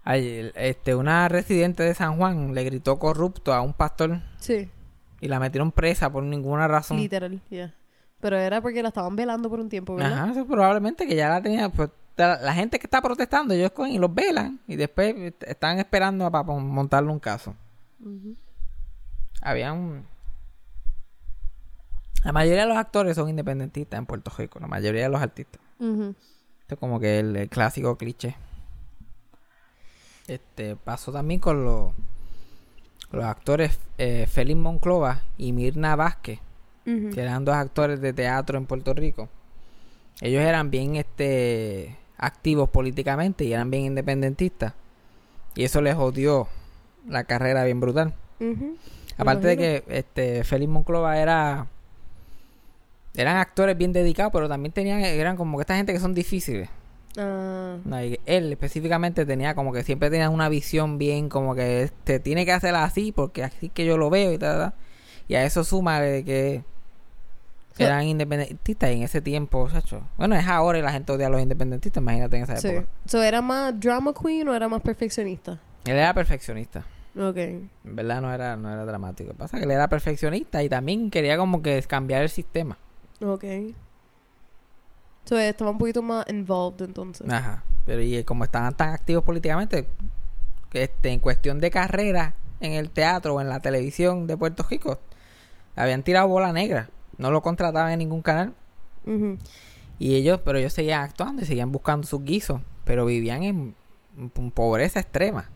Ay, 0.05 0.51
Este, 0.55 0.95
una 0.95 1.29
residente 1.29 1.83
de 1.83 1.95
San 1.95 2.17
Juan 2.17 2.55
le 2.55 2.65
gritó 2.65 2.99
corrupto 2.99 3.53
a 3.53 3.61
un 3.63 3.73
pastor 3.73 4.21
Sí. 4.39 4.69
y 5.21 5.29
la 5.29 5.39
metieron 5.41 5.73
presa 5.73 6.11
por 6.11 6.23
ninguna 6.23 6.69
razón. 6.69 6.97
Literal. 6.99 7.41
Yeah. 7.51 7.75
Pero 8.21 8.37
era 8.37 8.61
porque 8.61 8.83
la 8.83 8.89
estaban 8.89 9.17
velando 9.17 9.51
por 9.51 9.59
un 9.61 9.69
tiempo, 9.69 9.97
¿verdad? 9.97 10.13
Ajá, 10.25 10.31
eso 10.33 10.47
probablemente 10.47 11.07
que 11.07 11.17
ya 11.17 11.29
la 11.29 11.43
tenía. 11.43 11.69
Pues, 11.69 11.91
la, 12.17 12.41
la 12.41 12.53
gente 12.55 12.79
que 12.79 12.87
está 12.87 13.01
protestando, 13.03 13.55
ellos 13.55 13.71
cogen 13.73 13.93
y 13.95 13.99
los 13.99 14.15
velan 14.15 14.61
y 14.69 14.77
después 14.77 15.15
están 15.41 15.79
esperando 15.79 16.31
para 16.31 16.45
montarle 16.45 17.11
un 17.11 17.19
caso. 17.19 17.55
Había 19.41 19.73
un. 19.73 20.05
La 22.25 22.31
mayoría 22.33 22.63
de 22.63 22.69
los 22.69 22.77
actores 22.77 23.17
son 23.17 23.29
independentistas 23.29 23.99
en 23.99 24.07
Puerto 24.07 24.31
Rico, 24.39 24.61
la 24.61 24.69
mayoría 24.69 25.03
de 25.03 25.09
los 25.09 25.21
artistas. 25.21 25.61
Esto 25.81 26.15
es 26.75 26.79
como 26.79 27.01
que 27.01 27.19
el, 27.19 27.35
el 27.35 27.49
clásico 27.49 27.97
cliché. 27.97 28.37
Este 30.35 30.77
pasó 30.77 31.13
también 31.13 31.41
con 31.41 31.65
los, 31.65 31.93
los 33.11 33.25
actores 33.25 33.79
eh, 33.99 34.27
Félix 34.29 34.59
Monclova 34.59 35.23
y 35.37 35.53
Mirna 35.53 35.95
Vázquez, 35.95 36.41
que 36.85 37.21
eran 37.21 37.45
dos 37.45 37.55
actores 37.55 38.01
de 38.01 38.13
teatro 38.13 38.57
en 38.57 38.67
Puerto 38.67 38.95
Rico. 38.95 39.29
Ellos 40.21 40.43
eran 40.43 40.71
bien 40.71 40.97
este 40.97 41.97
activos 42.17 42.71
políticamente 42.71 43.45
y 43.45 43.53
eran 43.53 43.71
bien 43.71 43.85
independentistas. 43.85 44.75
Y 45.55 45.65
eso 45.65 45.83
les 45.83 45.95
jodió 45.95 46.49
la 47.07 47.25
carrera 47.25 47.65
bien 47.65 47.81
brutal. 47.81 48.15
Aparte 49.19 49.49
de 49.49 49.57
que 49.57 49.85
este 49.89 50.45
Félix 50.45 50.71
Monclova 50.71 51.19
era 51.19 51.67
eran 53.15 53.37
actores 53.37 53.77
bien 53.77 53.93
dedicados, 53.93 54.33
pero 54.33 54.49
también 54.49 54.73
tenían 54.73 55.01
eran 55.01 55.37
como 55.37 55.59
que 55.59 55.63
esta 55.63 55.77
gente 55.77 55.93
que 55.93 56.01
son 56.01 56.15
difíciles. 56.15 56.71
Ah, 57.17 57.77
No, 57.85 57.99
él 57.99 58.53
específicamente 58.53 59.27
tenía 59.27 59.55
como 59.55 59.73
que 59.73 59.83
siempre 59.83 60.09
tenía 60.11 60.31
una 60.31 60.49
visión 60.49 60.97
bien 60.99 61.29
como 61.29 61.55
que 61.55 61.83
este 61.83 62.21
tiene 62.21 62.45
que 62.47 62.53
hacerla 62.53 62.85
así 62.85 63.13
porque 63.13 63.45
así 63.45 63.69
que 63.69 63.85
yo 63.85 63.99
lo 63.99 64.09
veo 64.11 64.33
y 64.33 64.39
tal, 64.39 64.59
tal. 64.59 64.73
Y 65.29 65.35
a 65.35 65.45
eso 65.45 65.63
suma 65.65 66.01
de 66.01 66.25
que 66.25 66.65
So- 67.77 67.85
eran 67.85 68.05
independentistas 68.05 68.91
y 68.91 68.95
en 68.95 69.03
ese 69.03 69.21
tiempo, 69.21 69.69
chacho. 69.71 70.03
Bueno, 70.19 70.35
es 70.37 70.47
ahora 70.47 70.79
y 70.79 70.83
la 70.83 70.93
gente 70.93 71.13
odia 71.13 71.27
a 71.27 71.31
los 71.31 71.41
independentistas, 71.41 72.03
imagínate 72.03 72.37
en 72.37 72.43
esa 72.45 72.57
sí. 72.57 72.69
época. 72.69 72.87
So, 73.07 73.23
¿Era 73.23 73.41
más 73.43 73.79
drama 73.79 74.13
queen 74.15 74.49
o 74.49 74.55
era 74.55 74.69
más 74.69 74.83
perfeccionista? 74.83 75.59
Él 75.85 75.97
era 75.97 76.13
perfeccionista. 76.15 76.85
Ok. 77.19 77.37
En 77.37 77.71
verdad 77.85 78.21
no 78.23 78.33
era, 78.33 78.57
no 78.57 78.71
era 78.73 78.85
dramático. 78.87 79.35
Pasa 79.35 79.59
que 79.59 79.65
él 79.65 79.71
era 79.71 79.89
perfeccionista 79.89 80.63
y 80.63 80.69
también 80.69 81.11
quería 81.11 81.37
como 81.37 81.61
que 81.63 81.83
cambiar 81.83 82.23
el 82.23 82.31
sistema. 82.31 82.79
Ok. 83.23 83.45
So, 85.25 85.39
estaba 85.39 85.71
un 85.71 85.79
poquito 85.79 86.03
más 86.03 86.25
involved 86.29 86.83
entonces. 86.85 87.29
Ajá. 87.31 87.63
Pero 87.87 88.03
y 88.03 88.23
como 88.25 88.45
estaban 88.45 88.75
tan 88.77 88.91
activos 88.91 89.25
políticamente, 89.25 89.87
que, 90.71 90.85
este, 90.85 91.11
en 91.11 91.21
cuestión 91.21 91.61
de 91.61 91.71
carrera 91.71 92.35
en 92.61 92.73
el 92.73 92.91
teatro 92.91 93.35
o 93.35 93.41
en 93.41 93.49
la 93.49 93.61
televisión 93.61 94.27
de 94.27 94.37
Puerto 94.37 94.65
Rico, 94.69 94.99
habían 95.77 96.03
tirado 96.03 96.29
bola 96.29 96.53
negra. 96.53 96.91
No 97.19 97.31
lo 97.31 97.43
contrataban 97.43 97.93
en 97.93 97.99
ningún 98.01 98.23
canal. 98.23 98.55
Y 99.99 100.15
ellos, 100.15 100.41
pero 100.45 100.59
ellos 100.59 100.73
seguían 100.73 101.03
actuando 101.03 101.43
y 101.43 101.45
seguían 101.45 101.71
buscando 101.73 102.07
sus 102.07 102.23
guisos. 102.25 102.61
Pero 102.85 103.05
vivían 103.05 103.43
en, 103.43 103.75
en 104.17 104.51
pobreza 104.51 105.01
extrema. 105.01 105.51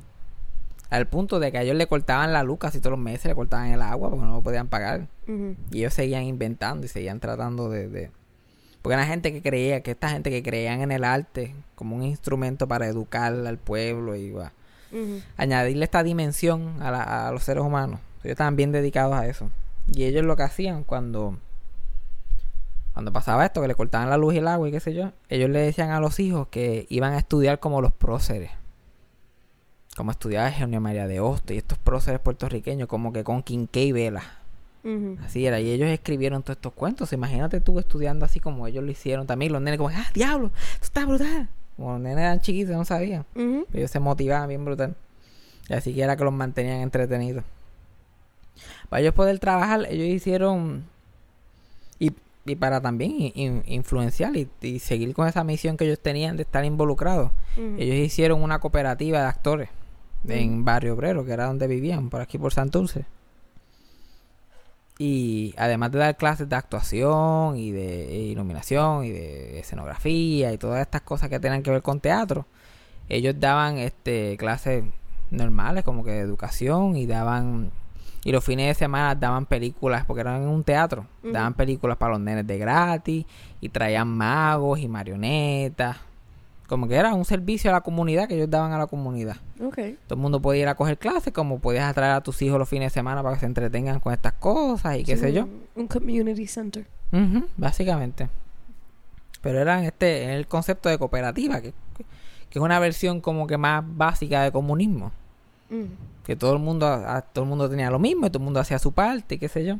Al 0.91 1.09
punto 1.09 1.41
de 1.41 1.51
que 1.51 1.59
a 1.59 1.63
ellos 1.63 1.75
le 1.77 1.89
cortaban 1.89 2.33
la 2.33 2.43
luz 2.45 2.59
casi 2.61 2.79
todos 2.79 2.93
los 2.93 3.01
meses, 3.01 3.27
le 3.27 3.35
cortaban 3.35 3.73
el 3.73 3.83
agua 3.83 4.11
porque 4.11 4.25
no 4.25 4.33
lo 4.33 4.43
podían 4.43 4.69
pagar. 4.69 5.09
Y 5.73 5.79
ellos 5.79 5.95
seguían 5.95 6.23
inventando 6.25 6.87
y 6.87 6.89
seguían 6.89 7.19
tratando 7.21 7.69
de... 7.69 7.89
de- 7.89 8.11
Porque 8.87 8.95
era 8.95 9.05
gente 9.07 9.33
que 9.33 9.43
creía, 9.43 9.81
que 9.81 9.91
esta 9.91 10.11
gente 10.11 10.31
que 10.31 10.45
creían 10.45 10.81
en 10.81 10.93
el 10.93 11.03
arte 11.03 11.57
como 11.75 11.97
un 11.97 12.05
instrumento 12.05 12.69
para 12.69 12.87
educar 12.87 13.33
al 13.35 13.59
pueblo 13.59 14.15
y 14.15 14.31
va, 14.31 14.53
añadirle 15.37 15.85
esta 15.85 16.05
dimensión 16.05 16.81
a, 16.81 16.93
la- 16.93 17.27
a 17.29 17.33
los 17.33 17.43
seres 17.43 17.65
humanos. 17.65 17.99
Ellos 18.21 18.31
estaban 18.35 18.55
bien 18.55 18.71
dedicados 18.71 19.15
a 19.17 19.27
eso. 19.27 19.51
Y 19.93 20.05
ellos 20.05 20.25
lo 20.25 20.37
que 20.37 20.45
hacían 20.45 20.85
cuando... 20.85 21.37
Cuando 22.93 23.13
pasaba 23.13 23.45
esto, 23.45 23.61
que 23.61 23.67
le 23.67 23.75
cortaban 23.75 24.09
la 24.09 24.17
luz 24.17 24.35
y 24.35 24.39
el 24.39 24.47
agua 24.47 24.69
y 24.69 24.71
qué 24.71 24.79
sé 24.79 24.95
yo, 24.95 25.11
ellos 25.29 25.51
le 25.51 25.59
decían 25.59 25.91
a 25.91 25.99
los 25.99 26.21
hijos 26.21 26.47
que 26.49 26.87
iban 26.89 27.13
a 27.13 27.19
estudiar 27.19 27.59
como 27.59 27.81
los 27.83 27.93
próceres. 27.93 28.53
Como 29.97 30.13
estudiaba 30.13 30.47
Eugenio 30.49 30.81
María 30.81 31.09
de 31.09 31.19
Hostos 31.19 31.57
y 31.57 31.59
estos 31.59 31.77
próceres 31.79 32.21
puertorriqueños, 32.21 32.87
como 32.87 33.13
que 33.13 33.25
con 33.25 33.43
Quinqué 33.43 33.83
y 33.85 33.93
Así 35.25 35.45
era, 35.47 35.59
y 35.61 35.71
ellos 35.71 35.89
escribieron 35.89 36.43
todos 36.43 36.57
estos 36.57 36.73
cuentos. 36.73 37.13
Imagínate 37.13 37.61
tú 37.61 37.79
estudiando 37.79 38.25
así 38.25 38.39
como 38.41 38.67
ellos 38.67 38.85
lo 38.85 38.91
hicieron 38.91 39.27
también. 39.27 39.53
Los 39.53 39.61
nenes 39.63 39.79
como, 39.79 39.91
ah, 39.91 40.07
diablo, 40.15 40.51
esto 40.75 40.85
está 40.85 41.05
brutal. 41.07 41.49
Como 41.77 41.93
los 41.93 42.01
nenes 42.01 42.19
eran 42.19 42.41
chiquitos, 42.41 42.75
no 42.77 42.85
sabían. 42.85 43.25
Ujú. 43.35 43.67
Ellos 43.73 43.91
se 43.91 43.99
motivaban 44.01 44.49
bien 44.49 44.65
brutal. 44.65 44.95
Y 45.69 45.75
así 45.75 45.93
que 45.95 46.03
era 46.03 46.17
que 46.17 46.25
los 46.25 46.33
mantenían 46.33 46.81
entretenidos. 46.81 47.45
Para 48.89 49.01
ellos 49.03 49.15
poder 49.15 49.39
trabajar, 49.39 49.87
ellos 49.91 50.07
hicieron. 50.07 50.85
Y, 51.99 52.13
y 52.47 52.55
para 52.57 52.81
también 52.81 53.11
in- 53.13 53.33
in- 53.35 53.63
influenciar 53.67 54.37
y, 54.37 54.49
y 54.63 54.79
seguir 54.79 55.13
con 55.15 55.27
esa 55.27 55.43
misión 55.45 55.77
que 55.77 55.85
ellos 55.85 55.99
tenían 56.01 56.37
de 56.37 56.45
estar 56.45 56.65
involucrados, 56.65 57.33
ellos 57.57 57.97
hicieron 57.97 58.43
una 58.43 58.59
cooperativa 58.61 59.19
de 59.21 59.27
actores 59.27 59.69
en 60.29 60.65
Barrio 60.65 60.95
Obrero, 60.95 61.25
que 61.25 61.33
era 61.33 61.47
donde 61.47 61.67
vivían, 61.67 62.09
por 62.11 62.21
aquí 62.21 62.39
por 62.39 62.53
Santurce. 62.53 63.05
Y 64.99 65.55
además 65.59 65.93
de 65.93 65.99
dar 65.99 66.17
clases 66.17 66.49
de 66.49 66.57
actuación 66.57 67.57
y 67.57 67.71
de 67.71 68.17
iluminación 68.17 69.05
y 69.05 69.11
de 69.11 69.59
escenografía 69.59 70.53
y 70.53 70.59
todas 70.59 70.81
estas 70.81 71.03
cosas 71.03 71.29
que 71.29 71.39
tenían 71.39 71.63
que 71.63 71.71
ver 71.71 71.83
con 71.83 72.01
teatro, 72.01 72.47
ellos 73.09 73.35
daban 73.39 73.77
este 73.77 74.37
clases 74.39 74.85
normales 75.31 75.85
como 75.85 76.03
que 76.03 76.13
de 76.13 76.21
educación 76.21 76.97
y 76.97 77.07
daban 77.07 77.71
y 78.25 78.33
los 78.33 78.43
fines 78.43 78.67
de 78.67 78.75
semana 78.75 79.15
daban 79.15 79.47
películas 79.47 80.05
porque 80.05 80.23
eran 80.23 80.43
en 80.43 80.49
un 80.49 80.65
teatro, 80.65 81.07
daban 81.23 81.55
películas 81.55 81.97
para 81.97 82.13
los 82.13 82.21
nenes 82.21 82.47
de 82.47 82.59
gratis 82.59 83.25
y 83.61 83.69
traían 83.69 84.09
magos 84.09 84.81
y 84.81 84.89
marionetas. 84.89 85.99
Como 86.69 86.89
que 86.89 86.97
era 86.97 87.15
un 87.15 87.25
servicio 87.25 87.71
a 87.71 87.75
la 87.75 87.81
comunidad 87.81 88.27
que 88.27 88.35
ellos 88.35 88.51
daban 88.51 88.73
a 88.73 88.79
la 88.79 88.87
comunidad. 88.89 89.37
Ok. 89.63 89.77
Todo 90.09 90.17
el 90.17 90.21
mundo 90.21 90.43
podía 90.43 90.63
ir 90.63 90.69
a 90.69 90.75
coger 90.75 90.99
clases, 90.99 91.33
como 91.33 91.61
podías 91.61 91.85
atraer 91.89 92.13
a 92.15 92.21
tus 92.23 92.43
hijos 92.43 92.59
los 92.59 92.69
fines 92.69 92.93
de 92.93 92.95
semana 92.95 93.23
para 93.23 93.35
que 93.35 93.41
se 93.41 93.47
entretengan 93.47 94.01
con 94.01 94.13
estas 94.13 94.33
cosas 94.33 94.97
y 94.99 95.05
qué 95.05 95.15
Sí, 95.17 95.23
sé 95.23 95.33
yo. 95.33 95.45
un- 95.45 95.63
Un 95.77 95.87
community 95.87 96.47
center. 96.47 96.85
Ujú, 97.13 97.47
básicamente. 97.57 98.29
Pero 99.43 99.61
era 99.61 99.79
en 99.79 99.85
este, 99.85 100.25
en 100.25 100.31
el 100.31 100.49
concepto 100.49 100.89
de 100.89 100.99
cooperativa, 100.99 101.61
que, 101.61 101.73
que 102.51 102.59
es 102.59 102.63
una 102.63 102.81
versión 102.81 103.21
como 103.21 103.47
que 103.47 103.57
más 103.59 103.85
básica 103.87 104.43
de 104.43 104.51
comunismo. 104.51 105.13
Ujú. 105.71 105.87
Que 106.25 106.35
todo 106.35 106.53
el 106.55 106.59
mundo, 106.59 106.87
a- 106.89 107.23
todo 107.23 107.45
el 107.45 107.49
mundo 107.49 107.71
tenía 107.71 107.91
lo 107.93 108.01
mismo 108.01 108.27
y 108.27 108.31
todo 108.31 108.39
el 108.41 108.45
mundo 108.45 108.59
hacía 108.59 108.81
su 108.81 108.91
parte 108.91 109.37
y 109.37 109.39
qué 109.39 109.49
sé 109.49 109.65
yo. 109.65 109.77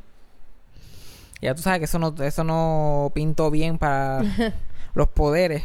Ya 1.43 1.53
tú 1.55 1.63
sabes 1.63 1.81
que 1.81 1.85
eso 1.87 1.99
no, 1.99 2.15
eso 2.23 2.45
no 2.45 3.11
pintó 3.13 3.51
bien 3.51 3.77
para 3.77 4.23
los 4.95 5.09
poderes. 5.09 5.65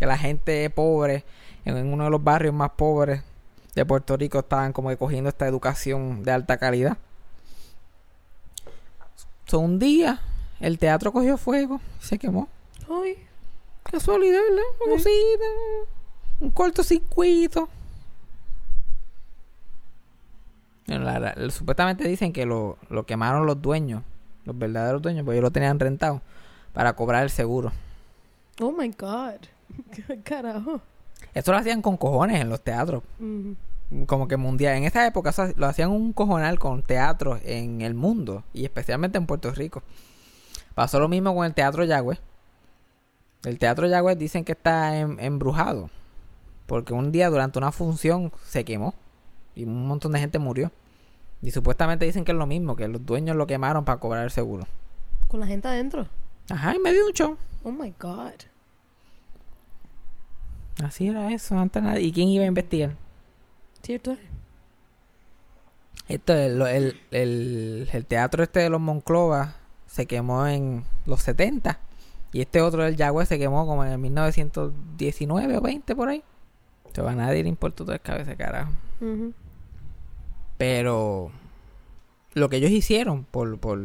Que 0.00 0.06
la 0.06 0.18
gente 0.18 0.68
pobre, 0.70 1.24
en, 1.64 1.76
uno 1.92 2.04
de 2.04 2.10
los 2.10 2.24
barrios 2.24 2.52
más 2.54 2.70
pobres 2.70 3.22
de 3.76 3.86
Puerto 3.86 4.16
Rico, 4.16 4.40
estaban 4.40 4.72
como 4.72 4.88
que 4.88 4.96
cogiendo 4.96 5.28
esta 5.28 5.46
educación 5.46 6.24
de 6.24 6.32
alta 6.32 6.56
calidad. 6.56 6.98
So, 9.46 9.60
un 9.60 9.78
día 9.78 10.20
el 10.58 10.78
teatro 10.78 11.12
cogió 11.12 11.36
fuego 11.38 11.80
y 12.00 12.04
se 12.04 12.18
quemó. 12.18 12.48
Ay. 12.90 13.16
Casualidad, 13.84 14.40
¿verdad? 14.48 14.64
Una 14.86 14.98
Sí. 14.98 15.04
cosita, 15.04 15.44
un 16.40 16.50
cortocircuito. 16.50 17.68
Bueno, 20.86 21.04
la- 21.04 21.18
la- 21.36 21.50
supuestamente 21.50 22.06
dicen 22.08 22.32
que 22.32 22.46
lo, 22.46 22.76
lo 22.88 23.04
quemaron 23.06 23.46
los 23.46 23.60
dueños, 23.62 24.02
los 24.44 24.58
verdaderos 24.58 25.00
dueños, 25.02 25.24
porque 25.24 25.36
ellos 25.38 25.44
lo 25.48 25.52
tenían 25.52 25.78
rentado 25.78 26.20
para 26.72 26.94
cobrar 26.94 27.22
el 27.22 27.30
seguro. 27.30 27.72
Oh 28.60 28.72
my 28.72 28.88
God. 28.98 29.40
Carajo. 30.24 30.80
Esto 31.34 31.52
lo 31.52 31.58
hacían 31.58 31.82
con 31.82 31.96
cojones 31.96 32.40
en 32.40 32.48
los 32.48 32.62
teatros, 32.62 33.02
como 34.06 34.26
que 34.26 34.36
mundial. 34.36 34.76
En 34.76 34.84
esa 34.84 35.06
época 35.06 35.32
lo 35.56 35.66
hacían 35.66 35.90
un 35.90 36.12
cojonal 36.12 36.58
con 36.58 36.82
teatros 36.82 37.40
en 37.44 37.82
el 37.82 37.94
mundo 37.94 38.44
y 38.52 38.64
especialmente 38.64 39.18
en 39.18 39.26
Puerto 39.26 39.50
Rico. 39.52 39.82
Pasó 40.74 40.98
lo 40.98 41.08
mismo 41.08 41.34
con 41.34 41.44
el 41.44 41.52
Teatro 41.54 41.84
Yagüe. 41.84 42.18
El 43.44 43.58
Teatro 43.58 43.86
Yagüe 43.86 44.16
dicen 44.16 44.44
que 44.44 44.52
está 44.52 44.96
em- 44.98 45.18
embrujado. 45.20 45.90
Porque 46.66 46.92
un 46.94 47.10
día 47.12 47.28
durante 47.28 47.58
una 47.58 47.72
función 47.72 48.32
se 48.46 48.64
quemó. 48.64 48.94
Y 49.54 49.64
un 49.64 49.86
montón 49.86 50.12
de 50.12 50.20
gente 50.20 50.38
murió. 50.38 50.70
Y 51.42 51.50
supuestamente 51.50 52.04
dicen 52.04 52.24
que 52.24 52.32
es 52.32 52.38
lo 52.38 52.46
mismo, 52.46 52.76
que 52.76 52.86
los 52.86 53.04
dueños 53.04 53.36
lo 53.36 53.46
quemaron 53.46 53.84
para 53.84 53.98
cobrar 53.98 54.24
el 54.24 54.30
seguro. 54.30 54.66
Con 55.28 55.40
la 55.40 55.46
gente 55.46 55.68
adentro. 55.68 56.06
Ajá, 56.50 56.72
en 56.72 56.82
medio 56.82 57.00
de 57.02 57.06
un 57.08 57.12
show. 57.12 57.36
Oh 57.64 57.72
my 57.72 57.92
God. 57.98 58.32
Así 60.82 61.08
era 61.08 61.32
eso, 61.32 61.58
antes 61.58 61.82
nadie. 61.82 62.02
¿Y 62.02 62.12
quién 62.12 62.28
iba 62.28 62.44
a 62.44 62.48
investigar? 62.48 62.96
¿Cierto? 63.82 64.16
Esto, 66.08 66.34
el, 66.34 66.60
el, 66.62 67.00
el, 67.10 67.88
el 67.92 68.06
teatro 68.06 68.42
este 68.42 68.60
de 68.60 68.70
los 68.70 68.80
Monclova 68.80 69.56
se 69.86 70.06
quemó 70.06 70.46
en 70.46 70.84
los 71.06 71.22
70. 71.22 71.78
Y 72.32 72.40
este 72.40 72.60
otro 72.60 72.84
del 72.84 72.96
Yagüe 72.96 73.26
se 73.26 73.38
quemó 73.38 73.66
como 73.66 73.84
en 73.84 73.92
el 73.92 73.98
1919 73.98 75.56
o 75.56 75.60
20 75.60 75.96
por 75.96 76.08
ahí. 76.08 76.22
Va 76.98 77.12
a 77.12 77.14
nadie 77.14 77.42
le 77.42 77.48
importa 77.48 77.84
todo 77.84 77.92
el 77.92 78.00
cabeza 78.00 78.30
de 78.30 78.36
carajo. 78.36 78.72
Pero 80.58 81.30
lo 82.34 82.48
que 82.48 82.56
ellos 82.56 82.70
hicieron 82.70 83.24
por, 83.24 83.58
por, 83.58 83.80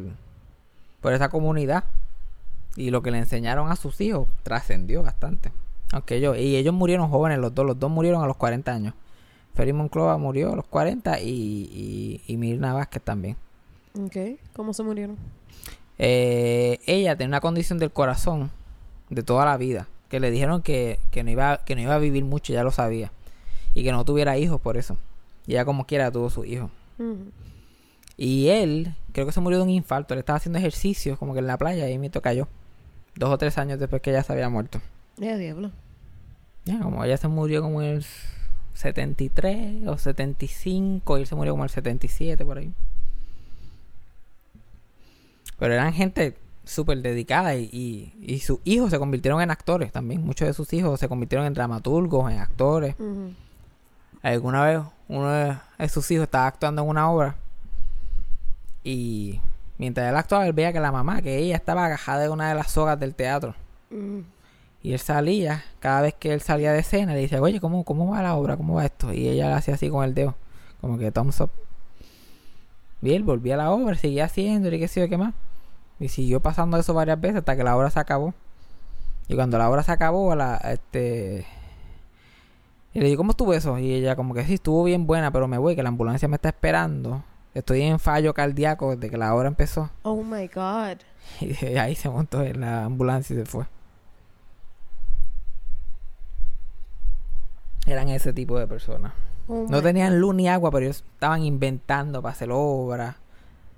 por 1.02 1.14
esa 1.14 1.30
comunidad 1.30 1.86
y 2.76 2.90
lo 2.90 3.02
que 3.02 3.12
le 3.12 3.20
enseñaron 3.20 3.72
a 3.72 3.76
sus 3.76 4.02
hijos 4.02 4.28
trascendió 4.44 5.04
bastante. 5.04 5.52
Aunque 5.96 6.18
ellos, 6.18 6.38
y 6.38 6.58
ellos 6.58 6.74
murieron 6.74 7.10
jóvenes, 7.10 7.40
los 7.40 7.56
dos, 7.56 7.66
los 7.66 7.80
dos 7.80 7.90
murieron 7.90 8.22
a 8.22 8.28
los 8.28 8.36
40 8.36 8.70
años. 8.70 8.94
Félix 9.54 9.78
Monclova 9.78 10.18
murió 10.18 10.52
a 10.52 10.56
los 10.58 10.66
40 10.66 11.22
y, 11.22 11.30
y, 11.30 12.22
y 12.28 12.36
Mirna 12.36 12.74
Vázquez 12.74 13.02
también. 13.02 13.38
Ok. 13.98 14.38
¿Cómo 14.54 14.74
se 14.74 14.84
murieron? 14.84 15.16
Eh, 15.98 16.82
ella 16.86 17.16
tenía 17.16 17.30
una 17.30 17.40
condición 17.40 17.80
del 17.80 17.92
corazón 17.92 18.52
de 19.10 19.24
toda 19.24 19.46
la 19.46 19.56
vida. 19.56 19.88
Que 20.10 20.20
le 20.20 20.32
dijeron 20.32 20.62
que, 20.64 21.00
que, 21.12 21.24
no 21.24 21.32
iba, 21.32 21.64
que 21.64 21.76
no 21.76 21.82
iba 21.82 21.96
a 21.96 22.00
vivir 22.00 22.26
mucho, 22.26 22.52
ya 22.52 22.66
lo 22.66 22.72
sabía. 22.72 23.14
Y 23.74 23.86
que 23.86 23.94
no 23.94 24.04
tuviera 24.04 24.38
hijos 24.38 24.60
por 24.60 24.76
eso. 24.76 24.98
Y 25.48 25.54
ella 25.54 25.64
como 25.64 25.88
quiera 25.88 26.12
tuvo 26.12 26.30
su 26.30 26.44
hijo. 26.44 26.70
Ujú. 27.00 27.32
Y 28.18 28.50
él, 28.50 28.98
creo 29.14 29.26
que 29.26 29.32
se 29.32 29.40
murió 29.40 29.60
de 29.60 29.64
un 29.64 29.70
infarto. 29.70 30.14
Él 30.14 30.20
estaba 30.20 30.36
haciendo 30.36 30.60
ejercicio 30.60 31.16
como 31.16 31.32
que 31.32 31.40
en 31.40 31.48
la 31.48 31.58
playa 31.58 31.90
y 31.90 31.98
me 31.98 32.12
cayó. 32.12 32.50
Dos 33.16 33.30
o 33.30 33.38
tres 33.38 33.58
años 33.58 33.80
después 33.80 34.02
que 34.02 34.10
ella 34.10 34.24
se 34.24 34.34
había 34.34 34.50
muerto. 34.50 34.82
Ya, 35.16 35.38
diablo. 35.38 35.72
Ya, 36.66 36.80
como 36.80 37.04
ella 37.04 37.18
se 37.18 37.28
murió 37.28 37.62
como 37.62 37.82
en 37.82 37.96
el 37.96 38.06
73 38.74 39.88
o 39.88 39.98
75 39.98 41.18
y 41.18 41.22
él 41.22 41.28
se 41.28 41.36
murió 41.36 41.54
como 41.54 41.64
en 41.64 41.70
el 41.70 41.74
77 41.74 42.44
por 42.44 42.58
ahí. 42.58 42.74
Pero 45.58 45.74
eran 45.74 45.94
gente 45.94 46.36
súper 46.64 47.02
dedicada 47.02 47.56
y, 47.56 47.70
y, 47.72 48.14
y 48.22 48.40
sus 48.40 48.60
hijos 48.66 48.90
se 48.90 49.00
convirtieron 49.00 49.42
en 49.42 49.52
actores 49.52 49.92
también. 49.92 50.26
Muchos 50.26 50.48
de 50.48 50.54
sus 50.54 50.74
hijos 50.74 51.00
se 51.00 51.08
convirtieron 51.08 51.46
en 51.46 51.54
dramaturgos, 51.54 52.32
en 52.32 52.40
actores. 52.40 52.96
Alguna 54.22 54.64
vez 54.66 54.82
uno 55.08 55.30
de 55.32 55.56
de 55.78 55.90
sus 55.90 56.10
hijos 56.12 56.24
estaba 56.24 56.48
actuando 56.48 56.82
en 56.82 56.88
una 56.90 57.10
obra 57.12 57.36
y 58.84 59.40
mientras 59.78 60.10
él 60.10 60.16
actuaba 60.16 60.48
él 60.48 60.54
veía 60.54 60.74
que 60.74 60.80
la 60.80 60.92
mamá, 60.92 61.22
que 61.22 61.38
ella 61.38 61.56
estaba 61.56 61.86
agajada 61.86 62.22
de 62.22 62.30
una 62.30 62.50
de 62.50 62.56
las 62.56 62.72
sogas 62.72 63.00
del 63.00 63.16
teatro. 63.16 63.56
Y 64.86 64.94
él 64.94 65.00
salía, 65.00 65.64
cada 65.80 66.02
vez 66.02 66.14
que 66.14 66.32
él 66.32 66.42
salía 66.42 66.72
de 66.72 66.78
escena, 66.78 67.16
le 67.16 67.22
decía, 67.22 67.42
oye, 67.42 67.60
¿cómo, 67.60 67.84
¿cómo 67.84 68.12
va 68.12 68.22
la 68.22 68.36
obra? 68.36 68.56
¿Cómo 68.56 68.76
va 68.76 68.86
esto? 68.86 69.12
Y 69.12 69.28
ella 69.28 69.48
le 69.48 69.54
hacía 69.56 69.74
así 69.74 69.90
con 69.90 70.04
el 70.04 70.14
dedo, 70.14 70.36
como 70.80 71.00
que 71.00 71.12
thumbs 71.12 71.42
up. 71.42 71.50
Y 73.02 73.14
él 73.14 73.24
volvía 73.24 73.56
a 73.56 73.58
la 73.58 73.72
obra, 73.72 73.96
seguía 73.96 74.26
haciendo 74.26 74.72
y 74.72 74.78
qué 74.78 74.88
sé 74.88 75.00
yo 75.00 75.10
qué 75.10 75.18
más. 75.18 75.34
Y 76.00 76.10
siguió 76.10 76.40
pasando 76.40 76.78
eso 76.78 76.94
varias 76.94 77.20
veces 77.20 77.38
hasta 77.38 77.58
que 77.58 77.64
la 77.64 77.76
obra 77.76 77.90
se 77.90 78.00
acabó. 78.00 78.36
Y 79.28 79.34
cuando 79.34 79.58
la 79.58 79.72
obra 79.72 79.82
se 79.82 79.92
acabó, 79.92 80.36
la, 80.36 80.58
este... 80.58 81.48
Y 82.94 83.00
le 83.00 83.08
digo, 83.08 83.18
¿cómo 83.18 83.32
estuvo 83.32 83.56
eso? 83.56 83.80
Y 83.80 83.92
ella 83.92 84.16
como 84.16 84.36
que 84.36 84.46
sí, 84.46 84.54
estuvo 84.54 84.84
bien 84.84 85.08
buena, 85.08 85.32
pero 85.32 85.48
me 85.48 85.58
voy, 85.58 85.76
que 85.76 85.82
la 85.82 85.90
ambulancia 85.90 86.28
me 86.28 86.36
está 86.36 86.50
esperando. 86.50 87.24
Estoy 87.56 87.82
en 87.82 87.98
fallo 87.98 88.36
cardíaco 88.36 88.96
desde 88.96 89.10
que 89.10 89.18
la 89.18 89.34
obra 89.34 89.48
empezó. 89.48 89.90
Oh 90.04 90.22
my 90.22 90.48
God. 90.48 90.98
Y 91.42 91.78
ahí 91.78 91.96
se 91.96 92.08
montó 92.08 92.44
en 92.44 92.62
la 92.62 92.86
ambulancia 92.86 93.34
y 93.34 93.40
se 93.40 93.46
fue. 93.48 93.66
Eran 97.86 98.10
ese 98.10 98.34
tipo 98.34 98.58
de 98.60 98.68
personas. 98.68 99.14
Oh 99.48 99.68
No 99.70 99.82
tenían 99.82 100.20
luz 100.20 100.34
ni 100.36 100.48
agua, 100.48 100.72
pero 100.72 100.86
ellos 100.86 101.04
estaban 101.14 101.44
inventando 101.44 102.22
para 102.22 102.34
hacer 102.34 102.50
obras. 102.52 103.16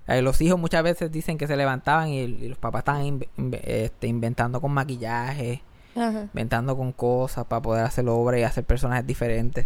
Eh, 0.08 0.22
los 0.22 0.39
hijos 0.41 0.58
muchas 0.58 0.84
veces 0.84 1.12
dicen 1.12 1.38
que 1.38 1.47
se 1.47 1.58
levantaban 1.58 2.08
y, 2.10 2.20
y 2.22 2.47
los 2.47 2.58
papás 2.58 2.80
estaban 2.80 3.26
este, 3.64 4.08
inventando 4.08 4.62
con 4.62 4.72
maquillaje. 4.74 5.62
Ajá. 5.95 6.22
inventando 6.32 6.78
con 6.78 6.91
cosas 6.91 7.45
para 7.47 7.60
poder 7.64 7.84
hacer 7.84 8.08
obras 8.08 8.39
y 8.39 8.43
hacer 8.43 8.64
personajes 8.64 9.08
diferentes. 9.08 9.66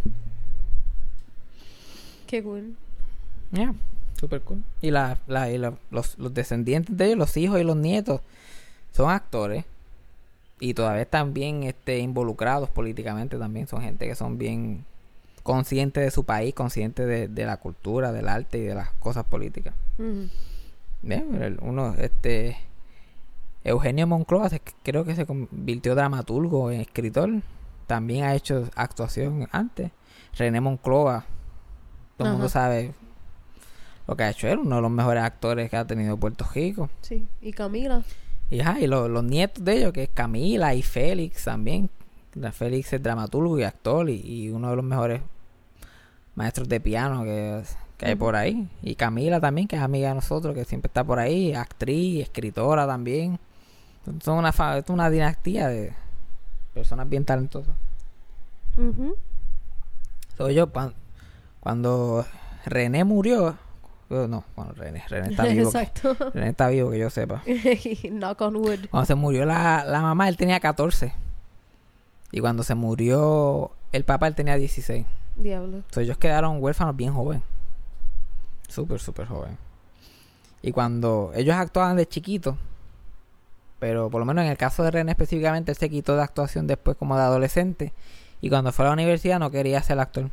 Qué 2.28 2.42
cool. 2.42 2.76
Yeah, 3.52 3.74
super 4.20 4.42
cool. 4.42 4.64
Y, 4.82 4.92
la, 4.92 5.18
la- 5.28 5.52
y 5.52 5.58
la- 5.58 5.74
los, 5.90 6.18
los 6.18 6.34
descendientes 6.34 6.96
de 6.96 7.06
ellos, 7.08 7.18
los 7.18 7.36
hijos 7.38 7.60
y 7.60 7.64
los 7.64 7.76
nietos, 7.76 8.22
son 8.94 9.10
actores. 9.10 9.66
Y 10.62 10.74
todavía 10.76 11.02
están 11.02 11.34
bien 11.34 11.64
este, 11.64 11.98
involucrados 12.00 12.70
políticamente 12.70 13.38
también. 13.38 13.68
Son 13.68 13.82
gente 13.82 14.08
que 14.08 14.16
son 14.16 14.38
bien 14.38 14.86
conscientes 15.44 16.04
de 16.04 16.12
su 16.12 16.24
país, 16.24 16.54
conscientes 16.54 17.08
de, 17.08 17.28
de 17.28 17.46
la 17.46 17.58
cultura, 17.58 18.12
del 18.14 18.30
arte 18.30 18.60
y 18.60 18.62
de 18.62 18.76
las 18.76 18.92
cosas 19.00 19.26
políticas. 19.26 19.74
Bien, 21.02 21.58
uno, 21.62 21.96
este... 21.98 22.58
Eugenio 23.64 24.08
Moncloa 24.08 24.50
se- 24.50 24.62
creo 24.84 25.04
que 25.04 25.16
se 25.16 25.26
convirtió 25.26 25.94
dramaturgo, 25.96 26.72
en 26.72 26.82
escritor. 26.82 27.30
También 27.88 28.24
ha 28.26 28.34
hecho 28.36 28.70
actuación 28.76 29.48
antes. 29.52 29.92
René 30.38 30.62
Moncloa, 30.62 31.26
todo 32.18 32.28
el 32.28 32.34
mundo 32.34 32.50
sabe 32.50 32.94
lo 34.08 34.16
que 34.16 34.24
ha 34.24 34.30
hecho 34.30 34.48
él, 34.48 34.60
uno 34.60 34.78
de 34.78 34.82
los 34.82 34.92
mejores 34.92 35.24
actores 35.24 35.70
que 35.70 35.78
ha 35.78 35.86
tenido 35.86 36.18
Puerto 36.18 36.46
Rico. 36.54 36.90
Sí. 37.02 37.28
Y 37.42 37.52
Camila. 37.52 38.04
Y, 38.52 38.60
ajá, 38.60 38.80
y 38.80 38.86
lo- 38.88 39.08
los 39.10 39.24
nietos 39.24 39.64
de 39.66 39.78
ellos, 39.78 39.94
que 39.94 40.04
es 40.04 40.10
Camila 40.14 40.76
y 40.76 40.84
Félix 40.84 41.46
también. 41.46 41.90
Félix 42.54 42.94
es 42.94 43.02
dramaturgo 43.02 43.58
y 43.60 43.64
actor 43.64 44.10
y, 44.10 44.22
y 44.24 44.50
uno 44.52 44.70
de 44.70 44.76
los 44.76 44.86
mejores 44.86 45.22
maestros 46.36 46.70
de 46.70 46.80
piano 46.80 47.24
que, 47.24 47.64
que 47.98 48.06
hay 48.08 48.16
por 48.16 48.36
ahí. 48.36 48.70
Y 48.82 48.96
Camila 48.96 49.40
también, 49.40 49.68
que 49.68 49.76
es 49.78 49.82
amiga 49.82 50.10
de 50.10 50.16
nosotros, 50.16 50.54
que 50.54 50.66
siempre 50.66 50.88
está 50.88 51.04
por 51.04 51.18
ahí, 51.20 51.54
actriz, 51.54 52.22
escritora 52.24 52.86
también. 52.86 53.40
Son 54.22 54.38
una, 54.38 54.50
es 54.50 54.90
una 54.90 55.10
dinastía 55.10 55.68
de 55.68 55.94
personas 56.74 57.08
bien 57.10 57.24
talentosas. 57.26 57.76
Ujú. 58.78 59.16
Soy 60.38 60.56
yo, 60.56 60.68
cuan- 60.72 60.94
cuando 61.60 62.26
René 62.66 63.04
murió, 63.04 63.58
no, 64.12 64.44
bueno, 64.56 64.74
René, 64.74 65.04
René 65.08 65.30
está 65.32 65.44
vivo. 65.46 65.68
Exacto. 65.68 66.16
René 66.34 66.50
está 66.50 66.68
vivo, 66.68 66.92
que 66.92 67.00
yo 67.00 67.10
sepa. 67.10 67.44
Knock 68.10 68.42
on 68.42 68.56
wood. 68.58 68.80
Cuando 68.90 69.06
se 69.06 69.16
murió 69.16 69.46
la, 69.46 69.86
la 69.86 70.02
mamá, 70.02 70.28
él 70.28 70.38
tenía 70.38 70.60
14. 70.60 71.14
Y 72.32 72.40
cuando 72.40 72.64
se 72.64 72.76
murió 72.76 73.72
el 73.92 74.04
papá, 74.04 74.28
él 74.28 74.36
tenía 74.36 74.56
16. 74.56 75.06
Diablo. 75.36 75.78
Entonces 75.78 76.04
ellos 76.04 76.18
quedaron 76.18 76.62
huérfanos 76.62 76.96
bien 76.96 77.14
joven. 77.14 77.42
Súper, 78.68 79.00
súper 79.00 79.28
joven. 79.28 79.58
Y 80.62 80.72
cuando 80.72 81.32
ellos 81.36 81.56
actuaban 81.56 81.98
de 81.98 82.08
chiquitos, 82.08 82.56
pero 83.80 84.10
por 84.10 84.20
lo 84.20 84.26
menos 84.26 84.46
en 84.46 84.52
el 84.52 84.58
caso 84.58 84.84
de 84.84 84.92
René 84.92 85.12
específicamente, 85.12 85.72
él 85.72 85.78
se 85.78 85.90
quitó 85.90 86.16
de 86.16 86.22
actuación 86.22 86.68
después 86.68 86.96
como 86.98 87.16
de 87.16 87.24
adolescente. 87.24 87.94
Y 88.40 88.50
cuando 88.50 88.72
fue 88.72 88.86
a 88.86 88.90
la 88.90 88.94
universidad 88.94 89.40
no 89.40 89.52
quería 89.52 89.82
ser 89.82 90.00
actor. 90.00 90.30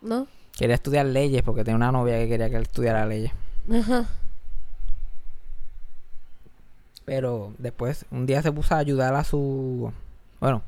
¿No? 0.00 0.26
Quería 0.56 0.74
estudiar 0.74 1.06
leyes 1.06 1.42
porque 1.42 1.64
tenía 1.64 1.76
una 1.76 1.92
novia 1.92 2.18
que 2.18 2.28
quería 2.28 2.50
que 2.50 2.56
él 2.56 2.62
estudiara 2.62 3.06
leyes. 3.06 3.32
Ajá. 3.72 4.06
Pero 7.04 7.52
después, 7.58 8.06
un 8.10 8.26
día 8.26 8.42
se 8.42 8.52
puso 8.52 8.74
a 8.74 8.78
ayudar 8.78 9.14
a 9.14 9.24
su... 9.24 9.92
Bueno, 10.40 10.62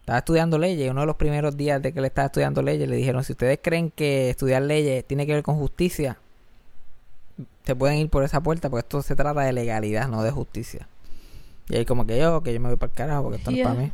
estaba 0.00 0.18
estudiando 0.18 0.58
leyes 0.58 0.86
y 0.86 0.90
uno 0.90 1.02
de 1.02 1.06
los 1.06 1.16
primeros 1.16 1.56
días 1.56 1.80
de 1.80 1.92
que 1.92 2.00
él 2.00 2.04
estaba 2.04 2.26
estudiando 2.26 2.62
leyes 2.62 2.88
le 2.88 2.96
dijeron, 2.96 3.24
si 3.24 3.32
ustedes 3.32 3.60
creen 3.62 3.90
que 3.90 4.30
estudiar 4.30 4.62
leyes 4.62 5.04
tiene 5.06 5.26
que 5.26 5.34
ver 5.34 5.42
con 5.42 5.56
justicia, 5.56 6.18
se 7.64 7.76
pueden 7.76 7.98
ir 7.98 8.10
por 8.10 8.24
esa 8.24 8.40
puerta 8.40 8.68
porque 8.68 8.80
esto 8.80 9.02
se 9.02 9.14
trata 9.14 9.42
de 9.42 9.52
legalidad, 9.52 10.08
no 10.08 10.22
de 10.22 10.30
justicia. 10.30 10.88
Y 11.68 11.76
ahí 11.76 11.84
como 11.84 12.06
que 12.06 12.18
yo, 12.18 12.42
que 12.42 12.52
yo 12.52 12.60
me 12.60 12.68
voy 12.68 12.76
para 12.76 12.90
el 12.90 12.96
carajo 12.96 13.22
porque 13.22 13.38
esto 13.38 13.50
no 13.50 13.56
es 13.56 13.62
para 13.62 13.74
mí. 13.74 13.92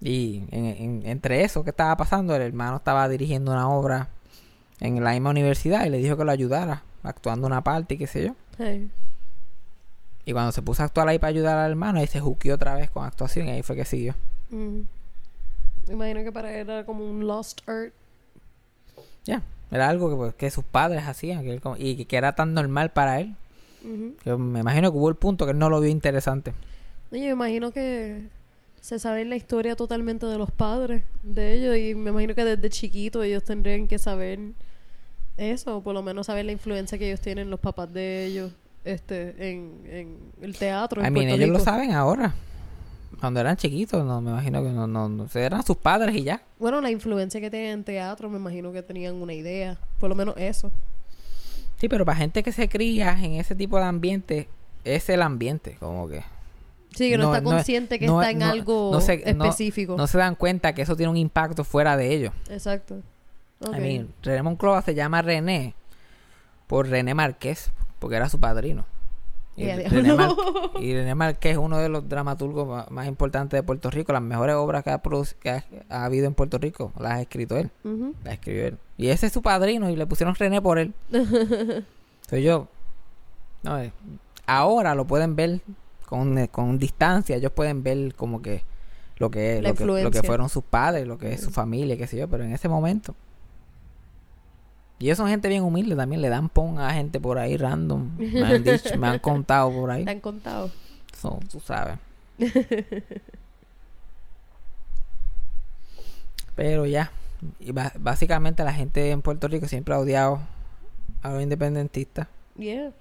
Y 0.00 0.44
en- 0.50 0.64
en- 0.64 1.02
entre 1.06 1.44
eso 1.44 1.62
que 1.64 1.70
estaba 1.70 1.96
pasando, 1.96 2.34
el 2.34 2.42
hermano 2.42 2.76
estaba 2.76 3.08
dirigiendo 3.08 3.52
una 3.52 3.68
obra 3.68 4.08
en 4.80 5.02
la 5.04 5.12
misma 5.12 5.30
universidad 5.30 5.84
y 5.84 5.90
le 5.90 5.98
dijo 5.98 6.16
que 6.16 6.24
lo 6.24 6.30
ayudara, 6.32 6.82
actuando 7.02 7.46
una 7.46 7.62
parte 7.62 7.94
y 7.94 7.98
qué 7.98 8.06
sé 8.06 8.24
yo. 8.26 8.34
Y 10.24 10.32
cuando 10.32 10.52
se 10.52 10.62
puso 10.62 10.82
a 10.82 10.86
actuar 10.86 11.08
ahí 11.08 11.18
para 11.18 11.28
ayudar 11.30 11.58
al 11.58 11.70
hermano, 11.70 11.98
ahí 11.98 12.06
se 12.06 12.20
juqueó 12.20 12.54
otra 12.54 12.74
vez 12.74 12.90
con 12.90 13.04
actuación 13.04 13.48
y 13.48 13.50
ahí 13.50 13.62
fue 13.62 13.76
que 13.76 13.84
siguió. 13.84 14.14
Mm. 14.50 14.80
Imagino 15.90 16.22
que 16.22 16.32
para 16.32 16.52
él 16.54 16.68
era 16.70 16.84
como 16.84 17.04
un 17.08 17.26
lost 17.26 17.68
art. 17.68 17.92
Ya, 19.24 19.42
era 19.70 19.88
algo 19.88 20.08
que, 20.10 20.16
pues, 20.16 20.34
que 20.34 20.50
sus 20.50 20.64
padres 20.64 21.04
hacían 21.06 21.42
que 21.42 21.52
él 21.52 21.60
como- 21.60 21.76
y 21.76 21.96
que, 21.96 22.04
que 22.06 22.16
era 22.16 22.34
tan 22.34 22.54
normal 22.54 22.90
para 22.90 23.20
él. 23.20 23.34
Que 24.22 24.36
me 24.36 24.60
imagino 24.60 24.92
que 24.92 24.98
hubo 24.98 25.08
el 25.08 25.14
punto 25.16 25.46
que 25.46 25.52
él 25.52 25.58
no 25.58 25.70
lo 25.70 25.80
vio 25.80 25.90
interesante. 25.90 26.52
Oye, 27.12 27.22
me 27.22 27.30
imagino 27.30 27.72
que 27.72 28.28
se 28.80 28.98
sabe 28.98 29.24
la 29.24 29.36
historia 29.36 29.76
totalmente 29.76 30.26
de 30.26 30.38
los 30.38 30.50
padres 30.50 31.02
de 31.22 31.54
ellos 31.54 31.76
y 31.76 31.94
me 31.94 32.10
imagino 32.10 32.34
que 32.34 32.44
desde 32.44 32.70
chiquito 32.70 33.22
ellos 33.22 33.44
tendrían 33.44 33.86
que 33.86 33.98
saber 33.98 34.38
eso, 35.36 35.78
o 35.78 35.82
por 35.82 35.94
lo 35.94 36.02
menos 36.02 36.26
saber 36.26 36.44
la 36.44 36.52
influencia 36.52 36.98
que 36.98 37.08
ellos 37.08 37.20
tienen 37.20 37.50
los 37.50 37.60
papás 37.60 37.92
de 37.92 38.26
ellos 38.26 38.52
este 38.84 39.50
en, 39.50 39.82
en 39.86 40.18
el 40.42 40.56
teatro. 40.56 41.02
en 41.02 41.08
I 41.08 41.10
mean, 41.10 41.28
ellos 41.28 41.50
lo 41.50 41.58
saben 41.58 41.92
ahora. 41.92 42.34
Cuando 43.18 43.40
eran 43.40 43.56
chiquitos, 43.56 44.04
no 44.04 44.20
me 44.20 44.30
imagino 44.30 44.62
que 44.62 44.70
no, 44.70 44.86
no, 44.86 45.08
no 45.08 45.26
eran 45.34 45.62
sus 45.64 45.76
padres 45.76 46.14
y 46.16 46.22
ya. 46.22 46.42
Bueno, 46.58 46.80
la 46.80 46.90
influencia 46.90 47.40
que 47.40 47.50
tienen 47.50 47.70
en 47.70 47.84
teatro, 47.84 48.30
me 48.30 48.38
imagino 48.38 48.72
que 48.72 48.82
tenían 48.82 49.16
una 49.16 49.34
idea, 49.34 49.78
por 49.98 50.08
lo 50.08 50.14
menos 50.14 50.34
eso. 50.38 50.70
Sí, 51.76 51.88
pero 51.88 52.04
para 52.06 52.16
gente 52.16 52.42
que 52.42 52.52
se 52.52 52.68
cría 52.68 53.12
en 53.22 53.34
ese 53.34 53.54
tipo 53.54 53.76
de 53.78 53.84
ambiente, 53.84 54.48
es 54.84 55.08
el 55.10 55.22
ambiente, 55.22 55.76
como 55.80 56.08
que. 56.08 56.22
Sí, 56.94 57.10
que 57.10 57.16
no, 57.18 57.24
No, 57.24 57.34
está 57.34 57.40
no- 57.42 57.50
consciente 57.50 57.98
que 57.98 58.06
no- 58.06 58.20
está 58.20 58.30
en 58.32 58.42
algo 58.42 59.00
se- 59.00 59.28
específico. 59.28 59.96
No 59.96 60.06
se 60.06 60.18
dan 60.18 60.34
cuenta 60.34 60.74
que 60.74 60.82
eso 60.82 60.96
tiene 60.96 61.10
un 61.10 61.16
impacto 61.16 61.64
fuera 61.64 61.96
de 61.96 62.12
ellos. 62.12 62.32
Exacto. 62.48 62.96
Ok. 63.60 63.76
I 63.76 63.80
mean, 63.80 64.08
René 64.22 64.42
Monclova 64.42 64.82
se 64.82 64.94
llama 64.94 65.22
René 65.22 65.74
por 66.66 66.88
René 66.88 67.14
Márquez, 67.14 67.70
porque 67.98 68.16
era 68.16 68.28
su 68.28 68.40
padrino. 68.40 68.84
Y, 69.56 69.66
René. 69.66 70.14
Mar- 70.14 70.30
y 70.80 70.94
René 70.94 71.14
Márquez 71.14 71.52
es 71.52 71.58
uno 71.58 71.76
de 71.78 71.88
los 71.90 72.08
dramaturgos 72.08 72.66
ma- 72.66 72.86
más, 72.90 73.06
importantes 73.06 73.58
de 73.58 73.62
Puerto 73.62 73.90
Rico. 73.90 74.12
Las 74.12 74.22
mejores 74.22 74.54
obras 74.56 74.82
que 74.82 74.90
ha, 74.90 74.98
que 75.40 75.50
ha, 75.50 75.64
ha 75.90 76.04
habido 76.06 76.26
en 76.26 76.34
Puerto 76.34 76.56
Rico 76.58 76.92
las 76.98 77.12
ha 77.12 77.20
escrito 77.20 77.56
él. 77.58 77.70
Las 78.24 78.34
escribió 78.34 78.66
él. 78.66 78.78
Y 78.96 79.08
ese 79.08 79.26
es 79.26 79.32
su 79.32 79.42
padrino 79.42 79.90
y 79.90 79.96
le 79.96 80.06
pusieron 80.06 80.34
René 80.34 80.62
por 80.62 80.78
él. 80.78 80.94
Soy 82.28 82.42
yo. 82.42 82.68
No, 83.62 83.78
eh, 83.78 83.92
ahora 84.46 84.94
lo 84.94 85.06
pueden 85.06 85.36
ver 85.36 85.60
con, 86.10 86.36
eh, 86.36 86.48
con 86.48 86.78
distancia. 86.78 87.36
Ellos 87.36 87.52
pueden 87.52 87.82
ver 87.84 88.14
como 88.16 88.42
que 88.42 88.64
lo 89.16 89.30
que, 89.30 89.62
lo 89.62 89.74
que, 89.74 89.84
lo 89.84 90.10
que 90.10 90.24
fueron 90.24 90.48
sus 90.48 90.64
padres, 90.64 91.06
lo 91.06 91.16
que 91.16 91.32
es 91.32 91.40
su 91.40 91.50
familia, 91.50 91.96
qué 91.96 92.08
sé 92.08 92.18
yo. 92.18 92.28
Pero 92.28 92.42
en 92.42 92.52
ese 92.52 92.68
momento. 92.68 93.14
Y 94.98 95.04
ellos 95.06 95.16
son 95.18 95.28
gente 95.28 95.48
bien 95.48 95.62
humilde 95.62 95.94
también. 95.94 96.20
Le 96.20 96.28
dan 96.28 96.48
pon 96.48 96.80
a 96.80 96.92
gente 96.92 97.20
por 97.20 97.38
ahí 97.38 97.56
random. 97.56 98.16
Me 98.18 98.42
han 98.44 98.64
dicho, 98.70 98.98
me 98.98 99.06
han 99.06 99.20
contado 99.20 99.70
por 99.70 99.92
ahí. 99.92 100.04
Te 100.04 100.10
han 100.10 100.20
contado. 100.20 100.70
So, 101.16 101.38
tú 101.48 101.60
sabes. 101.60 101.96
Pero 106.56 106.86
ya. 106.86 107.12
Y 107.60 107.72
básicamente 107.72 108.64
la 108.64 108.72
gente 108.74 109.12
en 109.12 109.22
Puerto 109.22 109.46
Rico 109.48 109.68
siempre 109.68 109.94
ha 109.94 109.98
odiado 110.00 110.40
a 111.22 111.30
los 111.30 111.40
independentistas. 111.42 112.26
Yeah. 112.56 112.92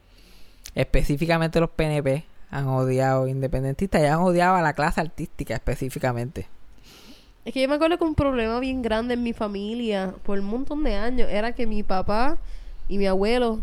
Específicamente 0.76 1.60
los 1.60 1.72
PNP 1.72 2.29
han 2.50 2.68
odiado 2.68 3.28
independentistas 3.28 4.02
y 4.02 4.06
han 4.06 4.20
odiado 4.20 4.56
a 4.56 4.62
la 4.62 4.74
clase 4.74 5.02
artística 5.02 5.54
específicamente. 5.54 6.48
Es 7.46 7.54
que 7.54 7.62
yo 7.62 7.70
me 7.70 7.76
acuerdo 7.76 7.98
que 7.98 8.04
un 8.04 8.16
problema 8.16 8.60
bien 8.60 8.82
grande 8.82 9.14
en 9.14 9.24
mi 9.24 9.34
familia 9.34 10.14
por 10.24 10.40
un 10.40 10.46
montón 10.46 10.84
de 10.84 10.96
años 10.96 11.30
era 11.32 11.54
que 11.54 11.66
mi 11.66 11.84
papá 11.84 12.38
y 12.88 12.98
mi 12.98 13.08
abuelo 13.08 13.62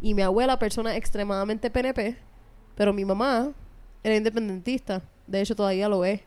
y 0.00 0.14
mi 0.14 0.22
abuela, 0.22 0.58
personas 0.58 0.96
extremadamente 0.96 1.70
PNP, 1.70 2.16
pero 2.74 2.92
mi 2.92 3.04
mamá 3.04 3.50
era 4.02 4.16
independentista. 4.16 5.02
De 5.26 5.40
hecho, 5.40 5.54
todavía 5.54 5.88
lo 5.88 6.04
es. 6.04 6.20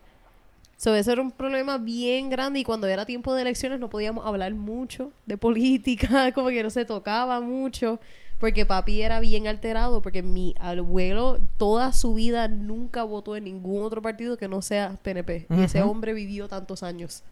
So, 0.77 0.95
ese 0.95 1.11
era 1.11 1.21
un 1.21 1.31
problema 1.31 1.77
bien 1.77 2.29
grande 2.29 2.59
y 2.59 2.63
cuando 2.63 2.87
era 2.87 3.05
tiempo 3.05 3.33
de 3.33 3.43
elecciones 3.43 3.79
no 3.79 3.89
podíamos 3.89 4.25
hablar 4.25 4.53
mucho 4.53 5.11
de 5.25 5.37
política, 5.37 6.31
como 6.33 6.49
que 6.49 6.63
no 6.63 6.69
se 6.69 6.85
tocaba 6.85 7.39
mucho, 7.39 7.99
porque 8.41 8.65
papi 8.65 9.01
era 9.03 9.21
bien 9.21 9.47
alterado, 9.47 10.01
porque 10.01 10.21
mi 10.23 10.53
abuelo 10.59 11.39
toda 11.57 11.93
su 11.93 12.13
vida 12.15 12.49
nunca 12.49 13.03
votó 13.03 13.37
en 13.37 13.45
ningún 13.45 13.83
otro 13.83 14.01
partido 14.01 14.35
que 14.35 14.49
no 14.49 14.61
sea 14.61 14.97
PNP. 15.03 15.45
Y 15.49 15.61
ese 15.61 15.81
hombre 15.83 16.11
vivió 16.13 16.49
tantos 16.49 16.83
años. 16.83 17.23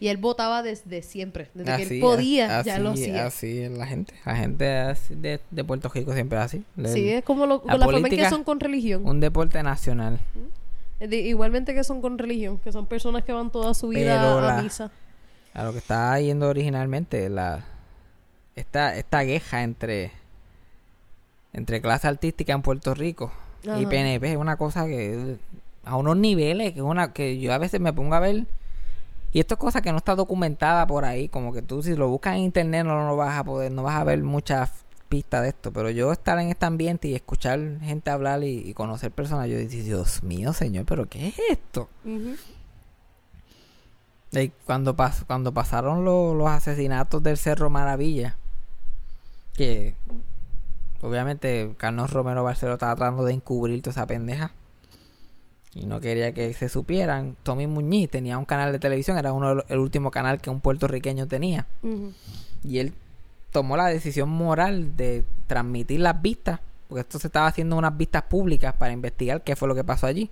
Y 0.00 0.08
él 0.08 0.16
votaba 0.16 0.62
desde 0.62 1.02
siempre, 1.02 1.50
desde 1.54 1.76
que 1.76 1.82
Así, 1.82 1.94
él 1.96 2.00
podía, 2.00 2.60
así, 2.60 2.66
ya 2.68 2.78
lo 2.78 2.90
hacía. 2.90 3.26
Así 3.26 3.58
es 3.58 3.70
la 3.70 3.84
gente. 3.86 4.14
La 4.24 4.36
gente 4.36 4.76
así 4.76 5.14
de, 5.16 5.40
de 5.50 5.64
Puerto 5.64 5.88
Rico 5.88 6.12
siempre 6.14 6.38
es 6.38 6.44
así. 6.44 6.64
Sí, 6.86 7.08
es 7.10 7.24
como 7.24 7.46
lo- 7.46 7.62
la 7.66 7.76
la, 7.78 7.84
forma 7.84 7.98
en 7.98 8.04
que 8.04 8.10
política- 8.10 8.30
son 8.30 8.44
con 8.44 8.58
religión. 8.60 9.04
Un 9.06 9.18
deporte 9.20 9.60
nacional. 9.62 10.18
Es 11.00 11.10
de- 11.10 11.20
igualmente 11.20 11.74
que 11.74 11.82
son 11.84 12.00
con 12.00 12.16
religión, 12.16 12.58
que 12.58 12.72
son 12.72 12.86
personas 12.86 13.24
que 13.24 13.32
van 13.32 13.50
toda 13.50 13.74
su 13.74 13.88
vida 13.88 14.16
Pero 14.20 14.38
a 14.38 14.54
la- 14.56 14.62
misa. 14.62 14.90
a 15.52 15.64
lo 15.64 15.72
que 15.72 15.78
estaba 15.78 16.18
yendo 16.20 16.48
originalmente, 16.48 17.28
la 17.28 17.64
esta, 18.56 18.96
esta 18.96 19.24
queja 19.24 19.62
entre 19.62 20.12
entre 21.52 21.80
clase 21.80 22.06
artística 22.08 22.52
en 22.52 22.62
Puerto 22.62 22.94
Rico 22.94 23.32
y. 23.80 23.86
PNP 23.86 24.30
es 24.32 24.36
una 24.36 24.56
cosa 24.56 24.86
que 24.86 25.36
a 25.84 25.96
unos 25.96 26.16
niveles 26.16 26.72
que 26.72 26.78
es 26.80 26.84
una 26.84 27.12
que 27.12 27.38
yo 27.40 27.52
a 27.52 27.58
veces 27.58 27.80
me 27.80 27.92
pongo 27.92 28.14
a 28.14 28.20
ver 28.20 28.46
y 29.32 29.40
esto 29.40 29.54
es 29.54 29.60
cosa 29.60 29.82
que 29.82 29.90
no 29.92 29.98
está 29.98 30.14
documentada 30.14 30.86
por 30.86 31.04
ahí 31.04 31.28
como 31.28 31.52
que 31.52 31.62
tú 31.62 31.82
si 31.82 31.94
lo 31.96 32.08
buscas 32.08 32.34
en 32.36 32.42
internet 32.42 32.84
no 32.84 33.06
lo 33.06 33.16
vas 33.16 33.38
a 33.38 33.44
poder 33.44 33.72
no 33.72 33.82
vas 33.82 33.96
a 33.96 34.04
ver 34.04 34.22
muchas 34.22 34.70
pistas 35.08 35.42
de 35.42 35.48
esto 35.48 35.72
pero 35.72 35.88
yo 35.90 36.12
estar 36.12 36.38
en 36.38 36.48
este 36.50 36.66
ambiente 36.66 37.08
y 37.08 37.14
escuchar 37.14 37.58
gente 37.80 38.10
hablar 38.10 38.42
y, 38.44 38.58
y 38.68 38.74
conocer 38.74 39.10
personas 39.10 39.48
yo 39.48 39.56
digo 39.56 39.82
Dios 39.84 40.22
mío 40.22 40.52
señor 40.52 40.84
pero 40.84 41.06
qué 41.08 41.28
es 41.28 41.34
esto. 41.50 41.88
Y 44.32 44.48
cuando, 44.66 44.94
pas- 44.94 45.24
cuando 45.26 45.52
pasaron 45.54 46.04
lo- 46.04 46.34
los 46.34 46.48
asesinatos 46.50 47.22
del 47.22 47.38
Cerro 47.38 47.70
Maravilla, 47.70 48.36
que 49.54 49.94
obviamente 51.02 51.74
Carlos 51.76 52.12
Romero 52.12 52.42
Barceló 52.44 52.74
estaba 52.74 52.94
tratando 52.96 53.24
de 53.24 53.32
encubrir 53.34 53.80
toda 53.82 53.92
esa 53.92 54.06
pendeja 54.06 54.52
y 55.74 55.86
no 55.86 56.00
quería 56.00 56.32
que 56.32 56.52
se 56.54 56.68
supieran. 56.68 57.36
Tommy 57.42 57.66
Muñiz 57.66 58.10
tenía 58.10 58.38
un 58.38 58.44
canal 58.44 58.72
de 58.72 58.78
televisión, 58.78 59.18
era 59.18 59.32
uno 59.32 59.62
el 59.68 59.78
último 59.78 60.10
canal 60.10 60.40
que 60.40 60.50
un 60.50 60.60
puertorriqueño 60.60 61.26
tenía. 61.28 61.66
Y 62.64 62.78
él 62.78 62.94
tomó 63.52 63.76
la 63.76 63.86
decisión 63.86 64.28
moral 64.28 64.96
de 64.96 65.24
transmitir 65.46 66.00
las 66.00 66.20
vistas, 66.20 66.60
porque 66.88 67.00
esto 67.02 67.18
se 67.18 67.28
estaba 67.28 67.46
haciendo 67.46 67.76
unas 67.76 67.96
vistas 67.96 68.22
públicas 68.24 68.74
para 68.76 68.92
investigar 68.92 69.42
qué 69.42 69.56
fue 69.56 69.68
lo 69.68 69.74
que 69.74 69.84
pasó 69.84 70.06
allí. 70.06 70.30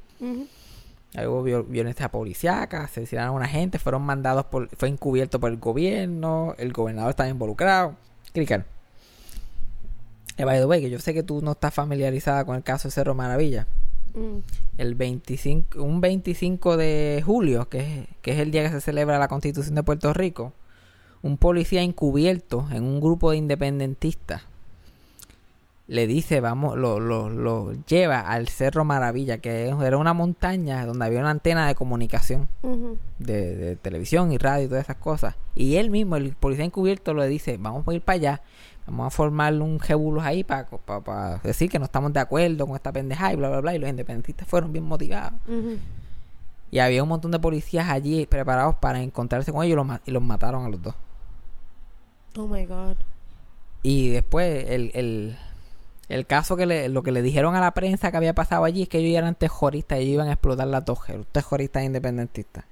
Ahí 1.14 1.26
Hubo 1.26 1.42
viol- 1.44 1.66
violencia 1.68 2.10
policíaca, 2.10 2.84
asesinaron 2.84 3.28
a 3.30 3.36
una 3.36 3.46
gente, 3.48 3.78
fueron 3.78 4.02
mandados 4.02 4.46
por, 4.46 4.68
fue 4.76 4.88
encubierto 4.88 5.38
por 5.38 5.50
el 5.50 5.58
gobierno, 5.58 6.54
el 6.58 6.72
gobernador 6.72 7.10
estaba 7.10 7.28
involucrado. 7.28 7.94
Clicar. 8.32 8.66
Eh, 10.36 10.44
by 10.44 10.58
the 10.58 10.66
way, 10.66 10.80
que 10.80 10.90
yo 10.90 10.98
sé 10.98 11.14
que 11.14 11.22
tú 11.22 11.40
no 11.42 11.52
estás 11.52 11.72
familiarizada 11.74 12.44
con 12.44 12.56
el 12.56 12.62
caso 12.62 12.88
de 12.88 12.92
Cerro 12.92 13.14
Maravilla. 13.14 13.66
Mm. 14.14 14.38
El 14.78 14.94
25, 14.94 15.82
un 15.82 16.00
25 16.00 16.76
de 16.76 17.22
julio, 17.24 17.68
que 17.68 17.78
es, 17.80 18.08
que 18.22 18.32
es 18.32 18.38
el 18.38 18.50
día 18.50 18.62
que 18.62 18.70
se 18.70 18.80
celebra 18.80 19.18
la 19.18 19.28
constitución 19.28 19.74
de 19.74 19.82
Puerto 19.82 20.12
Rico, 20.12 20.52
un 21.22 21.38
policía 21.38 21.82
encubierto 21.82 22.68
en 22.70 22.84
un 22.84 23.00
grupo 23.00 23.30
de 23.30 23.38
independentistas 23.38 24.42
le 25.88 26.06
dice, 26.06 26.40
vamos, 26.40 26.76
lo, 26.76 26.98
lo, 26.98 27.30
lo 27.30 27.72
lleva 27.86 28.20
al 28.20 28.48
Cerro 28.48 28.84
Maravilla, 28.84 29.38
que 29.38 29.68
era 29.68 29.96
una 29.96 30.14
montaña 30.14 30.84
donde 30.84 31.04
había 31.04 31.20
una 31.20 31.30
antena 31.30 31.68
de 31.68 31.76
comunicación 31.76 32.48
de, 33.18 33.56
de 33.56 33.76
televisión 33.76 34.32
y 34.32 34.38
radio 34.38 34.64
y 34.64 34.68
todas 34.68 34.84
esas 34.84 34.96
cosas. 34.96 35.36
Y 35.54 35.76
él 35.76 35.90
mismo, 35.90 36.16
el 36.16 36.34
policía 36.34 36.64
encubierto, 36.64 37.14
le 37.14 37.28
dice, 37.28 37.56
vamos 37.58 37.86
a 37.86 37.94
ir 37.94 38.00
para 38.00 38.16
allá, 38.16 38.42
vamos 38.86 39.06
a 39.08 39.10
formar 39.10 39.52
un 39.60 39.80
jebulos 39.80 40.24
ahí 40.24 40.44
para 40.44 40.66
decir 41.42 41.70
que 41.70 41.78
no 41.78 41.84
estamos 41.86 42.12
de 42.12 42.20
acuerdo 42.20 42.66
con 42.66 42.76
esta 42.76 42.92
pendejada 42.92 43.32
y 43.32 43.36
bla, 43.36 43.48
bla, 43.48 43.60
bla. 43.60 43.74
Y 43.74 43.78
los 43.78 43.90
independentistas 43.90 44.46
fueron 44.48 44.72
bien 44.72 44.84
motivados. 44.84 45.38
Y 46.70 46.78
había 46.80 47.02
un 47.02 47.08
montón 47.08 47.30
de 47.30 47.38
policías 47.38 47.88
allí 47.88 48.26
preparados 48.26 48.74
para 48.76 49.00
encontrarse 49.02 49.52
con 49.52 49.62
ellos 49.64 49.72
y 49.74 49.76
los, 49.76 49.86
ma- 49.86 50.00
y 50.04 50.10
los 50.10 50.22
mataron 50.22 50.64
a 50.64 50.68
los 50.68 50.82
dos. 50.82 50.94
Oh 52.36 52.46
my 52.46 52.66
God. 52.66 52.96
Y 53.82 54.08
después 54.10 54.66
el, 54.68 54.90
el, 54.94 55.36
el 56.08 56.26
caso 56.26 56.56
que 56.56 56.66
le, 56.66 56.88
lo 56.88 57.02
que 57.02 57.12
le 57.12 57.22
dijeron 57.22 57.54
a 57.54 57.60
la 57.60 57.70
prensa 57.72 58.10
que 58.10 58.16
había 58.16 58.34
pasado 58.34 58.64
allí 58.64 58.82
es 58.82 58.88
que 58.88 58.98
ellos 58.98 59.16
eran 59.16 59.34
terroristas 59.36 59.98
y 59.98 60.02
ellos 60.02 60.14
iban 60.14 60.28
a 60.28 60.32
explotar 60.32 60.66
la 60.66 60.84
torre, 60.84 61.18
los 61.18 61.26
terroristas 61.28 61.84
independentistas. 61.84 62.64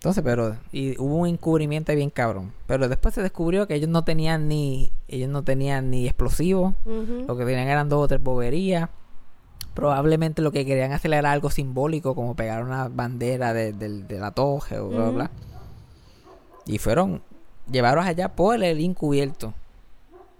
Entonces, 0.00 0.24
pero, 0.24 0.56
y 0.72 0.98
hubo 0.98 1.16
un 1.16 1.28
encubrimiento 1.28 1.94
bien 1.94 2.08
cabrón. 2.08 2.52
Pero 2.66 2.88
después 2.88 3.14
se 3.14 3.22
descubrió 3.22 3.66
que 3.66 3.74
ellos 3.74 3.90
no 3.90 4.02
tenían 4.02 4.48
ni, 4.48 4.90
ellos 5.08 5.28
no 5.28 5.42
tenían 5.44 5.90
ni 5.90 6.06
explosivos, 6.06 6.74
lo 7.28 7.36
que 7.36 7.44
tenían 7.44 7.68
eran 7.68 7.90
dos 7.90 8.04
o 8.04 8.08
tres 8.08 8.22
boberías. 8.22 8.88
Probablemente 9.74 10.40
lo 10.42 10.52
que 10.52 10.64
querían 10.64 10.92
hacer 10.92 11.12
era 11.12 11.30
algo 11.32 11.50
simbólico, 11.50 12.14
como 12.14 12.34
pegar 12.34 12.64
una 12.64 12.88
bandera 12.88 13.52
de, 13.52 13.72
del- 13.74 14.08
de 14.08 14.18
la 14.18 14.30
torre 14.30 14.78
o 14.78 14.88
bla, 14.88 14.98
bla, 15.00 15.10
bla. 15.10 15.30
Y 16.66 16.78
fueron, 16.78 17.22
llevaron 17.70 18.04
allá 18.06 18.30
por 18.30 18.62
el 18.62 18.80
encubierto. 18.80 19.52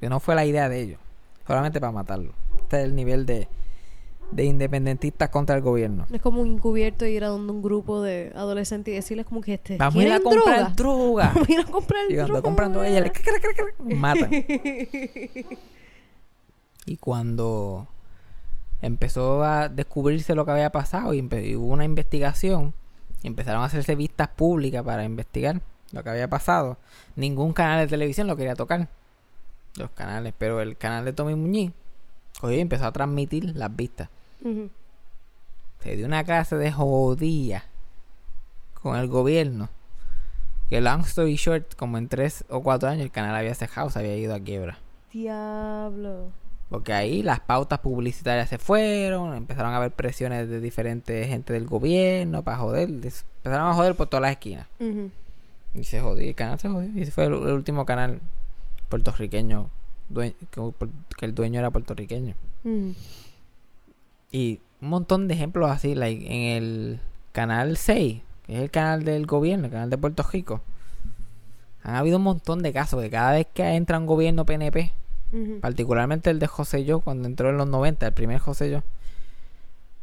Que 0.00 0.08
no 0.08 0.20
fue 0.20 0.34
la 0.34 0.46
idea 0.46 0.68
de 0.70 0.80
ellos. 0.80 1.00
Solamente 1.46 1.80
para 1.80 1.92
matarlo. 1.92 2.32
Este 2.62 2.78
es 2.78 2.84
el 2.84 2.94
nivel 2.96 3.26
de, 3.26 3.46
de 4.33 4.45
independentistas 4.45 5.28
contra 5.31 5.57
el 5.57 5.62
gobierno. 5.62 6.07
Es 6.12 6.20
como 6.20 6.43
un 6.43 6.53
encubierto 6.53 7.07
ir 7.07 7.24
a 7.24 7.28
donde 7.28 7.53
un 7.53 7.62
grupo 7.62 8.03
de 8.03 8.33
adolescentes 8.35 8.93
y 8.93 8.95
decirles 8.95 9.26
como 9.26 9.41
que 9.41 9.55
este. 9.55 9.76
Vamos 9.76 9.97
a 9.97 10.07
ir 10.07 10.12
a 10.12 10.20
¿quieren 10.20 10.41
comprar 10.41 10.74
droga? 10.74 10.74
droga. 10.74 11.33
Vamos 11.35 11.49
a 11.49 11.53
ir 11.53 11.61
a 11.61 11.64
comprar 11.64 12.05
y 12.09 12.14
cuando 12.14 12.26
droga. 12.26 12.43
compran 12.43 12.72
droga, 12.72 12.89
ella 12.89 13.01
le 13.01 13.95
matan. 13.95 14.31
Y 16.87 16.97
cuando 16.97 17.87
empezó 18.81 19.45
a 19.45 19.68
descubrirse 19.68 20.35
lo 20.35 20.45
que 20.45 20.53
había 20.53 20.72
pasado 20.72 21.12
y, 21.14 21.18
y 21.18 21.55
hubo 21.55 21.66
una 21.66 21.85
investigación, 21.85 22.72
y 23.22 23.26
empezaron 23.28 23.62
a 23.62 23.66
hacerse 23.66 23.95
vistas 23.95 24.28
públicas 24.28 24.83
para 24.83 25.05
investigar 25.05 25.61
lo 25.93 26.03
que 26.03 26.11
había 26.11 26.28
pasado, 26.28 26.78
ningún 27.16 27.53
canal 27.53 27.81
de 27.81 27.87
televisión 27.87 28.26
lo 28.26 28.37
quería 28.37 28.55
tocar. 28.55 28.89
Los 29.76 29.91
canales, 29.91 30.35
pero 30.37 30.61
el 30.61 30.76
canal 30.76 31.05
de 31.05 31.12
Tommy 31.12 31.35
Muñiz 31.37 31.70
cogió 32.41 32.57
y 32.57 32.61
empezó 32.61 32.87
a 32.87 32.93
transmitir 32.93 33.55
las 33.55 33.74
vistas. 33.74 34.09
Se 35.82 35.97
dio 35.97 36.07
una 36.07 36.24
clase 36.24 36.57
de 36.57 36.72
jodía 36.72 37.64
con 38.74 38.97
el 38.97 39.09
gobierno. 39.09 39.68
Que 40.68 40.80
long 40.80 41.01
story 41.01 41.36
short, 41.36 41.74
como 41.74 41.99
en 41.99 42.09
tres 42.09 42.45
o 42.49 42.62
cuatro 42.62 42.88
años 42.88 43.03
el 43.03 43.11
canal 43.11 43.34
había 43.34 43.55
cejado, 43.55 43.91
se 43.91 43.99
había 43.99 44.16
ido 44.16 44.34
a 44.34 44.41
quiebra. 44.41 44.78
Diablo. 45.12 46.28
Porque 46.68 46.93
ahí 46.93 47.22
las 47.24 47.41
pautas 47.41 47.80
publicitarias 47.80 48.49
se 48.49 48.59
fueron, 48.59 49.34
empezaron 49.34 49.72
a 49.72 49.78
haber 49.78 49.91
presiones 49.91 50.49
de 50.49 50.61
diferentes 50.61 51.26
gente 51.26 51.53
del 51.53 51.66
gobierno 51.66 52.45
para 52.45 52.59
joder. 52.59 52.88
Empezaron 52.88 53.68
a 53.68 53.74
joder 53.74 53.97
por 53.97 54.07
todas 54.07 54.22
las 54.22 54.30
esquinas. 54.32 54.68
Y 55.74 55.84
se 55.84 56.01
jodió, 56.01 56.28
el 56.28 56.34
canal 56.36 56.61
se 56.61 56.68
jodió. 56.68 56.88
Y 56.95 57.03
ese 57.03 57.11
fue 57.11 57.24
el, 57.24 57.32
el 57.32 57.53
último 57.53 57.84
canal 57.84 58.20
puertorriqueño, 58.88 59.68
que, 60.14 60.34
que 61.16 61.26
el 61.26 61.34
dueño 61.34 61.59
era 61.59 61.70
puertorriqueño. 61.70 62.34
Y 64.31 64.61
un 64.81 64.89
montón 64.91 65.28
de 65.28 65.35
ejemplos 65.35 65.70
así, 65.70 65.95
like, 65.95 66.24
en 66.26 66.62
el 66.62 67.01
canal 67.33 67.76
6, 67.76 68.22
que 68.47 68.57
es 68.57 68.62
el 68.62 68.70
canal 68.70 69.05
del 69.05 69.26
gobierno, 69.26 69.66
el 69.66 69.72
canal 69.72 69.91
de 69.91 69.99
Puerto 69.99 70.22
Rico. 70.33 70.61
Han 71.83 71.95
habido 71.97 72.18
un 72.18 72.24
montón 72.24 72.62
de 72.62 72.72
casos 72.72 73.03
que 73.03 73.11
cada 73.11 73.33
vez 73.33 73.47
que 73.53 73.62
entra 73.74 73.99
un 73.99 74.07
gobierno 74.07 74.45
PNP, 74.45 74.93
particularmente 75.61 76.28
el 76.31 76.39
de 76.39 76.47
José 76.47 76.85
Yo, 76.85 77.01
cuando 77.01 77.28
entró 77.28 77.51
en 77.51 77.57
los 77.57 77.68
90, 77.68 78.07
el 78.07 78.12
primer 78.12 78.39
José 78.39 78.70
Yo, 78.70 78.83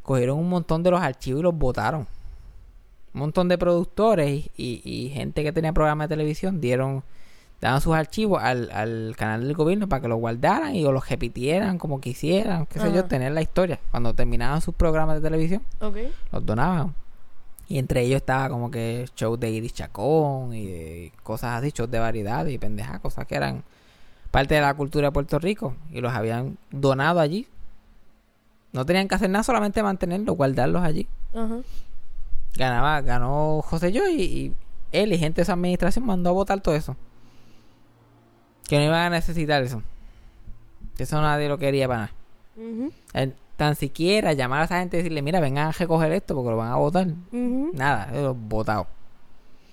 cogieron 0.03 0.39
un 0.39 0.49
montón 0.49 0.83
de 0.83 0.91
los 0.91 1.01
archivos 1.01 1.39
y 1.41 1.43
los 1.43 1.55
votaron. 1.55 2.07
Un 3.13 3.19
montón 3.19 3.47
de 3.47 3.57
productores 3.57 4.29
y, 4.29 4.49
y- 4.57 4.81
y 5.05 5.09
gente 5.09 5.43
que 5.43 5.51
tenía 5.51 5.73
programas 5.73 6.07
de 6.07 6.15
televisión 6.15 6.61
dieron 6.61 7.03
daban 7.59 7.81
sus 7.81 7.95
archivos 7.95 8.41
al, 8.41 8.69
al 8.71 9.15
canal 9.17 9.43
del 9.43 9.55
gobierno 9.55 9.89
para 9.89 10.01
que 10.01 10.07
los 10.07 10.19
guardaran 10.19 10.75
y 10.75 10.85
o 10.85 10.91
los 10.91 11.09
repitieran 11.09 11.79
como 11.79 11.99
quisieran, 11.99 12.65
qué 12.67 12.79
sé 12.79 12.93
yo, 12.93 13.05
tener 13.05 13.31
la 13.31 13.41
historia. 13.41 13.79
Cuando 13.91 14.13
terminaban 14.13 14.61
sus 14.61 14.75
programas 14.75 15.15
de 15.15 15.21
televisión, 15.21 15.63
los 16.31 16.45
donaban. 16.45 16.93
Y 17.69 17.79
entre 17.79 18.01
ellos 18.01 18.17
estaba 18.17 18.47
como 18.49 18.71
que 18.71 19.05
shows 19.15 19.39
de 19.39 19.49
Iris 19.49 19.73
Chacón 19.73 20.53
y 20.53 21.11
cosas 21.23 21.59
así, 21.59 21.71
shows 21.71 21.91
de 21.91 21.99
variedad 21.99 22.45
y 22.45 22.57
pendejas, 22.57 22.99
cosas 23.01 23.25
que 23.25 23.35
eran 23.35 23.63
parte 24.31 24.55
de 24.55 24.61
la 24.61 24.73
cultura 24.73 25.07
de 25.07 25.11
Puerto 25.11 25.39
Rico 25.39 25.75
y 25.91 25.99
los 25.99 26.13
habían 26.13 26.57
donado 26.71 27.19
allí. 27.19 27.47
No 28.71 28.85
tenían 28.85 29.07
que 29.07 29.15
hacer 29.15 29.29
nada, 29.29 29.43
solamente 29.43 29.81
mantenerlos, 29.81 30.37
guardarlos 30.37 30.83
allí. 30.83 31.07
Ajá. 31.33 31.57
Ganaba, 32.55 33.01
ganó 33.01 33.61
José 33.63 33.91
Yo 33.91 34.07
y, 34.07 34.21
y 34.21 34.53
él 34.91 35.11
y 35.11 35.17
gente 35.17 35.37
de 35.37 35.43
esa 35.43 35.53
administración 35.53 36.05
mandó 36.05 36.29
a 36.29 36.33
votar 36.33 36.61
todo 36.61 36.75
eso. 36.75 36.95
Que 38.67 38.77
no 38.77 38.83
iban 38.85 38.99
a 38.99 39.09
necesitar 39.09 39.63
eso. 39.63 39.81
Eso 40.97 41.21
nadie 41.21 41.47
lo 41.47 41.57
quería 41.57 41.87
para 41.87 41.99
nada. 42.01 42.11
Eh, 43.13 43.33
Tan 43.55 43.75
siquiera 43.75 44.33
llamar 44.33 44.61
a 44.61 44.65
esa 44.65 44.79
gente 44.79 44.97
y 44.97 44.99
decirle, 44.99 45.23
mira, 45.23 45.39
vengan 45.39 45.69
a 45.69 45.71
recoger 45.71 46.11
esto 46.11 46.35
porque 46.35 46.51
lo 46.51 46.57
van 46.57 46.71
a 46.71 46.75
votar. 46.75 47.07
Nada, 47.31 48.07
eso 48.13 48.35
votado. 48.35 48.85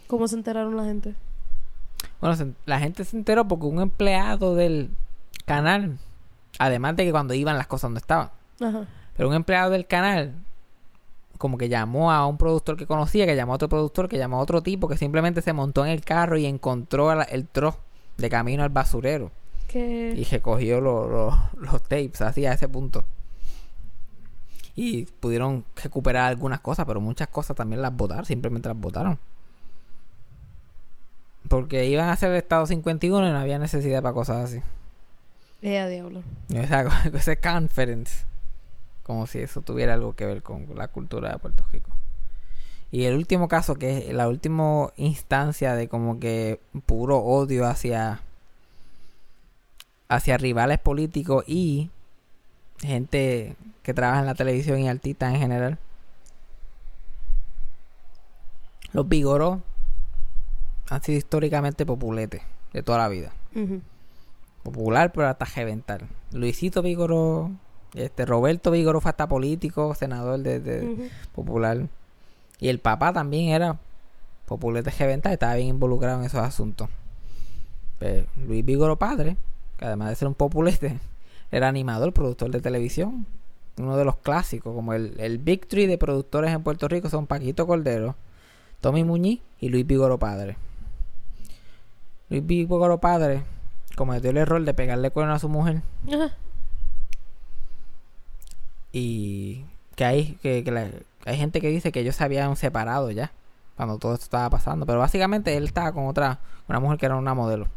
¿Cómo 0.06 0.26
se 0.26 0.36
enteraron 0.36 0.74
la 0.74 0.84
gente? 0.84 1.14
Bueno, 2.18 2.34
se- 2.34 2.52
la 2.64 2.78
gente 2.78 3.04
se 3.04 3.14
enteró 3.14 3.46
porque 3.46 3.66
un 3.66 3.80
empleado 3.82 4.54
del 4.54 4.88
canal, 5.44 5.98
además 6.58 6.96
de 6.96 7.04
que 7.04 7.10
cuando 7.10 7.34
iban 7.34 7.58
las 7.58 7.66
cosas 7.66 7.90
no 7.90 7.98
estaban, 7.98 8.30
Ajá. 8.58 8.86
pero 9.16 9.28
un 9.28 9.34
empleado 9.34 9.70
del 9.70 9.86
canal 9.86 10.32
como 11.36 11.58
que 11.58 11.68
llamó 11.68 12.10
a 12.10 12.26
un 12.26 12.38
productor 12.38 12.78
que 12.78 12.86
conocía, 12.86 13.26
que 13.26 13.36
llamó 13.36 13.52
a 13.52 13.56
otro 13.56 13.68
productor, 13.68 14.08
que 14.08 14.16
llamó 14.16 14.38
a 14.38 14.40
otro 14.40 14.62
tipo 14.62 14.88
que 14.88 14.96
simplemente 14.96 15.42
se 15.42 15.52
montó 15.52 15.84
en 15.84 15.90
el 15.92 16.02
carro 16.02 16.38
y 16.38 16.46
encontró 16.46 17.14
la- 17.14 17.24
el 17.24 17.46
trozo 17.46 17.78
de 18.16 18.30
camino 18.30 18.62
al 18.62 18.68
basurero 18.70 19.30
y 20.16 20.24
recogió 20.24 20.80
lo- 20.80 21.08
lo- 21.08 21.38
los 21.58 21.82
tapes 21.82 22.20
así 22.22 22.46
a 22.46 22.52
ese 22.52 22.68
punto. 22.68 23.04
Y 24.76 25.04
pudieron 25.06 25.64
recuperar 25.82 26.26
algunas 26.26 26.60
cosas, 26.60 26.84
pero 26.86 27.00
muchas 27.00 27.28
cosas 27.28 27.56
también 27.56 27.80
las 27.82 27.94
votaron, 27.96 28.24
simplemente 28.24 28.68
las 28.68 28.78
votaron. 28.78 29.18
Porque 31.48 31.86
iban 31.86 32.08
a 32.08 32.12
hacer 32.12 32.30
el 32.30 32.36
Estado 32.38 32.66
51 32.66 33.28
y 33.28 33.32
no 33.32 33.38
había 33.38 33.58
necesidad 33.58 34.02
para 34.02 34.14
cosas 34.14 34.44
así. 34.50 34.60
Eh, 35.62 35.86
diablo. 35.88 36.22
Esa, 36.52 36.84
ese 37.14 37.36
conference. 37.36 38.24
Como 39.02 39.26
si 39.26 39.40
eso 39.40 39.60
tuviera 39.60 39.94
algo 39.94 40.14
que 40.14 40.24
ver 40.26 40.42
con 40.42 40.66
la 40.74 40.88
cultura 40.88 41.32
de 41.32 41.38
Puerto 41.38 41.64
Rico. 41.70 41.90
Y 42.94 43.06
el 43.06 43.16
último 43.16 43.48
caso, 43.48 43.74
que 43.74 44.08
es 44.08 44.14
la 44.14 44.28
última 44.28 44.92
instancia 44.94 45.74
de 45.74 45.88
como 45.88 46.20
que 46.20 46.60
puro 46.86 47.18
odio 47.18 47.66
hacia 47.66 48.20
hacia 50.08 50.36
rivales 50.36 50.78
políticos 50.78 51.42
y 51.48 51.90
gente 52.80 53.56
que 53.82 53.94
trabaja 53.94 54.20
en 54.20 54.26
la 54.26 54.36
televisión 54.36 54.78
y 54.78 54.88
artistas 54.88 55.34
en 55.34 55.40
general. 55.40 55.78
Los 58.92 59.08
Vigoró 59.08 59.60
han 60.88 61.02
sido 61.02 61.18
históricamente 61.18 61.84
populetes 61.84 62.42
de 62.72 62.84
toda 62.84 62.98
la 62.98 63.08
vida. 63.08 63.32
Popular, 64.62 65.10
pero 65.12 65.26
hasta 65.26 65.46
reventar. 65.46 66.04
Luisito 66.30 66.80
Vigoró, 66.80 67.50
este 67.94 68.24
Roberto 68.24 68.70
Vigoró 68.70 69.00
fue 69.00 69.10
hasta 69.10 69.26
político, 69.26 69.96
senador 69.96 70.38
de, 70.38 70.60
de- 70.60 71.10
popular. 71.34 71.88
Y 72.64 72.70
el 72.70 72.78
papá 72.78 73.12
también 73.12 73.50
era 73.50 73.78
populete 74.46 74.90
reventar, 74.98 75.34
estaba 75.34 75.54
bien 75.54 75.68
involucrado 75.68 76.20
en 76.20 76.24
esos 76.24 76.40
asuntos. 76.40 76.88
Pero 77.98 78.24
Luis 78.46 78.64
Vigoró 78.64 78.96
padre, 78.98 79.36
que 79.76 79.84
además 79.84 80.08
de 80.08 80.14
ser 80.14 80.28
un 80.28 80.34
populete, 80.34 80.98
era 81.52 81.68
animador, 81.68 82.14
productor 82.14 82.50
de 82.50 82.62
televisión. 82.62 83.26
Uno 83.76 83.98
de 83.98 84.06
los 84.06 84.16
clásicos, 84.16 84.74
como 84.74 84.94
el, 84.94 85.12
el 85.20 85.36
Big 85.36 85.66
Three 85.68 85.86
de 85.86 85.98
productores 85.98 86.52
en 86.54 86.62
Puerto 86.62 86.88
Rico 86.88 87.10
son 87.10 87.26
Paquito 87.26 87.66
Cordero, 87.66 88.16
Tommy 88.80 89.04
Muñiz 89.04 89.42
y 89.60 89.68
Luis 89.68 89.86
Vigoró 89.86 90.18
padre. 90.18 90.56
Luis 92.30 92.46
Vigoró 92.46 92.98
padre 92.98 93.42
cometió 93.94 94.30
el 94.30 94.38
error 94.38 94.64
de 94.64 94.72
pegarle 94.72 95.10
cuerno 95.10 95.34
a 95.34 95.38
su 95.38 95.50
mujer 95.50 95.82
Ajá. 96.10 96.32
y 98.90 99.64
que 99.96 100.04
hay 100.06 100.38
que, 100.42 100.64
que 100.64 100.70
la- 100.70 100.88
hay 101.24 101.36
gente 101.36 101.60
que 101.60 101.68
dice 101.68 101.92
que 101.92 102.00
ellos 102.00 102.16
se 102.16 102.24
habían 102.24 102.56
separado 102.56 103.10
ya 103.10 103.32
cuando 103.76 103.98
todo 103.98 104.14
esto 104.14 104.24
estaba 104.24 104.50
pasando 104.50 104.86
pero 104.86 104.98
básicamente 104.98 105.56
él 105.56 105.64
estaba 105.64 105.92
con 105.92 106.06
otra 106.06 106.40
una 106.68 106.80
mujer 106.80 106.98
que 106.98 107.06
era 107.06 107.16
una 107.16 107.34
modelo 107.34 107.68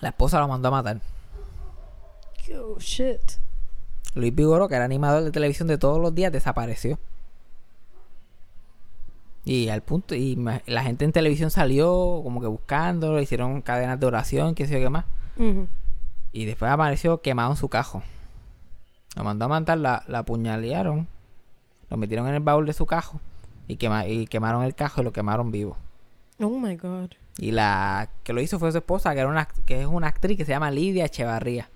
la 0.00 0.08
esposa 0.08 0.38
lo 0.40 0.48
mandó 0.48 0.68
a 0.68 0.70
matar 0.72 1.00
Oh, 2.52 2.78
shit. 2.80 3.20
Luis 4.16 4.34
Vigoro 4.34 4.68
que 4.68 4.74
era 4.74 4.84
animador 4.84 5.22
de 5.22 5.30
televisión 5.30 5.68
de 5.68 5.78
todos 5.78 6.00
los 6.00 6.12
días 6.12 6.32
desapareció 6.32 6.98
y 9.44 9.68
al 9.68 9.82
punto 9.82 10.14
y 10.14 10.36
la 10.66 10.82
gente 10.82 11.04
en 11.04 11.12
televisión 11.12 11.50
salió 11.50 12.20
como 12.22 12.40
que 12.40 12.46
buscándolo 12.46 13.20
hicieron 13.20 13.62
cadenas 13.62 13.98
de 14.00 14.06
oración 14.06 14.54
qué 14.54 14.66
sé 14.66 14.74
yo 14.74 14.80
qué 14.80 14.90
más. 14.90 15.04
Y 16.32 16.44
después 16.44 16.70
apareció 16.70 17.20
quemado 17.22 17.52
en 17.52 17.56
su 17.56 17.68
cajo. 17.68 18.02
Lo 19.16 19.24
mandó 19.24 19.46
a 19.46 19.48
matar, 19.48 19.78
la, 19.78 20.04
la 20.06 20.18
apuñalearon, 20.20 21.08
lo 21.90 21.96
metieron 21.96 22.26
en 22.28 22.34
el 22.34 22.40
baúl 22.40 22.66
de 22.66 22.72
su 22.72 22.86
cajo 22.86 23.20
y, 23.68 23.76
quema- 23.76 24.08
y 24.08 24.26
quemaron 24.26 24.62
el 24.64 24.74
cajo 24.74 25.00
y 25.00 25.04
lo 25.04 25.12
quemaron 25.12 25.50
vivo. 25.50 25.76
Oh 26.40 26.58
my 26.58 26.76
god. 26.76 27.10
Y 27.38 27.50
la 27.52 28.08
que 28.22 28.32
lo 28.32 28.40
hizo 28.40 28.58
fue 28.58 28.72
su 28.72 28.78
esposa, 28.78 29.12
que, 29.12 29.20
era 29.20 29.28
una, 29.28 29.46
que 29.66 29.80
es 29.80 29.86
una 29.86 30.08
actriz 30.08 30.36
que 30.36 30.44
se 30.44 30.52
llama 30.52 30.70
Lidia 30.70 31.04
Echevarría. 31.04 31.68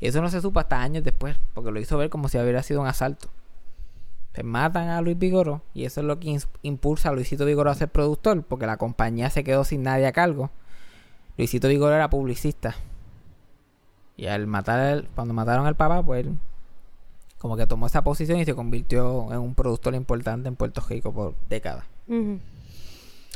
Y 0.00 0.06
eso 0.06 0.22
no 0.22 0.30
se 0.30 0.40
supo 0.40 0.60
hasta 0.60 0.80
años 0.80 1.02
después, 1.02 1.36
porque 1.54 1.70
lo 1.72 1.80
hizo 1.80 1.98
ver 1.98 2.08
como 2.08 2.28
si 2.28 2.38
hubiera 2.38 2.62
sido 2.62 2.80
un 2.80 2.86
asalto. 2.86 3.28
Se 4.34 4.42
matan 4.44 4.88
a 4.88 5.00
Luis 5.00 5.18
Vigoro 5.18 5.62
y 5.74 5.84
eso 5.84 6.00
es 6.00 6.06
lo 6.06 6.20
que 6.20 6.38
impulsa 6.62 7.08
a 7.08 7.12
Luisito 7.12 7.44
Vigoro 7.44 7.70
a 7.70 7.74
ser 7.74 7.88
productor, 7.88 8.42
porque 8.44 8.66
la 8.66 8.76
compañía 8.76 9.30
se 9.30 9.42
quedó 9.42 9.64
sin 9.64 9.82
nadie 9.82 10.06
a 10.06 10.12
cargo. 10.12 10.50
Luisito 11.36 11.66
Vigoro 11.68 11.94
era 11.94 12.08
publicista. 12.10 12.76
Y 14.16 14.26
al 14.26 14.46
matar, 14.46 15.08
cuando 15.14 15.34
mataron 15.34 15.66
al 15.66 15.76
papá, 15.76 16.02
pues 16.02 16.26
él 16.26 16.38
como 17.38 17.56
que 17.56 17.66
tomó 17.66 17.86
esa 17.86 18.02
posición 18.02 18.40
y 18.40 18.44
se 18.44 18.54
convirtió 18.54 19.32
en 19.32 19.38
un 19.38 19.54
productor 19.54 19.94
importante 19.94 20.48
en 20.48 20.56
Puerto 20.56 20.82
Rico 20.88 21.12
por 21.12 21.34
décadas. 21.48 21.84
Ujú. 22.08 22.40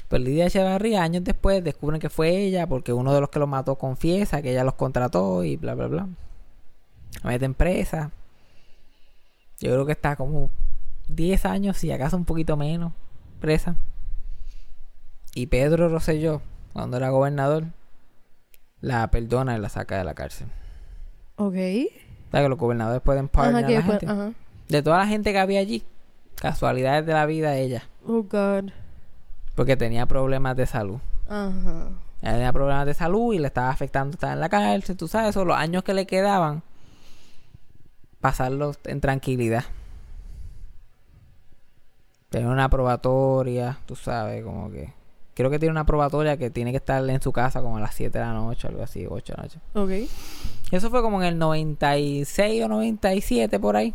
Pero 0.08 0.24
Lidia 0.24 0.46
Echevarría, 0.46 1.02
años 1.02 1.24
después, 1.24 1.64
descubren 1.64 2.00
que 2.00 2.10
fue 2.10 2.36
ella 2.36 2.66
porque 2.66 2.92
uno 2.92 3.14
de 3.14 3.20
los 3.20 3.30
que 3.30 3.38
los 3.38 3.48
mató 3.48 3.76
confiesa 3.76 4.42
que 4.42 4.50
ella 4.50 4.64
los 4.64 4.74
contrató 4.74 5.44
y 5.44 5.56
bla, 5.56 5.74
bla, 5.74 5.86
bla. 5.86 6.08
La 7.22 7.30
meten 7.30 7.54
presa. 7.54 8.10
Yo 9.60 9.70
creo 9.70 9.86
que 9.86 9.92
está 9.92 10.16
como 10.16 10.50
10 11.08 11.46
años, 11.46 11.76
si 11.76 11.90
acaso 11.92 12.16
un 12.16 12.24
poquito 12.24 12.56
menos, 12.56 12.92
presa. 13.40 13.76
Y 15.34 15.46
Pedro 15.46 15.88
Rosselló, 15.88 16.42
cuando 16.72 16.96
era 16.96 17.10
gobernador, 17.10 17.66
la 18.80 19.08
perdona 19.10 19.56
y 19.56 19.60
la 19.60 19.68
saca 19.68 19.96
de 19.96 20.04
la 20.04 20.14
cárcel. 20.14 20.48
Ok. 21.36 21.56
¿Sabes 22.32 22.46
que 22.46 22.48
los 22.48 22.58
gobernadores 22.58 23.02
pueden 23.02 23.28
pardonar 23.28 23.64
Ajá, 23.64 23.68
a 23.72 23.76
la 23.76 23.82
gente? 23.82 24.06
ajá. 24.06 24.32
De 24.68 24.82
toda 24.82 24.98
la 24.98 25.06
gente 25.06 25.32
que 25.32 25.38
había 25.38 25.60
allí, 25.60 25.84
casualidades 26.36 27.06
de 27.06 27.12
la 27.12 27.26
vida, 27.26 27.56
ella. 27.56 27.84
Oh 28.06 28.22
god. 28.22 28.70
Porque 29.54 29.76
tenía 29.76 30.06
problemas 30.06 30.56
de 30.56 30.66
salud. 30.66 30.98
Ajá. 31.28 31.88
Ella 32.22 32.32
tenía 32.32 32.52
problemas 32.52 32.86
de 32.86 32.94
salud 32.94 33.34
y 33.34 33.38
le 33.38 33.48
estaba 33.48 33.68
afectando 33.70 34.14
estar 34.14 34.32
en 34.32 34.40
la 34.40 34.48
cárcel, 34.48 34.96
tú 34.96 35.08
sabes, 35.08 35.30
eso, 35.30 35.44
los 35.44 35.56
años 35.56 35.84
que 35.84 35.92
le 35.92 36.06
quedaban, 36.06 36.62
pasarlos 38.20 38.78
en 38.84 39.00
tranquilidad. 39.00 39.64
Tener 42.30 42.48
una 42.48 42.70
probatoria, 42.70 43.78
tú 43.86 43.94
sabes, 43.94 44.42
como 44.42 44.70
que... 44.70 44.92
Creo 45.34 45.50
que 45.50 45.58
tiene 45.58 45.72
una 45.72 45.84
probatoria 45.86 46.36
que 46.36 46.50
tiene 46.50 46.70
que 46.70 46.76
estar 46.78 47.08
en 47.08 47.20
su 47.20 47.32
casa 47.32 47.60
como 47.60 47.76
a 47.78 47.80
las 47.80 47.94
7 47.94 48.18
de 48.18 48.24
la 48.24 48.32
noche, 48.32 48.68
algo 48.68 48.82
así, 48.82 49.06
8 49.08 49.32
de 49.32 49.36
la 49.36 49.42
noche. 49.42 49.58
Ok. 49.74 50.10
Eso 50.72 50.88
fue 50.88 51.02
como 51.02 51.20
en 51.20 51.28
el 51.28 51.38
96 51.38 52.64
o 52.64 52.68
97 52.68 53.60
por 53.60 53.76
ahí. 53.76 53.94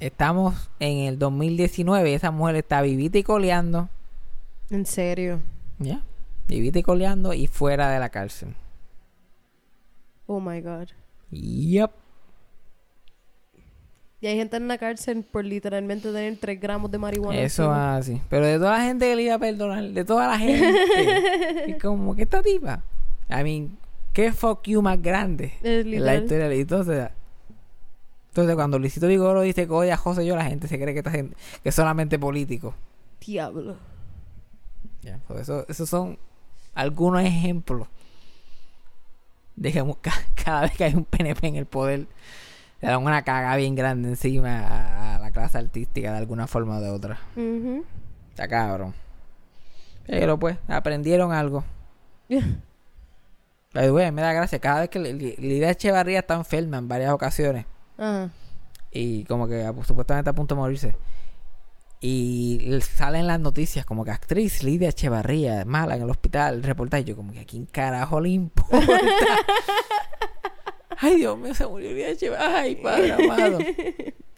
Estamos 0.00 0.70
en 0.80 1.06
el 1.06 1.20
2019 1.20 2.10
y 2.10 2.14
esa 2.14 2.32
mujer 2.32 2.56
está 2.56 2.82
vivita 2.82 3.16
y 3.16 3.22
coleando. 3.22 3.88
En 4.70 4.86
serio. 4.86 5.40
¿Ya? 5.78 6.02
Vivita 6.48 6.80
y 6.80 6.82
coleando 6.82 7.32
y 7.34 7.46
fuera 7.46 7.90
de 7.90 8.00
la 8.00 8.08
cárcel. 8.08 8.56
Oh 10.26 10.40
my 10.40 10.60
god. 10.60 10.88
Yep. 11.30 12.01
Y 14.22 14.28
hay 14.28 14.36
gente 14.36 14.56
en 14.56 14.68
la 14.68 14.78
cárcel 14.78 15.24
por 15.24 15.44
literalmente 15.44 16.12
tener 16.12 16.36
3 16.38 16.60
gramos 16.60 16.88
de 16.92 16.96
marihuana. 16.96 17.40
Eso 17.40 17.64
encima. 17.64 17.96
así. 17.96 18.22
Pero 18.30 18.46
de 18.46 18.56
toda 18.56 18.78
la 18.78 18.84
gente 18.84 19.04
que 19.06 19.16
le 19.16 19.22
iba 19.24 19.34
a 19.34 19.38
perdonar, 19.40 19.82
de 19.82 20.04
toda 20.04 20.28
la 20.28 20.38
gente. 20.38 21.64
y 21.66 21.72
como 21.74 22.14
que 22.14 22.22
esta 22.22 22.40
tipa. 22.40 22.84
I 23.28 23.42
mean, 23.42 23.76
¿qué 24.12 24.32
fuck 24.32 24.62
you 24.68 24.80
más 24.80 25.02
grande? 25.02 25.54
Es 25.60 25.84
en 25.84 26.04
la 26.04 26.14
historia 26.14 26.48
de 26.48 26.60
entonces 26.60 27.10
entonces 28.28 28.54
cuando 28.54 28.78
Luisito 28.78 29.08
Vigoro 29.08 29.42
dice 29.42 29.66
que 29.66 29.72
odia 29.72 29.94
a 29.94 29.96
José 29.98 30.24
yo 30.24 30.36
la 30.36 30.44
gente 30.44 30.66
se 30.66 30.78
cree 30.78 30.94
que, 30.94 31.00
esta 31.00 31.10
gente- 31.10 31.36
que 31.62 31.68
es 31.68 31.74
solamente 31.74 32.18
político 32.18 32.74
Diablo. 33.26 33.76
Pues 35.26 35.40
eso 35.40 35.66
esos 35.68 35.88
son 35.88 36.16
algunos 36.74 37.22
ejemplos 37.22 37.88
de 39.56 39.72
que 39.72 39.84
cada 40.44 40.62
vez 40.62 40.72
que 40.72 40.84
hay 40.84 40.94
un 40.94 41.04
PNP 41.04 41.48
en 41.48 41.56
el 41.56 41.66
poder 41.66 42.06
le 42.82 42.88
dan 42.88 43.02
una 43.02 43.22
caga 43.22 43.56
bien 43.56 43.74
grande 43.74 44.08
encima 44.10 44.60
a, 44.66 45.16
a 45.16 45.18
la 45.20 45.30
clase 45.30 45.56
artística 45.58 46.12
de 46.12 46.18
alguna 46.18 46.46
forma 46.46 46.76
o 46.76 46.80
de 46.80 46.90
otra 46.90 47.18
está 48.30 48.46
cabrón 48.48 48.92
pero 50.06 50.38
pues 50.38 50.58
aprendieron 50.68 51.32
algo 51.32 51.64
me 53.74 54.12
da 54.22 54.32
gracia 54.32 54.58
cada 54.58 54.80
vez 54.80 54.90
que 54.90 54.98
Li- 54.98 55.12
Li- 55.14 55.36
Lidia 55.38 55.70
Echevarría 55.70 56.18
está 56.20 56.34
enferma 56.34 56.76
en 56.78 56.88
varias 56.88 57.12
ocasiones 57.12 57.64
Ajá. 57.96 58.30
y 58.90 59.24
como 59.24 59.46
que 59.48 59.64
a- 59.64 59.72
supuestamente 59.84 60.28
a 60.30 60.34
punto 60.34 60.54
de 60.54 60.60
morirse. 60.60 60.96
Y 62.04 62.78
salen 62.82 63.28
las 63.28 63.38
noticias 63.38 63.86
como 63.86 64.04
que 64.04 64.10
actriz 64.10 64.64
Lidia 64.64 64.88
Echevarría 64.88 65.64
mala 65.64 65.94
en 65.94 66.02
el 66.02 66.10
hospital, 66.10 66.62
reportaje. 66.64 67.04
Yo 67.04 67.14
como 67.14 67.32
que 67.32 67.38
a 67.40 67.44
quién 67.44 67.64
carajo 67.66 68.20
le 68.20 68.30
importa. 68.30 68.76
Ay, 70.98 71.16
Dios 71.16 71.38
mío, 71.38 71.54
se 71.54 71.66
murió 71.66 71.90
Lidia 71.90 72.10
Echevarría. 72.10 72.58
Ay, 72.60 72.76
padre 72.76 73.12
amado. 73.12 73.58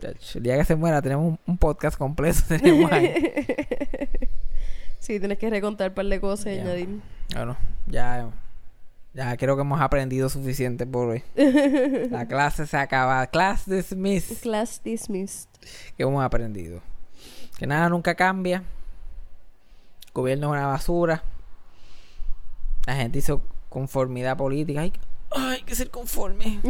Chacho, 0.01 0.39
El 0.39 0.43
día 0.45 0.57
que 0.59 0.65
se 0.65 0.77
muera 0.77 1.01
tenemos 1.03 1.27
un, 1.27 1.39
un 1.47 1.59
podcast 1.59 1.97
completo. 1.97 2.39
Tenemos 2.49 2.91
ahí. 2.93 3.13
Sí, 4.99 5.19
tienes 5.19 5.39
que 5.39 5.51
recontar 5.51 5.91
un 5.91 5.95
par 5.95 6.07
de 6.07 6.21
cosas 6.21 6.47
y 6.47 6.59
añadir. 6.59 6.89
Bueno, 7.35 7.57
ya, 7.87 8.31
ya 9.13 9.37
creo 9.37 9.55
que 9.57 9.63
hemos 9.63 9.81
aprendido 9.81 10.29
suficiente 10.29 10.87
por 10.87 11.09
hoy. 11.09 11.23
La 12.11 12.27
clase 12.29 12.67
se 12.67 12.77
acaba. 12.77 13.27
Class 13.27 13.69
dismissed. 13.69 14.39
Class 14.43 14.81
dismissed. 14.83 15.49
que 15.97 16.03
hemos 16.05 16.25
aprendido. 16.25 16.81
Que 17.59 17.67
nada 17.67 17.89
nunca 17.89 18.15
cambia. 18.15 18.59
El 20.07 20.13
gobierno 20.15 20.47
es 20.55 20.59
una 20.59 20.67
basura. 20.69 21.23
La 22.87 22.97
gente 22.97 23.19
hizo 23.19 23.43
conformidad 23.69 24.37
política. 24.37 24.81
Ay, 24.81 24.93
ay, 25.35 25.59
que 25.59 25.65
que 25.67 25.75
ser 25.75 25.91
conforme. 25.91 26.61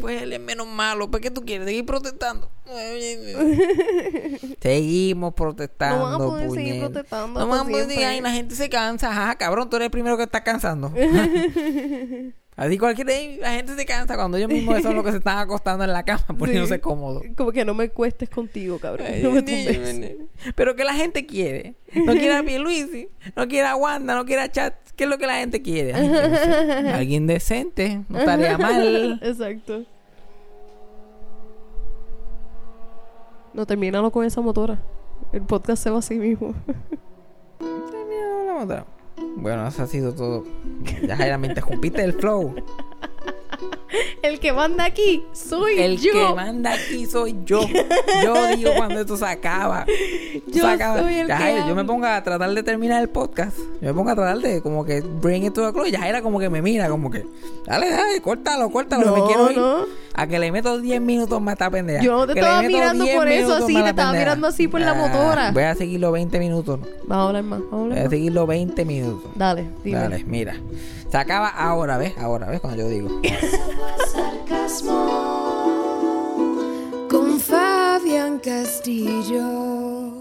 Pues 0.00 0.22
él 0.22 0.32
es 0.32 0.40
menos 0.40 0.66
malo. 0.66 1.10
¿Para 1.10 1.22
qué 1.22 1.30
tú 1.30 1.44
quieres? 1.44 1.66
Seguir 1.66 1.86
protestando. 1.86 2.50
Seguimos 4.60 5.34
protestando. 5.34 5.98
No 5.98 6.04
vamos 6.04 6.20
a 6.20 6.30
poder 6.30 6.50
seguir 6.50 6.80
protestando 6.80 7.40
No 7.40 7.46
vamos 7.46 7.66
a 7.66 7.70
poder 7.70 7.98
ay, 8.04 8.20
la 8.20 8.30
gente 8.30 8.54
se 8.54 8.68
cansa. 8.68 9.10
Ajá, 9.10 9.36
cabrón, 9.36 9.68
tú 9.68 9.76
eres 9.76 9.86
el 9.86 9.90
primero 9.90 10.16
que 10.16 10.24
está 10.24 10.42
cansando. 10.42 10.92
Así 12.54 12.76
cualquier 12.78 13.38
la 13.40 13.52
gente 13.52 13.74
se 13.74 13.86
cansa 13.86 14.14
cuando 14.14 14.36
ellos 14.36 14.50
mismos 14.50 14.82
son 14.82 14.94
los 14.94 15.04
que 15.04 15.10
se 15.10 15.16
están 15.18 15.38
acostando 15.38 15.84
en 15.84 15.92
la 15.92 16.04
cama 16.04 16.22
poniéndose 16.38 16.74
Sí. 16.74 16.80
cómodos. 16.80 17.22
Como 17.34 17.50
que 17.50 17.64
no 17.64 17.72
me 17.74 17.88
cuestes 17.88 18.28
contigo, 18.28 18.78
cabrón. 18.78 19.06
Ay, 19.10 19.22
No 19.22 19.30
me 19.30 19.40
tumbes. 19.42 20.16
Pero 20.54 20.76
que 20.76 20.84
la 20.84 20.92
gente 20.94 21.24
quiere. 21.24 21.74
No 21.94 22.12
quiere 22.12 22.34
a 22.36 22.42
Pierluisi, 22.42 23.08
no 23.36 23.48
quiere 23.48 23.66
a 23.68 23.74
Wanda, 23.76 24.14
no 24.14 24.26
quiere 24.26 24.42
a 24.42 24.50
Chat. 24.50 24.74
¿Qué 24.96 25.04
es 25.04 25.10
lo 25.10 25.16
que 25.16 25.26
la 25.26 25.36
gente 25.36 25.62
quiere? 25.62 25.94
Alguien 26.92 27.26
decente, 27.26 28.02
no 28.10 28.18
estaría 28.18 28.58
mal. 28.58 29.18
Exacto. 29.22 29.84
No, 33.54 33.66
termínalo 33.66 34.10
con 34.10 34.24
esa 34.24 34.40
motora. 34.40 34.78
El 35.32 35.42
podcast 35.42 35.82
se 35.82 35.90
va 35.90 35.98
así 35.98 36.14
mismo. 36.16 36.54
Termina 37.58 38.44
la 38.46 38.56
otra. 38.62 38.86
Bueno, 39.36 39.66
eso 39.66 39.82
ha 39.82 39.86
sido 39.86 40.12
todo. 40.14 40.44
Ya 41.06 41.16
Jaira, 41.16 41.38
me 41.38 41.48
interrumpiste 41.48 42.02
el 42.02 42.12
flow. 42.14 42.54
El 44.22 44.40
que 44.40 44.52
manda 44.52 44.84
aquí 44.84 45.22
soy 45.32 45.78
El 45.78 45.98
yo. 45.98 46.12
que 46.12 46.34
manda 46.34 46.72
aquí 46.72 47.04
soy 47.06 47.36
yo. 47.44 47.60
Yo 48.22 48.56
digo 48.56 48.70
cuando 48.76 49.00
esto 49.00 49.16
se 49.16 49.26
acaba. 49.26 49.84
Esto 49.86 50.50
Yo 50.50 50.64
se 50.64 50.70
acaba. 50.70 51.00
soy 51.02 51.14
el 51.18 51.28
Ya, 51.28 51.36
que 51.36 51.42
Jaira, 51.42 51.68
yo 51.68 51.74
me 51.74 51.84
pongo 51.84 52.06
a 52.06 52.22
tratar 52.22 52.50
de 52.54 52.62
terminar 52.62 53.02
el 53.02 53.08
podcast. 53.10 53.56
Yo 53.58 53.88
me 53.88 53.94
pongo 53.94 54.10
a 54.10 54.14
tratar 54.14 54.38
de 54.38 54.62
como 54.62 54.84
que 54.84 55.00
bring 55.02 55.44
it 55.44 55.52
to 55.52 55.66
a 55.66 55.72
close. 55.72 55.90
Y 55.90 55.92
Jaira 55.96 56.22
como 56.22 56.38
que 56.38 56.48
me 56.48 56.62
mira, 56.62 56.88
como 56.88 57.10
que, 57.10 57.26
dale, 57.66 57.90
dale, 57.90 58.20
córtalo, 58.22 58.70
córtalo, 58.70 59.04
No, 59.06 59.16
me 59.16 59.22
quiero 59.26 59.50
ir. 59.50 59.58
no. 59.58 59.84
A 60.14 60.26
que 60.26 60.38
le 60.38 60.52
meto 60.52 60.78
10 60.78 61.00
minutos 61.00 61.40
más 61.40 61.52
esta 61.54 61.70
pendeja. 61.70 62.02
Yo 62.02 62.12
no 62.12 62.26
te 62.26 62.34
Que 62.34 62.40
le 62.40 62.46
estaba 62.46 62.62
mirando 62.62 63.04
10 63.04 63.16
por 63.16 63.28
eso 63.28 63.54
así, 63.54 63.74
te 63.74 63.80
la 63.80 63.90
estaba 63.90 64.10
pendeja. 64.10 64.24
mirando 64.30 64.46
así 64.46 64.68
por 64.68 64.80
la 64.80 64.90
Ah, 64.90 64.94
motora. 64.94 65.50
Voy 65.52 65.62
a 65.62 65.74
seguirlo 65.74 66.12
20 66.12 66.38
minutos. 66.38 66.80
Vamos 67.06 67.24
a 67.24 67.28
hablar 67.28 67.42
más. 67.44 67.60
Vamos 67.60 67.72
a 67.72 67.76
Voy 67.76 67.82
hablar 67.84 67.98
a 67.98 68.02
más. 68.02 68.10
seguirlo 68.10 68.46
20 68.46 68.84
minutos. 68.84 69.30
Dale, 69.36 69.68
dime. 69.82 69.98
Dale, 69.98 70.24
mira. 70.24 70.54
Se 71.10 71.16
acaba 71.16 71.48
ahora, 71.48 71.96
¿ves? 71.98 72.12
Ahora, 72.18 72.48
¿ves? 72.48 72.60
Cuando 72.60 72.82
yo 72.82 72.88
digo. 72.88 73.08
sarcasmo, 74.12 74.98
Con 77.10 77.40
Fabián 77.40 78.38
Castillo. 78.38 80.12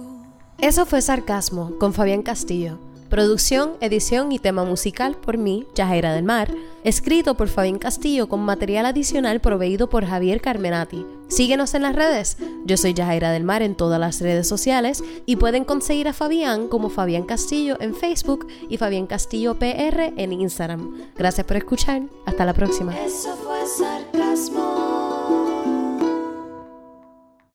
Eso 0.58 0.86
fue 0.86 1.02
Sarcasmo 1.02 1.72
con 1.80 1.94
Fabián 1.94 2.22
Castillo. 2.22 2.78
Producción, 3.12 3.74
edición 3.82 4.32
y 4.32 4.40
tema 4.40 4.64
musical 4.64 5.18
por 5.18 5.38
mí, 5.38 5.68
Yajaira 5.76 6.14
del 6.14 6.24
Mar. 6.24 6.50
Escrito 6.86 7.36
por 7.36 7.50
Fabián 7.50 7.78
Castillo 7.78 8.30
con 8.30 8.40
material 8.40 8.86
adicional 8.86 9.42
proveído 9.42 9.90
por 9.90 10.06
Javier 10.06 10.40
Carmenati. 10.40 11.06
Síguenos 11.28 11.74
en 11.74 11.82
las 11.82 11.94
redes. 11.94 12.38
Yo 12.64 12.78
soy 12.78 12.94
Yajaira 12.94 13.32
del 13.32 13.44
Mar 13.44 13.64
en 13.64 13.76
todas 13.76 14.00
las 14.00 14.22
redes 14.22 14.48
sociales 14.48 15.04
y 15.26 15.36
pueden 15.36 15.66
conseguir 15.66 16.08
a 16.08 16.14
Fabián 16.14 16.70
como 16.70 16.90
Fabián 16.90 17.24
Castillo 17.24 17.76
en 17.82 17.96
Facebook 17.96 18.48
y 18.70 18.78
Fabián 18.78 19.08
Castillo 19.08 19.60
PR 19.60 20.14
en 20.16 20.32
Instagram. 20.32 20.96
Gracias 21.18 21.46
por 21.46 21.58
escuchar. 21.58 22.04
Hasta 22.26 22.46
la 22.46 22.54
próxima. 22.54 22.98
eso 22.98 23.36
fue 23.36 23.60
sarcasmo. 23.68 25.01